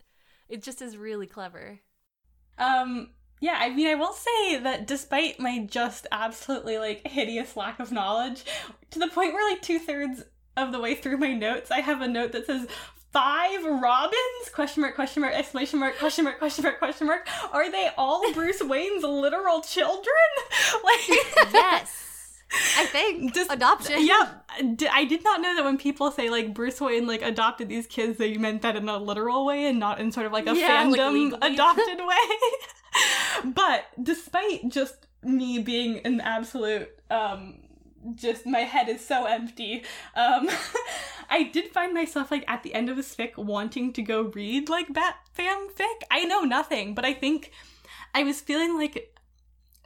[0.48, 1.80] It just is really clever.
[2.58, 3.10] Um,
[3.44, 7.92] yeah, I mean, I will say that despite my just absolutely like hideous lack of
[7.92, 8.42] knowledge,
[8.90, 10.24] to the point where like two thirds
[10.56, 12.66] of the way through my notes, I have a note that says
[13.12, 14.48] five Robins?
[14.54, 17.28] Question mark, question mark, exclamation mark, question mark, question mark, question mark.
[17.52, 20.14] Are they all Bruce Wayne's literal children?
[20.82, 21.08] Like,
[21.52, 22.13] yes
[22.76, 24.04] I think Just- adoption.
[24.06, 24.34] yeah,
[24.92, 28.18] I did not know that when people say like Bruce Wayne like adopted these kids,
[28.18, 30.84] they meant that in a literal way and not in sort of like a Yeah,
[30.84, 31.38] fandom legally.
[31.54, 32.28] adopted way.
[33.44, 37.58] but despite just me being an absolute um
[38.14, 39.82] just my head is so empty.
[40.14, 40.48] Um
[41.30, 44.68] I did find myself like at the end of this fic wanting to go read
[44.68, 46.02] like Bat Fam fic.
[46.10, 47.50] I know nothing, but I think
[48.14, 49.10] I was feeling like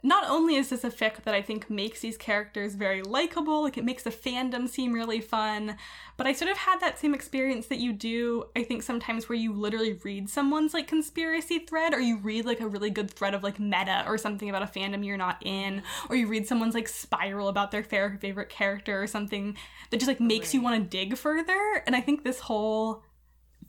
[0.01, 3.77] not only is this a fic that I think makes these characters very likable, like
[3.77, 5.75] it makes the fandom seem really fun,
[6.15, 9.37] but I sort of had that same experience that you do, I think sometimes where
[9.37, 13.33] you literally read someone's like conspiracy thread, or you read like a really good thread
[13.33, 16.75] of like meta or something about a fandom you're not in, or you read someone's
[16.75, 19.57] like spiral about their fa- favorite character or something
[19.89, 21.83] that just like makes you want to dig further.
[21.85, 23.03] And I think this whole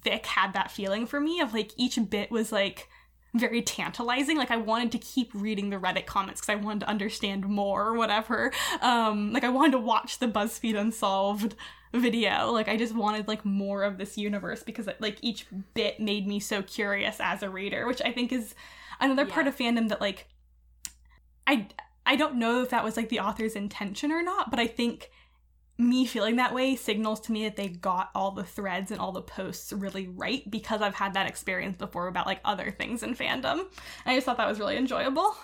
[0.04, 2.88] fic had that feeling for me of like each bit was like
[3.34, 4.36] very tantalizing.
[4.36, 7.86] Like I wanted to keep reading the Reddit comments because I wanted to understand more
[7.86, 8.52] or whatever.
[8.80, 11.54] Um, like I wanted to watch the BuzzFeed Unsolved
[11.92, 12.50] video.
[12.52, 16.40] Like I just wanted like more of this universe because like each bit made me
[16.40, 18.54] so curious as a reader, which I think is
[19.00, 20.28] another part of fandom that like
[21.46, 21.68] I
[22.06, 25.10] I don't know if that was like the author's intention or not, but I think
[25.80, 29.12] me feeling that way signals to me that they got all the threads and all
[29.12, 33.14] the posts really right because I've had that experience before about like other things in
[33.14, 33.66] fandom.
[34.06, 35.34] I just thought that was really enjoyable.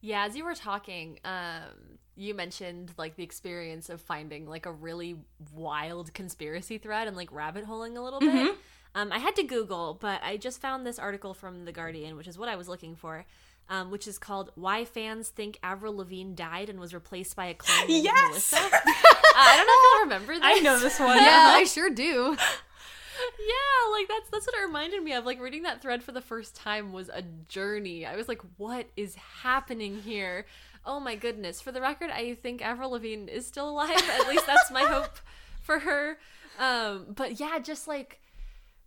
[0.00, 4.72] Yeah, as you were talking, um, you mentioned like the experience of finding like a
[4.72, 5.16] really
[5.54, 8.30] wild conspiracy thread and like rabbit holing a little bit.
[8.30, 8.56] Mhm.
[8.94, 12.28] Um, I had to Google, but I just found this article from The Guardian, which
[12.28, 13.24] is what I was looking for,
[13.70, 17.54] um, which is called "Why Fans Think Avril Lavigne Died and Was Replaced by a
[17.54, 18.52] Clone Named Yes!
[18.52, 18.80] Melissa."
[19.36, 20.42] I don't know if you remember this.
[20.42, 21.16] I know this one.
[21.16, 22.36] Yeah, I sure do.
[22.36, 25.24] yeah, like that's that's what it reminded me of.
[25.24, 28.06] Like reading that thread for the first time was a journey.
[28.06, 30.46] I was like, what is happening here?
[30.84, 31.60] Oh my goodness.
[31.60, 33.90] For the record, I think Avril Lavigne is still alive.
[34.20, 35.18] At least that's my hope
[35.62, 36.18] for her.
[36.58, 38.20] Um, but yeah, just like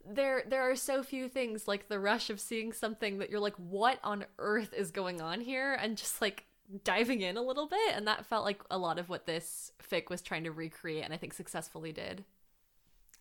[0.08, 3.56] there there are so few things like the rush of seeing something that you're like,
[3.56, 5.74] what on earth is going on here?
[5.82, 6.46] And just like
[6.84, 7.96] diving in a little bit.
[7.96, 11.14] And that felt like a lot of what this fic was trying to recreate and
[11.14, 12.24] I think successfully did.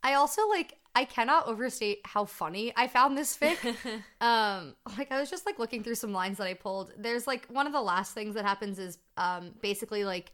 [0.03, 3.57] I also like I cannot overstate how funny I found this fic.
[4.21, 6.93] um like I was just like looking through some lines that I pulled.
[6.99, 10.33] There's like one of the last things that happens is um basically like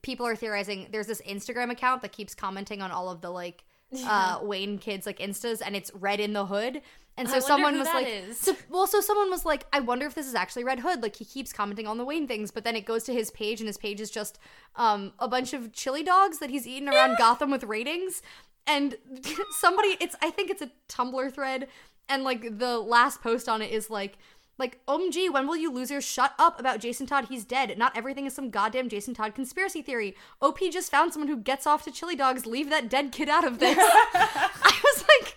[0.00, 3.64] people are theorizing there's this Instagram account that keeps commenting on all of the like
[4.06, 6.80] uh Wayne kids like instas and it's Red in the Hood.
[7.16, 8.40] And so someone was like is.
[8.40, 11.16] so, well so someone was like I wonder if this is actually Red Hood like
[11.16, 13.66] he keeps commenting on the Wayne things but then it goes to his page and
[13.66, 14.38] his page is just
[14.76, 18.22] um a bunch of chili dogs that he's eaten around Gotham with ratings
[18.66, 18.96] and
[19.50, 21.68] somebody it's I think it's a Tumblr thread
[22.08, 24.16] and like the last post on it is like
[24.58, 27.26] like OMG, when will you losers shut up about Jason Todd?
[27.28, 27.76] He's dead.
[27.78, 30.14] Not everything is some goddamn Jason Todd conspiracy theory.
[30.40, 32.46] OP just found someone who gets off to chili dogs.
[32.46, 33.76] Leave that dead kid out of this.
[33.80, 35.36] I was like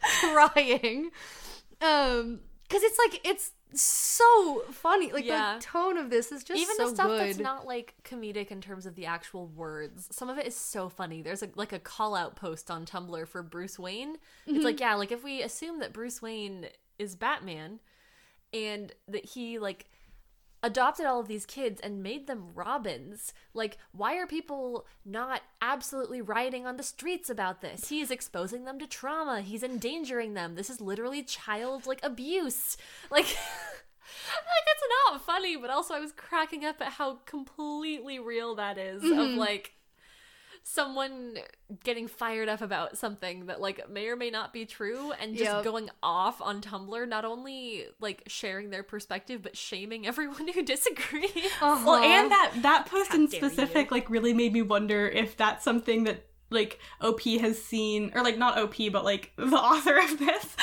[0.53, 1.11] crying.
[1.81, 5.11] Um, because it's like it's so funny.
[5.11, 5.56] Like Yeah.
[5.56, 7.19] the tone of this is just even so the stuff good.
[7.22, 10.88] that's not like comedic in terms of the actual words some of it is so
[10.89, 14.15] funny there's a, like a call out post on tumblr for bruce wayne
[14.47, 16.68] it's like yeah like if we assume that bruce wayne
[16.99, 17.80] is batman
[18.53, 19.88] and that he like
[20.65, 23.33] adopted all of these kids and made them robins.
[23.53, 27.89] Like why are people not absolutely rioting on the streets about this?
[27.89, 29.41] He is exposing them to trauma.
[29.41, 30.55] He's endangering them.
[30.55, 32.77] This is literally child like abuse.
[33.11, 38.55] Like like it's not funny but also i was cracking up at how completely real
[38.55, 39.37] that is of mm-hmm.
[39.37, 39.73] like
[40.67, 41.37] someone
[41.83, 45.51] getting fired up about something that like may or may not be true and just
[45.51, 45.63] Yep.
[45.63, 51.29] going off on tumblr not only like sharing their perspective but shaming everyone who disagrees
[51.61, 52.03] Well, Uh-huh.
[52.03, 53.47] and that that post in dare you.
[53.47, 58.23] specific like really made me wonder if that's something that like OP has seen or
[58.23, 60.55] like not OP but like the author of this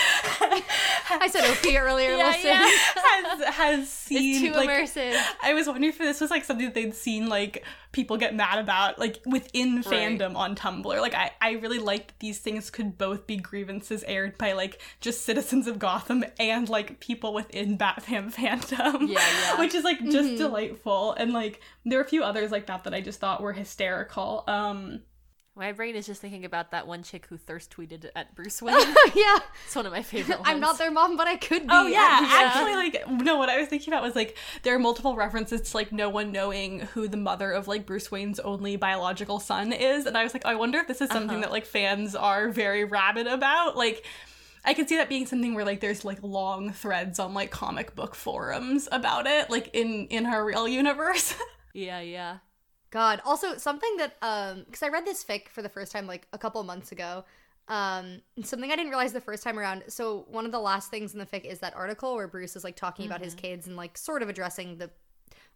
[1.10, 2.16] I said OP earlier.
[2.22, 2.50] Yeah, listen.
[2.50, 2.68] yeah.
[2.96, 6.66] has has seen it's too like immersive I was wondering if this was like something
[6.66, 10.84] that they'd seen like people get mad about like within fandom on Tumblr.
[10.84, 15.24] Like I, I really liked these things could both be grievances aired by like just
[15.24, 19.08] citizens of Gotham and like people within Batman fandom.
[19.08, 19.58] Yeah, yeah.
[19.58, 21.12] Which is like just delightful.
[21.12, 24.44] And like there are a few others like that that I just thought were hysterical.
[24.48, 25.02] Um
[25.54, 28.74] my brain is just thinking about that one chick who thirst tweeted at bruce wayne
[29.14, 29.38] yeah.
[29.64, 31.68] it's one of my favorite ones I'm not their mom, but I could be.
[31.70, 32.28] Oh yeah, Yeah.
[32.30, 33.36] actually, like no.
[33.36, 36.32] What I was thinking about was like there are multiple references to like no one
[36.32, 40.34] knowing who the mother of like Bruce Wayne's only biological son is, and I was
[40.34, 41.40] like, I wonder if this is something uh-huh.
[41.46, 43.76] that like fans are very rabid about.
[43.76, 44.04] Like,
[44.64, 47.94] I could see that being something where like there's like long threads on like comic
[47.94, 51.34] book forums about it, like in in her real universe.
[51.74, 52.38] yeah yeah
[52.92, 53.20] God.
[53.24, 56.38] Also, something that um, because I read this fic for the first time like a
[56.38, 57.24] couple months ago.
[57.68, 59.84] Um, something I didn't realize the first time around.
[59.88, 62.64] So one of the last things in the fic is that article where Bruce is
[62.64, 64.90] like talking about his kids and like sort of addressing the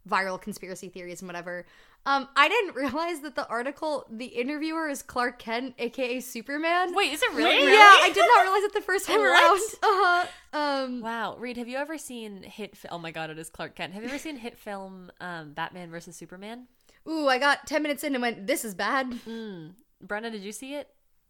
[0.09, 1.65] viral conspiracy theories and whatever.
[2.05, 6.95] Um, I didn't realize that the article, the interviewer is Clark Kent, aka Superman.
[6.95, 7.77] wait is it really, Wait, Yeah.
[8.01, 9.59] I did not realize it the first time around.
[9.59, 10.27] Uh huh.
[10.53, 12.77] Um, Wow, Reed, have you ever seen hit?
[12.77, 13.93] Fi- oh my God, it is Clark Kent.
[13.93, 16.67] Have you ever seen hit film um, Batman versus Superman?
[17.07, 19.73] Ooh, I got ten minutes in and went, "This is bad." Mm.
[20.05, 20.89] Brenna, did you see it?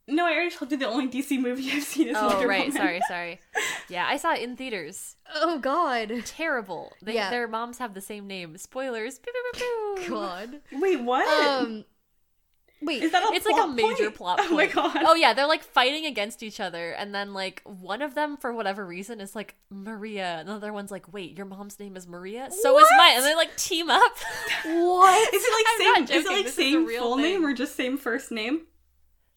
[0.09, 2.67] no, I already told you the only DC movie I've seen is Oh Wonder right,
[2.67, 2.77] Woman.
[2.77, 3.39] sorry, sorry.
[3.89, 5.15] Yeah, I saw it in theaters.
[5.33, 6.11] Oh God.
[6.25, 6.91] Terrible.
[7.01, 7.29] They, Yeah.
[7.29, 8.57] Their moms have the same name.
[8.57, 9.19] Spoilers.
[9.19, 10.09] Pew, pew, pew, pew.
[10.13, 10.61] God.
[10.73, 11.25] Wait, what?
[11.27, 11.85] Um.
[12.81, 13.03] Wait.
[13.03, 14.15] is that a It's like a major point?
[14.15, 14.49] plot point.
[14.51, 14.97] Oh my god.
[15.07, 18.53] Oh yeah, they're like fighting against each other, and then like one of them, for
[18.53, 22.49] whatever reason, is like Maria, another one's like, "Wait, your mom's name is Maria?
[22.51, 24.01] So is mine." And they like team up.
[24.65, 25.33] what?
[25.33, 26.17] Is it like I'm same?
[26.17, 27.23] Is it like this same full thing.
[27.23, 28.61] name or just same first name?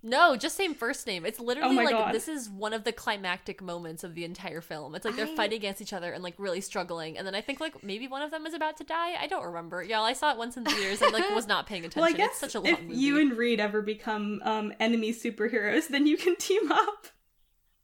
[0.03, 1.27] No, just same first name.
[1.27, 2.15] It's literally Oh like God.
[2.15, 4.95] this is one of the climactic moments of the entire film.
[4.95, 7.43] It's like they're I- fighting against each other and like really struggling, and then I
[7.43, 9.15] think like maybe one of them is about to die.
[9.21, 9.83] I don't remember.
[9.83, 12.01] Yeah, I saw it once in theaters and like was not paying attention.
[12.01, 12.95] Well, I guess it's such a long if movie.
[12.97, 17.09] you and Reed ever become um, enemy superheroes, then you can team up.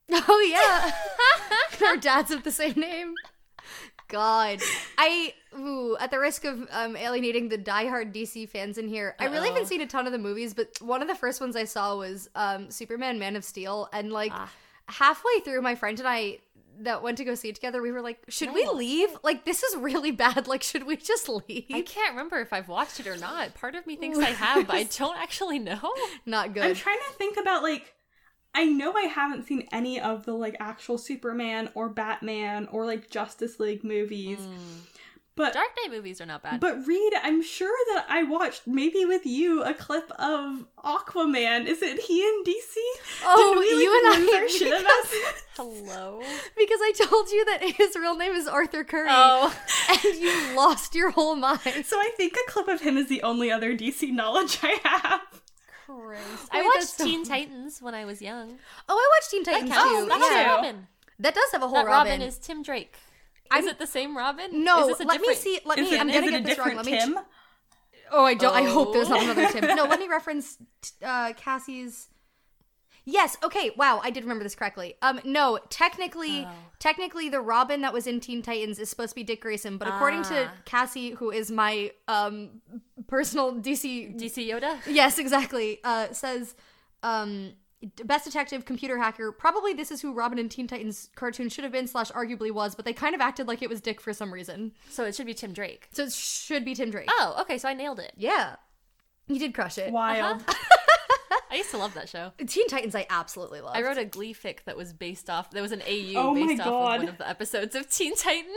[0.08, 0.92] Oh yeah.
[1.88, 3.12] Our dads have the same name.
[4.08, 4.60] God,
[4.98, 9.26] I ooh, at the risk of um, alienating the diehard DC fans in here, I
[9.26, 11.64] really haven't seen a ton of the movies, but one of the first ones I
[11.64, 14.50] saw was um, Superman: Man of Steel, and like Ah.
[14.88, 16.38] halfway through, my friend and I
[16.80, 19.08] that went to go see it together, we were like, "Should we leave?
[19.22, 20.46] Like, this is really bad.
[20.46, 23.54] Like, should we just leave?" I can't remember if I've watched it or not.
[23.54, 25.92] Part of me thinks I have, but I don't actually know.
[26.26, 26.64] Not good.
[26.64, 27.94] I'm trying to think about like.
[28.56, 33.10] I know I haven't seen any of the like actual Superman or Batman or like
[33.10, 34.38] Justice League movies.
[34.38, 34.78] Hmm.
[35.36, 36.60] But Dark Knight movies are not bad.
[36.60, 41.66] but Reed, I'm sure that I watched maybe with you a clip of Aquaman.
[41.66, 42.74] Is it he in DC?
[43.22, 45.34] Oh, we, like, you and I- shit about it?
[45.58, 46.22] Hello.
[46.56, 49.08] Because I told you that his real name is Arthur Curry.
[49.10, 49.54] Oh.
[49.88, 51.60] And you lost your whole mind.
[51.84, 55.20] So I think a clip of him is the only other DC knowledge I have.
[55.86, 56.48] Christ.
[56.50, 58.58] I Wait, watched that's so Teen Titans when I was young.
[58.88, 60.00] Oh, I watched Teen Titans That counts.
[60.02, 60.06] too.
[60.08, 60.52] That has yeah.
[60.52, 60.86] a Robin.
[61.20, 62.12] That does have a whole That Robin.
[62.12, 62.96] Robin is Tim Drake.
[62.96, 64.64] Is I'm- it the same Robin?
[64.64, 65.60] no, Is this a let me see.
[65.64, 65.96] Let Is me.
[65.96, 66.68] it, I'm is gonna it get a this wrong.
[66.76, 67.14] different Let me.
[67.14, 67.24] Tim?
[68.12, 68.54] Oh, I don't.
[68.54, 69.24] I hope there's not Oh.
[69.30, 69.76] another Tim.
[69.76, 70.58] No, let me reference
[71.04, 72.08] uh, Cassie's.
[73.04, 73.36] Yes.
[73.44, 73.70] Okay.
[73.76, 74.00] Wow.
[74.02, 74.94] I did remember this correctly.
[75.02, 75.20] Um.
[75.24, 75.58] No.
[75.70, 76.50] Technically, Oh.
[76.80, 79.86] technically, the Robin that was in Teen Titans is supposed to be Dick Grayson, but
[79.88, 80.52] according to Ah.
[80.64, 82.60] Cassie, who is my um
[83.06, 84.18] personal DC.
[84.20, 84.78] DC Yoda?
[84.86, 85.80] yes, exactly.
[85.84, 86.54] Uh, says
[87.02, 87.52] um.
[88.04, 89.30] Best detective, computer hacker.
[89.30, 92.74] Probably this is who Robin and Teen Titans cartoon should have been slash arguably was,
[92.74, 94.72] but they kind of acted like it was Dick for some reason.
[94.88, 95.86] So it should be Tim Drake.
[95.92, 97.06] So it should be Tim Drake.
[97.10, 98.12] Oh, okay, so I nailed it.
[98.16, 98.56] Yeah,
[99.28, 99.92] you did crush it.
[99.92, 100.42] Wild.
[101.50, 102.32] I used to love that show.
[102.46, 103.76] Teen Titans, I absolutely love.
[103.76, 105.50] I wrote a Glee fic that was based off.
[105.50, 106.94] There was an AU Oh my based off God.
[106.94, 108.50] of one of the episodes of Teen Titan.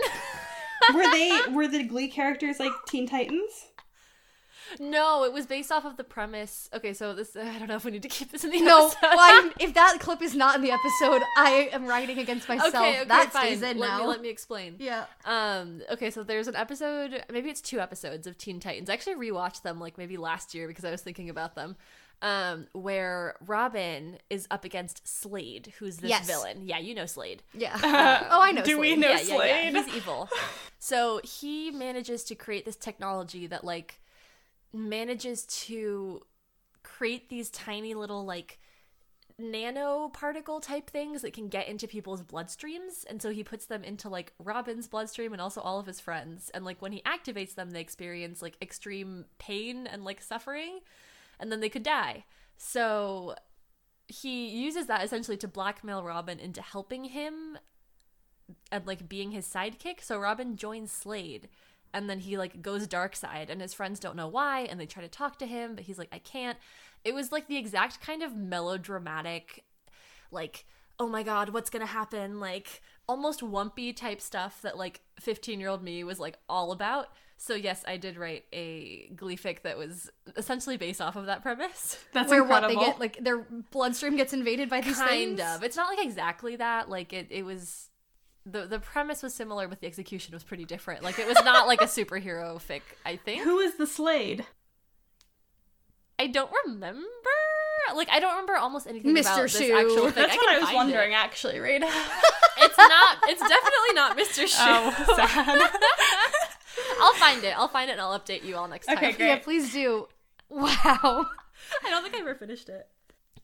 [0.93, 3.67] were they were the Glee characters like Teen Titans?
[4.79, 6.69] No, it was based off of the premise.
[6.73, 8.87] Okay, so this I don't know if we need to keep this in the No,
[8.87, 8.99] episode.
[9.15, 12.73] well, if that clip is not in the episode, I am writing against myself.
[12.75, 13.41] okay, okay, that fine.
[13.57, 13.99] stays in let now.
[13.99, 14.75] Me, let me explain.
[14.79, 15.05] yeah.
[15.25, 15.81] Um.
[15.91, 18.89] Okay, so there's an episode, maybe it's two episodes of Teen Titans.
[18.89, 21.75] I actually rewatched them like maybe last year because I was thinking about them.
[22.21, 26.27] Um, where Robin is up against Slade, who's this Yes.
[26.27, 26.63] villain.
[26.65, 27.43] Yeah, you know Slade.
[27.53, 27.77] Yeah.
[28.29, 28.61] oh, I know.
[28.61, 29.73] Do we know yeah, yeah, Slade?
[29.73, 29.83] yeah.
[29.85, 30.27] He's evil.
[30.79, 34.01] so he manages to create this technology that like
[34.73, 36.21] manages to
[36.83, 38.59] create these tiny little like
[39.39, 43.05] nanoparticle type things that can get into people's bloodstreams.
[43.09, 46.51] And so he puts them into like Robin's bloodstream and also all of his friends.
[46.53, 50.79] And like when he activates them they experience like extreme pain and like suffering.
[51.39, 52.25] And then they could die.
[52.57, 53.35] So
[54.07, 57.57] he uses that essentially to blackmail Robin into helping him
[58.71, 60.01] and like being his sidekick.
[60.01, 61.47] So Robin joins Slade
[61.93, 64.85] and then he like goes dark side and his friends don't know why and they
[64.85, 66.57] try to talk to him but he's like I can't.
[67.03, 69.63] It was like the exact kind of melodramatic
[70.31, 70.65] like
[70.99, 76.03] oh my god what's to happen like almost whumpy type stuff that like 15-year-old me
[76.03, 77.07] was like all about.
[77.37, 81.41] So yes, I did write a glee fic that was essentially based off of that
[81.41, 81.97] premise.
[82.13, 82.75] That's Where incredible.
[82.75, 85.41] what they get, like their bloodstream gets invaded by these kind things.
[85.41, 85.63] of.
[85.63, 86.89] It's not like exactly that.
[86.89, 87.89] Like it, it was
[88.51, 91.03] the the premise was similar, but the execution was pretty different.
[91.03, 92.81] Like it was not like a superhero fic.
[93.05, 94.45] I think Who is the Slade?
[96.17, 97.05] I don't remember.
[97.95, 99.21] Like I don't remember almost anything Mr.
[99.21, 99.71] about this actual
[100.11, 100.13] thing.
[100.15, 101.15] That's I what I was wondering It.
[101.15, 101.89] actually, Rita.
[102.61, 103.17] It's not.
[103.23, 104.43] It's definitely not Mr.
[104.43, 104.57] Schue.
[104.59, 105.71] oh, sad.
[107.01, 107.57] I'll find it.
[107.57, 108.97] I'll find it and I'll update you all next time.
[108.97, 109.27] Okay, great.
[109.27, 110.09] Yeah, please do.
[110.49, 111.25] Wow.
[111.85, 112.89] I don't think I ever finished it.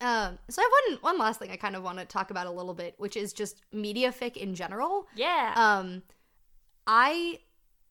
[0.01, 2.47] Um, so I have one one last thing I kind of want to talk about
[2.47, 5.07] a little bit, which is just media fic in general.
[5.15, 5.53] Yeah.
[5.55, 6.03] Um,
[6.87, 7.39] I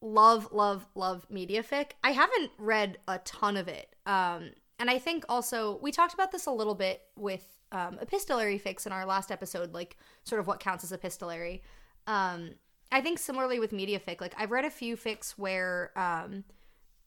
[0.01, 1.93] love, love, love media fic.
[2.03, 3.95] I haven't read a ton of it.
[4.07, 8.59] Um, and I think also we talked about this a little bit with um, epistolary
[8.59, 11.63] fics in our last episode, like sort of what counts as epistolary.
[12.07, 12.51] Um,
[12.93, 16.45] I think similarly with media fic, like I've read a few fics where um,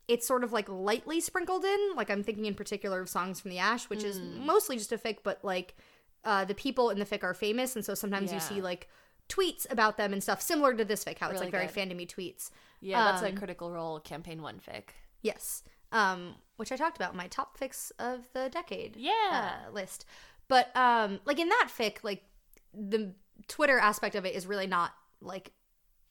[0.08, 1.92] it's sort of like lightly sprinkled in.
[1.96, 4.98] Like I'm thinking in particular of Songs from the Ash, which is mostly just a
[4.98, 5.76] fic, but like
[6.24, 8.88] uh, the people in the fic are famous, and so sometimes you see like
[9.30, 12.08] tweets about them and stuff, similar to this fic, how it's Really like very fandomy
[12.08, 12.50] tweets.
[12.80, 14.90] yeah, that's a um, critical role campaign one fic.
[15.22, 18.96] Yes, um, which I talked about in my top fics of the decade.
[18.96, 19.56] Yeah.
[19.68, 20.06] uh, list,
[20.48, 22.24] but um, like in that fic, like
[22.74, 23.14] the
[23.48, 25.52] Twitter aspect of it is really not like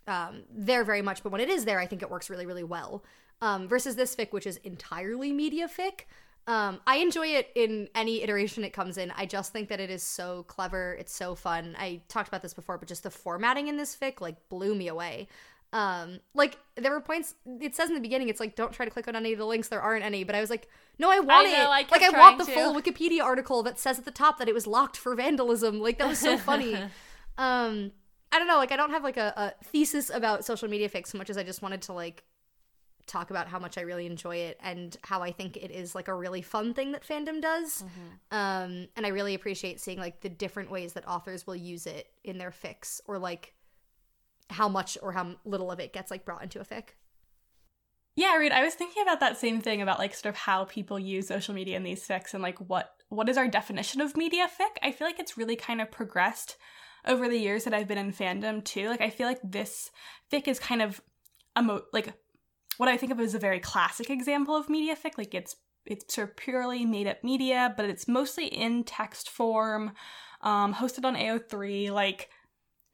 [0.06, 2.64] um, there very much, but when it is there, I think it works really, really
[2.64, 3.02] well.
[3.42, 6.06] Um, versus this fic, which is entirely media fic.
[6.46, 9.12] Um, I enjoy it in any iteration it comes in.
[9.16, 10.94] I just think that it is so clever.
[10.98, 11.74] It's so fun.
[11.78, 14.88] I talked about this before, but just the formatting in this fic like blew me
[14.88, 15.26] away.
[15.72, 17.34] Um, like there were points.
[17.60, 19.44] It says in the beginning, it's like don't try to click on any of the
[19.44, 19.68] links.
[19.68, 20.22] There aren't any.
[20.22, 20.68] But I was like,
[20.98, 21.58] no, I want know, it.
[21.58, 22.80] I like I want the trying full.
[22.80, 25.80] Wikipedia article that says at the top that it was locked for vandalism.
[25.80, 26.76] Like that was so funny.
[27.36, 27.90] um,
[28.30, 28.56] I don't know.
[28.56, 31.36] Like I don't have like a, a thesis about social media fics so much as
[31.36, 32.22] I just wanted to like
[33.06, 36.08] talk about how much I really enjoy it and how I think it is like
[36.08, 37.84] a really fun thing that fandom does.
[38.30, 42.08] Um, and I really appreciate seeing like the different ways that authors will use it
[42.24, 43.54] in their fics or like
[44.50, 46.90] how much or how little of it gets like brought into a fic.
[48.16, 50.98] Yeah, Reed, I was thinking about that same thing about like sort of how people
[50.98, 54.48] use social media in these fics and like what what is our definition of media
[54.48, 54.78] fic?
[54.82, 56.56] I feel like it's really kind of progressed
[57.06, 58.88] over the years that I've been in fandom too.
[58.88, 59.90] Like I feel like this
[60.32, 61.00] fic is kind of
[61.54, 62.14] a mo- like
[62.78, 65.18] what I think of as a very classic example of media fic.
[65.18, 69.92] Like it's it's sort of purely made up media, but it's mostly in text form,
[70.42, 71.90] um, hosted on AO3.
[71.90, 72.28] Like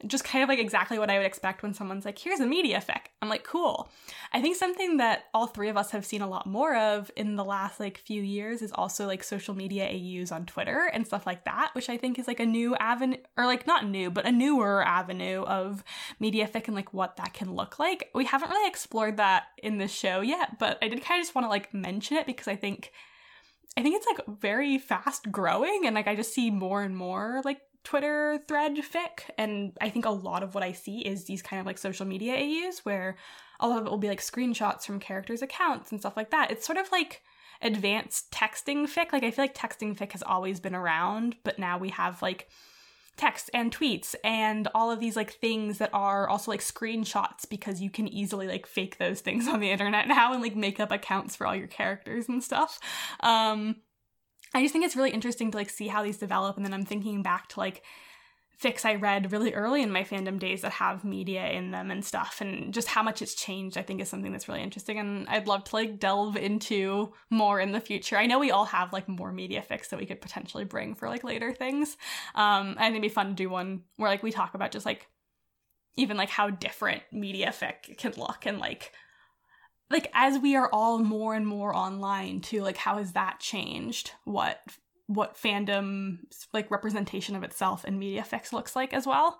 [0.06, 2.80] just kind of like exactly what I would expect when someone's like, here's a media
[2.80, 3.06] fic.
[3.20, 3.88] I'm like, cool.
[4.32, 7.36] I think something that all three of us have seen a lot more of in
[7.36, 11.26] the last like few years is also like social media AUs on Twitter and stuff
[11.26, 14.26] like that, which I think is like a new avenue, or like not new, but
[14.26, 15.84] a newer avenue of
[16.18, 18.10] media fic and like what that can look like.
[18.14, 21.34] We haven't really explored that in this show yet, but I did kind of just
[21.34, 22.92] want to like mention it because I think.
[23.74, 27.40] I think it's like very fast growing and like I just see more and more
[27.42, 29.30] like Twitter thread fic.
[29.36, 32.06] And I think a lot of what I see is these kind of like social
[32.06, 33.16] media AUs where
[33.60, 36.50] a lot of it will be like screenshots from characters' accounts and stuff like that.
[36.50, 37.22] It's sort of like
[37.60, 39.12] advanced texting fic.
[39.12, 42.48] Like I feel like texting fic has always been around, but now we have like
[43.16, 47.80] text and tweets and all of these like things that are also like screenshots because
[47.80, 50.90] you can easily like fake those things on the internet now and like make up
[50.90, 52.80] accounts for all your characters and stuff.
[53.20, 53.76] Um
[54.54, 56.84] I just think it's really interesting to like see how these develop and then I'm
[56.84, 57.82] thinking back to like
[58.62, 62.04] fics I read really early in my fandom days that have media in them and
[62.04, 65.28] stuff and just how much it's changed I think is something that's really interesting and
[65.28, 68.16] I'd love to like delve into more in the future.
[68.16, 71.08] I know we all have like more media fics that we could potentially bring for
[71.08, 71.96] like later things.
[72.34, 75.08] Um think it'd be fun to do one where like we talk about just like
[75.96, 78.92] even like how different media fic can look and like
[79.92, 84.12] like as we are all more and more online too like how has that changed
[84.24, 84.60] what
[85.06, 86.18] what fandom
[86.52, 89.38] like representation of itself in media fics looks like as well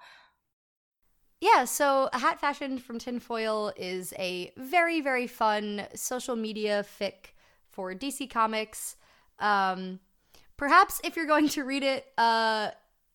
[1.42, 7.32] yeah, so a hat fashioned from tinfoil is a very, very fun social media fic
[7.68, 8.94] for DC Comics.
[9.40, 9.98] Um,
[10.56, 12.70] perhaps if you're going to read it, uh,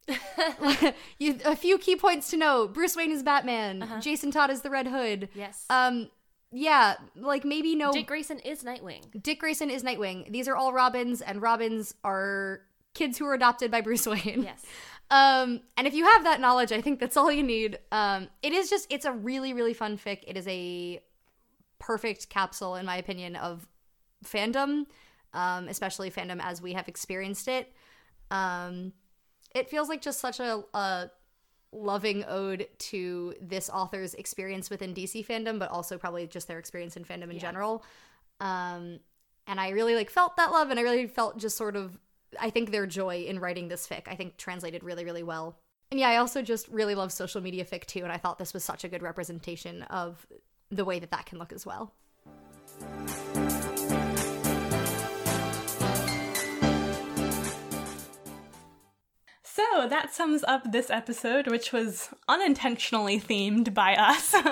[1.20, 4.02] you, a few key points to know: Bruce Wayne is Batman, uh-huh.
[4.02, 5.30] Jason Todd is the Red Hood.
[5.34, 5.64] Yes.
[5.70, 6.10] Um,
[6.52, 7.92] yeah, like maybe no.
[7.92, 9.22] Dick Grayson is Nightwing.
[9.22, 10.32] Dick Grayson is Nightwing.
[10.32, 12.62] These are all Robins, and Robins are
[12.94, 14.44] kids who are adopted by Bruce Wayne.
[14.44, 14.64] Yes.
[15.10, 17.80] Um, and if you have that knowledge, I think that's all you need.
[17.94, 20.20] Um, it is just, it's a really, really fun fic.
[20.28, 21.02] It is a
[21.80, 23.66] perfect capsule, in my opinion, of
[24.26, 24.86] fandom,
[25.34, 27.72] um, especially fandom as we have experienced it.
[28.32, 28.92] Um,
[29.56, 31.10] it feels like just such a, a
[31.72, 36.98] loving ode to this author's experience within DC fandom, but also probably just their experience
[36.98, 37.40] in fandom in yeah.
[37.40, 37.84] general.
[38.40, 39.00] Um,
[39.48, 41.98] and I really like felt that love, and I really felt just sort of,
[42.40, 45.58] I think their joy in writing this fic, I think translated really, really well.
[45.90, 48.54] And yeah, I also just really love social media fic too, and I thought this
[48.54, 50.26] was such a good representation of
[50.70, 51.94] the way that that can look as well.
[59.58, 64.32] So that sums up this episode, which was unintentionally themed by us.
[64.36, 64.44] um,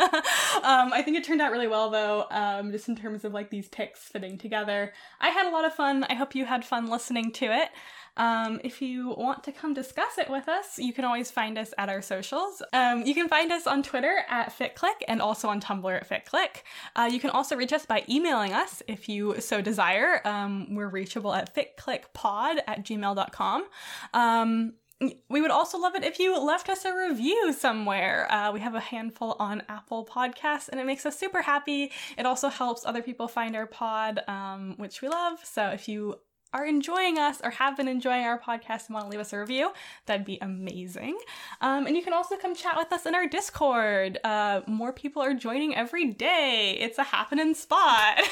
[0.63, 3.67] I think it turned out really well, though, um, just in terms of like these
[3.67, 4.93] picks fitting together.
[5.21, 6.05] I had a lot of fun.
[6.05, 7.69] I hope you had fun listening to it.
[8.17, 11.71] Um, if you want to come discuss it with us, you can always find us
[11.77, 12.63] at our socials.
[12.73, 16.63] Um, you can find us on Twitter at FitClick and also on Tumblr at FitClick.
[16.95, 20.25] Uh, you can also reach us by emailing us if you so desire.
[20.25, 23.65] Um, we're reachable at fitclickpod at gmail.com.
[24.15, 24.73] Um,
[25.29, 28.31] we would also love it if you left us a review somewhere.
[28.31, 31.91] Uh, we have a handful on Apple Podcasts, and it makes us super happy.
[32.17, 35.39] It also helps other people find our pod, um, which we love.
[35.43, 36.19] So if you
[36.53, 39.39] are enjoying us or have been enjoying our podcast and want to leave us a
[39.39, 39.71] review,
[40.05, 41.17] that'd be amazing.
[41.59, 44.19] Um, and you can also come chat with us in our Discord.
[44.23, 46.77] Uh, more people are joining every day.
[46.79, 48.21] It's a happening spot.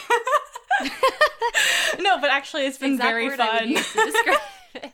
[1.99, 3.75] no, but actually, it's been very fun.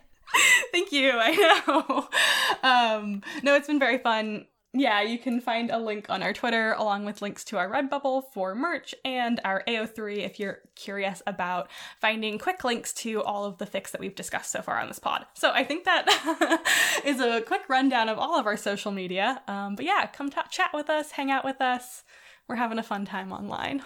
[0.72, 1.12] Thank you.
[1.14, 1.30] I
[1.66, 2.08] know.
[2.62, 4.44] Um, no, it's been very fun.
[4.72, 8.24] Yeah, you can find a link on our Twitter along with links to our Redbubble
[8.32, 11.70] for merch and our AO3 if you're curious about
[12.00, 14.98] finding quick links to all of the fics that we've discussed so far on this
[14.98, 15.26] pod.
[15.34, 16.62] So I think that
[17.04, 19.42] is a quick rundown of all of our social media.
[19.48, 22.04] Um, but yeah, come t- chat with us, hang out with us.
[22.46, 23.82] We're having a fun time online.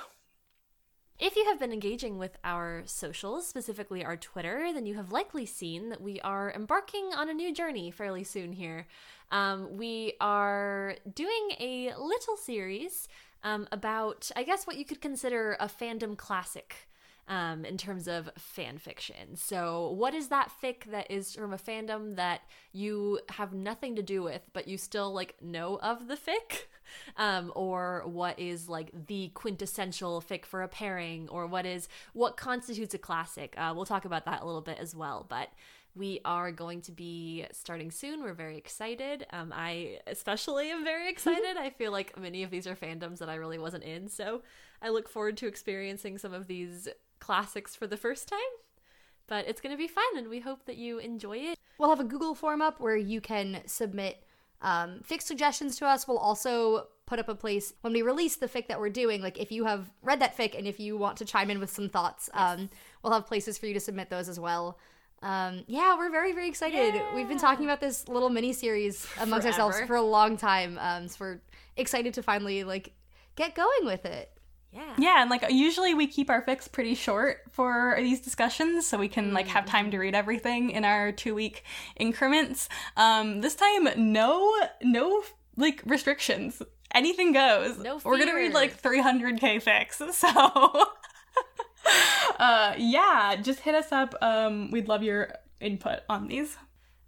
[1.18, 5.46] If you have been engaging with our socials, specifically our Twitter, then you have likely
[5.46, 8.88] seen that we are embarking on a new journey fairly soon here.
[9.30, 13.08] Um, we are doing a little series
[13.44, 16.88] um, about, I guess, what you could consider a fandom classic.
[17.28, 19.36] Um, in terms of fan fiction.
[19.36, 22.42] So, what is that fic that is from a fandom that
[22.72, 26.66] you have nothing to do with, but you still like know of the fic?
[27.16, 32.36] Um, or what is like the quintessential fic for a pairing, or what is what
[32.36, 33.54] constitutes a classic?
[33.56, 35.48] Uh, we'll talk about that a little bit as well, but
[35.96, 38.22] we are going to be starting soon.
[38.22, 39.26] We're very excited.
[39.30, 41.56] Um, I especially am very excited.
[41.56, 44.42] I feel like many of these are fandoms that I really wasn't in, so
[44.82, 46.88] I look forward to experiencing some of these
[47.20, 48.38] classics for the first time.
[49.26, 51.58] But it's going to be fun, and we hope that you enjoy it.
[51.78, 54.22] We'll have a Google form up where you can submit
[54.60, 56.06] um, fic suggestions to us.
[56.06, 59.20] We'll also put up a place when we release the fic that we're doing.
[59.20, 61.70] Like if you have read that fic and if you want to chime in with
[61.70, 62.70] some thoughts, um,
[63.02, 64.78] we'll have places for you to submit those as well.
[65.22, 67.00] Um, yeah, we're very, very excited.
[67.14, 70.78] We've been talking about this little mini series amongst ourselves for a long time.
[70.80, 71.40] Um, so we're
[71.76, 72.92] excited to finally like
[73.34, 74.30] get going with it.
[74.74, 74.94] Yeah.
[74.98, 79.08] Yeah, and like usually we keep our fics pretty short for these discussions so we
[79.08, 81.64] can like have time to read everything in our 2 week
[81.96, 82.68] increments.
[82.96, 84.52] Um this time no
[84.82, 85.22] no
[85.56, 86.60] like restrictions.
[86.92, 87.78] Anything goes.
[87.78, 90.00] No We're going to read like 300k fics.
[90.12, 90.86] So
[92.38, 94.14] uh yeah, just hit us up.
[94.22, 96.56] Um we'd love your input on these.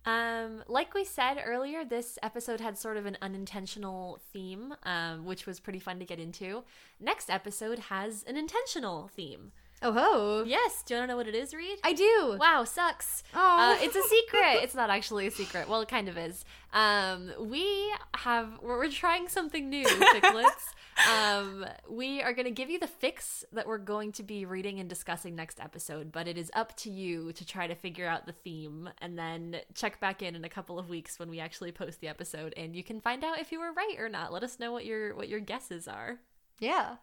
[0.07, 5.47] Um, like we said earlier, this episode had sort of an unintentional theme, um, which
[5.47, 6.63] was pretty fun to get into.
[7.01, 9.51] Next episode has an intentional theme.
[9.83, 10.45] Oh ho!
[10.47, 11.79] Yes, do you want to know what it is, Reed?
[11.85, 12.37] I do.
[12.41, 13.23] Wow, sucks.
[13.35, 13.39] Oh.
[13.79, 14.63] Uh, it's a secret.
[14.63, 15.69] it's not actually a secret.
[15.69, 16.47] Well, it kind of is.
[16.73, 19.85] Um, we have we're, trying something new,
[20.15, 20.73] Ficklets.
[21.13, 24.81] um, we are going to give you the fics that we're going to be reading
[24.81, 28.25] and discussing next episode, but it is up to you to try to figure out
[28.25, 31.71] the theme and then check back in in a couple of weeks when we actually
[31.71, 34.33] post the episode, and you can find out if you were right or not.
[34.33, 36.19] Let us know what your what your guesses are.
[36.61, 36.97] Yeah.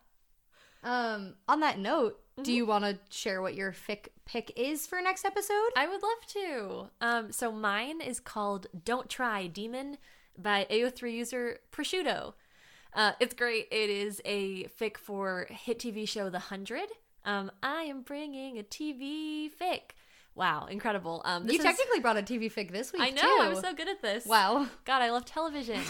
[0.83, 2.43] Um, on that note, Mm-hmm.
[2.43, 5.69] do you want to share what your fic pick is for next episode?
[5.77, 6.87] I would love to.
[6.99, 9.97] Um, so mine is called "Don't Try Demon"
[10.37, 12.33] by AO3 user Prosciutto.
[12.95, 13.67] Uh, it's great.
[13.71, 16.89] It is a fic for hit TV show The Hundred.
[17.25, 19.91] Um, I am bringing a TV fic.
[20.35, 21.21] Wow, incredible.
[21.25, 23.21] Um, this you is- technically brought a TV fic this week I know.
[23.21, 23.37] too.
[23.41, 24.25] I'm so good at this.
[24.25, 24.67] wow.
[24.85, 25.75] God, I love television.
[25.77, 25.83] um,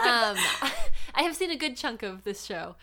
[1.14, 2.74] I have seen a good chunk of this show.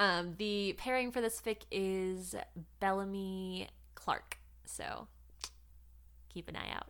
[0.00, 2.34] Um, the pairing for this fic is
[2.80, 4.38] Bellamy Clarke.
[4.64, 5.08] So
[6.32, 6.86] keep an eye out.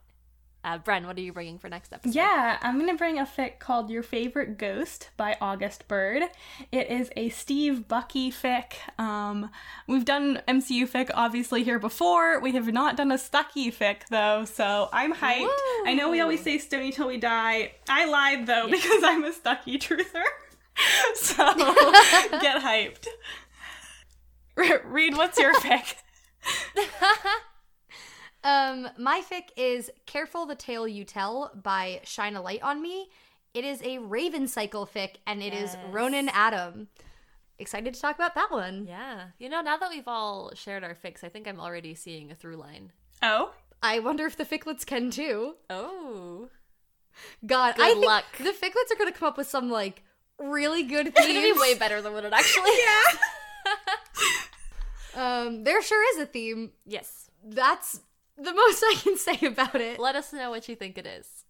[0.62, 2.14] Uh, Bren, what are you bringing for next episode?
[2.14, 6.22] Yeah, I'm gonna bring a fic called Your Favorite Ghost by August Bird.
[6.70, 8.74] It is a Steve Bucky fic.
[8.96, 9.50] Um,
[9.88, 12.38] we've done MCU fic obviously here before.
[12.40, 15.48] We have not done a Stucky fic though, so I'm hyped.
[15.84, 17.72] I know we always say Stony till we die.
[17.88, 20.22] I lied though because I'm a Stucky truther.
[21.14, 21.34] so
[22.40, 23.06] get hyped.
[24.56, 25.94] Re- Reed, what's your fic?
[28.42, 33.08] Um, my fic is "Careful the Tale You Tell" by Shine a Light on Me.
[33.52, 35.78] It is a Raven Cycle fic, and it is Yes.
[35.90, 36.88] Ronan Adam.
[37.58, 38.86] Excited to talk about that one.
[38.88, 39.26] Yeah.
[39.38, 42.34] You know, now that we've all shared our fics, I think I'm already seeing a
[42.34, 42.92] through line.
[43.22, 43.52] Oh,
[43.82, 45.56] I wonder if the ficlets can too.
[45.68, 46.48] Oh.
[47.44, 48.24] God, Good I think luck.
[48.38, 50.02] the ficlets are gonna come up with some like
[50.40, 52.70] really good It's gonna be way better than what it actually
[55.14, 55.14] Yeah.
[55.46, 56.70] um, there sure is a theme.
[56.86, 57.30] Yes.
[57.44, 58.00] That's
[58.36, 59.98] the most I can say about it.
[59.98, 61.44] Let us know what you think it is.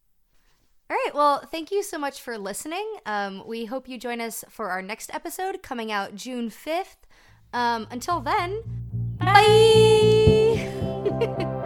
[0.91, 1.15] All right.
[1.15, 2.85] Well, thank you so much for listening.
[3.07, 6.97] Um, we hope you join us for our next episode coming out June 5th.
[7.53, 8.63] Um, until then,
[9.19, 10.67] bye.